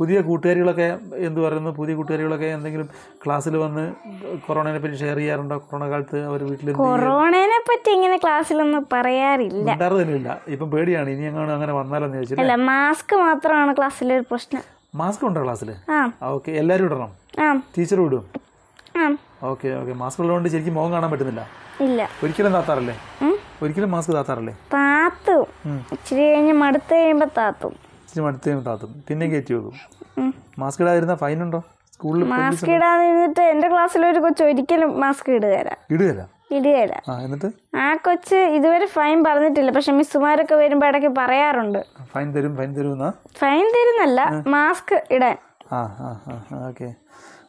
പുതിയ 0.01 0.17
കൂട്ടുകാരികളൊക്കെ 0.27 0.87
എന്ത് 1.27 1.39
പറയുന്നു? 1.45 1.71
പുതിയ 1.79 1.93
കൂട്ടുകാരികളൊക്കെ 1.97 2.47
എന്തെങ്കിലും 2.57 2.87
ക്ലാസ്സിൽ 3.23 3.55
വന്ന് 3.63 3.83
കൊറോണയെ 4.45 4.79
പറ്റി 4.83 4.97
ഷെയർ 5.01 5.17
ചെയ്യാറുണ്ടോ? 5.21 5.57
കൊറോണ 5.65 5.87
കാലത്ത് 5.93 6.19
അവർ 6.29 6.43
വീട്ടിൽ 6.49 6.69
കൊറോണനെ 6.79 7.59
പറ്റി 7.69 7.91
ഇങ്ങനെ 7.97 8.17
ക്ലാസ്സിലൊന്നും 8.23 8.83
പറയാറില്ല. 8.93 9.67
ഉണ്ടായിരുന്നില്ല 9.73 10.29
ഇപ്പം 10.53 10.69
പേടിയാണ്. 10.75 11.09
ഇനി 11.15 11.25
അങ്ങനെ 11.31 11.53
അങ്ങനെ 11.57 11.73
വന്നാലോന്ന് 11.79 12.17
ചോദിച്ചില്ല. 12.17 12.55
മാസ്ക് 12.71 13.15
മാത്രമാണ് 13.25 13.73
ക്ലാസ്സിലെ 13.79 14.15
ഒരു 14.19 14.25
പ്രശ്നം. 14.31 14.63
മാസ്ക് 15.01 15.25
ഉണ്ടോ 15.27 15.43
ക്ലാസ്സിൽ 15.45 15.69
ഓക്കെ. 16.31 16.51
എല്ലാവരും 16.61 16.87
ഇടണം. 16.89 17.11
ടീച്ചർ 17.77 17.99
വിടും 18.05 18.25
ഓക്കെ 19.51 19.69
ഓക്കെ. 19.81 19.93
മാസ്ക് 20.01 20.19
ഉള്ളതുകൊണ്ട് 20.21 20.49
ശരിക്കും 20.55 20.75
മുഖം 20.77 20.91
കാണാൻ 20.95 21.09
പറ്റുന്നില്ല. 21.11 21.43
ഇല്ല. 21.85 22.01
ഒരിക്കലും 22.23 22.51
താത്താറല്ലേ. 22.57 22.95
ഒരിക്കലും 23.63 23.91
മാസ്ക് 23.95 24.11
താത്താറല്ലേ? 24.17 24.53
താത്തും. 24.75 25.45
ഇച്ചിരി 25.95 26.23
കഴിഞ്ഞ് 26.31 26.53
മടുത്ത് 26.63 26.93
കഴിയുമ്പോ 26.95 27.29
താത്തും. 27.37 27.73
ഇച്ചിരി 28.11 28.23
മടുത്തേയും 28.25 28.61
താത്തും. 28.65 28.89
പിന്നെ 29.07 29.25
കയറ്റി 29.31 29.53
വെക്കും. 29.57 30.31
മാസ്ക് 30.61 30.81
ഇടാതിരുന്ന 30.83 31.13
ഫൈൻ 31.21 31.39
ഉണ്ടോ? 31.45 31.59
സ്കൂളിൽ 31.93 32.23
മാസ്ക് 32.31 32.69
ഇടാതിരുന്നിട്ട് 32.75 33.43
എന്റെ 33.51 33.67
ക്ലാസ്സിൽ 33.73 34.01
ഒരു 34.09 34.19
കൊച്ചു 34.25 34.43
ഒരിക്കലും 34.47 34.89
മാസ്ക് 35.03 35.29
ഇടുകയില്ല 35.35 35.71
ഇടുകയില്ല 35.93 36.23
ഇടുകയില്ല 36.57 36.95
ആ 37.11 37.13
എന്നിട്ട്? 37.25 37.49
ആ 37.83 37.87
കൊച്ച് 38.05 38.39
ഇതുവരെ 38.57 38.87
ഫൈൻ 38.95 39.17
പറഞ്ഞിട്ടില്ല. 39.27 39.71
പക്ഷെ 39.77 39.91
മിസ്സുമാരൊക്കെ 39.99 40.55
വരുമ്പോ 40.63 40.87
ഇടയ്ക്ക് 40.91 41.11
പറയാറുണ്ട്. 41.21 41.79
ഫൈൻ 42.13 42.27
തരും 42.35 42.53
ഫൈൻ 42.59 42.71
തരും 42.77 43.01
ഫൈൻ 43.41 43.65
തരുന്നല്ല 43.77 44.21
മാസ്ക് 44.55 44.95
ഇടാൻ. 45.17 45.37
ആ 45.77 45.81
ആ 46.07 46.11
ഓക്കെ. 46.69 46.89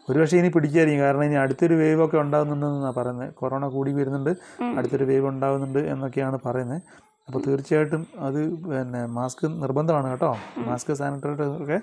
ഒരു 0.08 0.16
പക്ഷേ 0.20 0.36
ഇനി 0.42 0.50
പിടിക്കായിരിക്കും 0.56 1.04
കാരണം 1.04 1.24
ഇനി 1.28 1.38
അടുത്തൊരു 1.44 1.74
വേവ് 1.82 2.02
ഒക്കെ 2.06 2.18
ഉണ്ടാകുന്നുണ്ടെന്നാണ് 2.24 2.94
പറയുന്നത്. 3.00 3.30
കൊറോണ 3.40 3.66
കൂടി 3.76 3.92
വരുന്നുണ്ട്. 4.00 4.32
അടുത്തൊരു 4.78 5.06
വേവ് 5.10 5.26
ഉണ്ടാകുന്നുണ്ട് 5.34 5.80
എന്നൊക്കെയാണ് 5.94 6.38
പറയുന്നത്. 6.46 6.82
അപ്പോൾ 7.28 7.40
തീർച്ചയായിട്ടും 7.46 8.02
അത് 8.26 8.38
പിന്നെ 8.64 9.02
മാസ്ക് 9.18 9.44
നിർബന്ധമാണ് 9.64 10.08
കേട്ടോ. 10.12 10.30
മാസ്ക് 10.68 10.90
സാനിറ്റൈസറൊക്കെ 11.00 11.78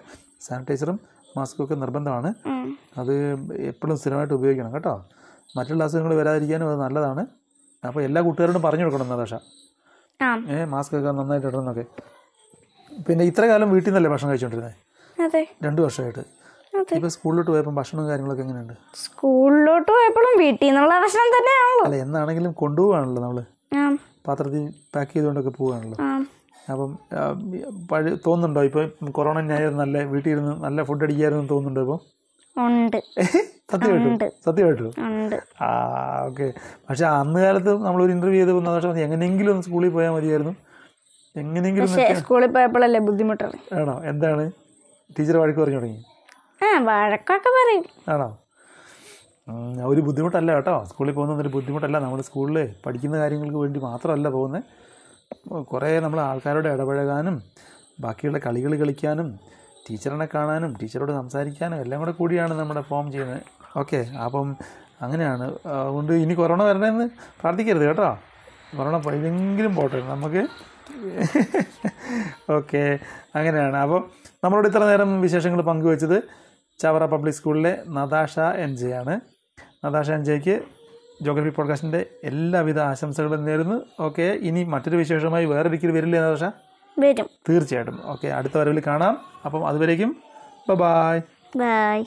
സാനിറ്റൈസറും 0.47 0.97
മാസ്കും 1.37 1.61
ഒക്കെ 1.65 1.75
നിർബന്ധമാണ്. 1.83 2.29
അത് 3.01 3.13
എപ്പോഴും 3.71 3.95
സ്ഥിരമായിട്ട് 4.01 4.33
ഉപയോഗിക്കണം 4.39 4.71
കേട്ടോ. 4.75 4.93
മറ്റുള്ള 5.57 5.83
അസുഖങ്ങൾ 5.87 6.13
വരാതിരിക്കാനും 6.21 6.67
അത് 6.71 6.79
നല്ലതാണ്. 6.85 7.23
അപ്പോൾ 7.83 8.01
എല്ലാ 8.07 8.21
കൂട്ടുകാരോടും 8.27 8.63
പറഞ്ഞു 8.67 8.85
കൊടുക്കണം 8.85 9.09
നദാഷ 9.13 9.33
ആ. 10.19 10.29
ഏ 10.53 10.57
മാസ്ക് 10.73 10.95
ഒക്കെ 10.97 11.11
നന്നായിട്ട് 11.19 11.47
ഇടണമെന്നൊക്കെ 11.49 11.85
പിന്നെ 13.07 13.23
ഇത്ര 13.31 13.43
കാലം 13.51 13.69
വീട്ടിൽ 13.73 13.89
നിന്നല്ലേ 13.89 14.09
ഭക്ഷണം 14.13 14.29
കഴിച്ചോണ്ടിരുന്നത് 14.31 14.75
രണ്ട് 15.65 15.79
വർഷമായിട്ട്. 15.85 16.23
ഇപ്പൊ 16.97 17.09
സ്കൂളിലോട്ട് 17.15 17.51
പോയപ്പോൾ 17.51 17.75
ഭക്ഷണവും 17.79 18.05
കാര്യങ്ങളൊക്കെ 18.09 18.43
എങ്ങനെയുണ്ട്? 18.45 18.75
സ്കൂളിലോട്ട് 19.03 19.89
പോയപ്പോഴും 19.91 20.33
വീട്ടിൽ 20.43 20.65
നിന്നുള്ള 20.67 20.93
ഭക്ഷണം 21.03 21.31
തന്നെയാണല്ലോ. 21.37 21.83
അല്ല 21.87 21.97
എന്നാണെങ്കിലും 22.05 22.51
കൊണ്ടുപോവാണല്ലോ 22.61 23.21
നമ്മൾ. 23.25 23.39
പാത്രത്തിൽ 24.25 24.63
പാക്ക് 24.95 25.11
ചെയ്തുകൊണ്ടൊക്കെ 25.13 25.53
പോവുകയാണല്ലോ. 25.59 25.97
അപ്പം 26.71 26.89
പഴയ 27.91 28.13
തോന്നുന്നുണ്ടോ? 28.27 28.61
ഇപ്പൊ 28.69 28.81
കൊറോണ 29.17 29.37
ആയിരുന്നു 29.55 29.79
നല്ല 29.83 29.97
വീട്ടിൽ 30.13 30.31
ഇരുന്ന് 30.31 30.53
നല്ല 30.65 30.83
ഫുഡ് 30.89 31.03
അടിക്കായിരുന്നു 31.05 31.49
തോന്നുന്നുണ്ടോ 31.53 31.83
ഇപ്പൊ? 31.85 31.97
ഉണ്ട്. 32.55 32.99
സത്യമായിട്ടും. 33.71 34.29
സത്യമായിട്ടും? 34.45 34.93
ആ 35.65 35.67
ഓക്കെ 36.27 36.47
പക്ഷെ 36.87 37.05
അന്ന് 37.21 37.39
കാലത്ത് 37.45 37.71
നമ്മളൊരു 37.85 38.13
ഇന്റർവ്യൂ 38.15 38.39
ചെയ്ത് 38.41 38.65
പക്ഷേ 38.67 39.03
എങ്ങനെയെങ്കിലും 39.07 39.51
ഒന്ന് 39.53 39.65
സ്കൂളിൽ 39.67 39.91
പോയാൽ 39.97 40.13
മതിയായിരുന്നു. 40.17 40.53
എങ്ങനെയെങ്കിലും 41.35 41.89
സ്കൂളിൽ 42.21 42.49
പോയപ്പോഴല്ലേ 42.55 43.01
ബുദ്ധിമുട്ടാണ് 43.07 43.57
ആണോ? 43.79 43.95
എന്താണ്? 44.11 44.45
ടീച്ചർ 45.17 45.35
വഴക്ക് 45.41 45.59
പറഞ്ഞു 45.61 45.79
തുടങ്ങി? 45.79 45.99
ആ 46.61 46.69
വഴക്കൊക്കെ 46.89 47.51
പറയും. 47.57 47.85
ആണോ? 48.13 48.29
ഒരു 49.91 50.01
ബുദ്ധിമുട്ടല്ല 50.01 50.53
കേട്ടോ. 50.53 50.85
സ്കൂളിൽ 50.89 51.13
പോകുന്ന 51.13 51.41
ഒരു 51.41 51.49
ബുദ്ധിമുട്ടല്ല. 51.49 51.99
നമ്മൾ 51.99 52.21
സ്കൂളിൽ 52.21 52.73
പഠിക്കുന്ന 52.85 53.17
കാര്യങ്ങൾക്ക് 53.17 53.57
വേണ്ടി 53.57 53.79
മാത്രമല്ല 53.79 54.29
പോകുന്നത്. 54.29 54.63
കുറേ 55.71 55.99
നമ്മൾ 55.99 56.19
ആൾക്കാരോട് 56.19 56.67
ഇടപഴകാനും 56.67 57.41
ബാക്കിയുള്ള 58.01 58.37
കളികൾ 58.37 58.75
കളിക്കാനും 58.75 59.39
ടീച്ചറിനെ 59.89 60.27
കാണാനും 60.33 60.73
ടീച്ചറോട് 60.81 61.11
സംസാരിക്കാനും 61.11 61.77
എല്ലാം 61.83 61.99
കൂടെ 61.99 62.11
കൂടിയാണ് 62.11 62.53
നമ്മുടെ 62.59 62.81
ഫോം 62.81 63.11
ചെയ്യുന്നത്. 63.11 63.41
ഓക്കെ 63.77 64.07
അപ്പം 64.25 64.55
അങ്ങനെയാണ്. 65.01 65.45
അതുകൊണ്ട് 65.65 66.13
ഇനി 66.13 66.33
കൊറോണ 66.33 66.63
വരണമെന്ന് 66.63 67.05
പ്രാർത്ഥിക്കരുത് 67.41 67.83
കേട്ടോ. 67.83 68.09
കൊറോണ 68.77 68.97
പോയെങ്കിലും 68.97 69.75
പോട്ടെ. 69.75 70.01
നമുക്ക് 70.01 70.47
ഓക്കെ 72.51 72.99
അങ്ങനെയാണ്. 73.35 73.77
അപ്പം 73.77 74.03
നമ്മളോട് 74.43 74.67
ഇത്ര 74.67 74.79
നേരം 74.79 75.21
വിശേഷങ്ങൾ 75.21 75.61
പങ്കുവച്ചത് 75.61 76.23
ചവറ 76.79 77.05
പബ്ലിക് 77.05 77.33
സ്കൂളിലെ 77.33 77.83
നദാഷ 77.87 78.39
എൻ 78.39 78.77
ജെ 78.77 78.91
ആണ്. 78.91 79.21
നതാഷ 79.85 80.11
അഞ്ചയ്ക്ക് 80.11 80.61
ജോഗ്രഫി 81.21 81.49
പോഡ്കാസ്റ്റിന്റെ 81.49 82.05
എല്ലാവിധ 82.23 82.79
ആശംസകളും 82.79 83.45
നേരുന്നു. 83.45 83.85
ഓക്കെ 83.99 84.21
ഇനി 84.21 84.63
മറ്റൊരു 84.63 84.97
വിശേഷമായി 84.97 85.45
വേറൊരിക്കൽ 85.45 85.91
വരില്ലേ 85.91 86.19
നതാഷ 86.19 86.43
വരും. 86.99 87.29
തീർച്ചയായിട്ടും. 87.49 88.01
ഓക്കെ 88.05 88.27
അടുത്ത 88.27 88.57
വരവിൽ 88.57 88.83
കാണാം. 88.87 89.17
അപ്പം 89.45 89.67
അതുവരേക്കും 89.67 90.23
ബൈ 90.69 91.19
ബൈ 91.57 92.03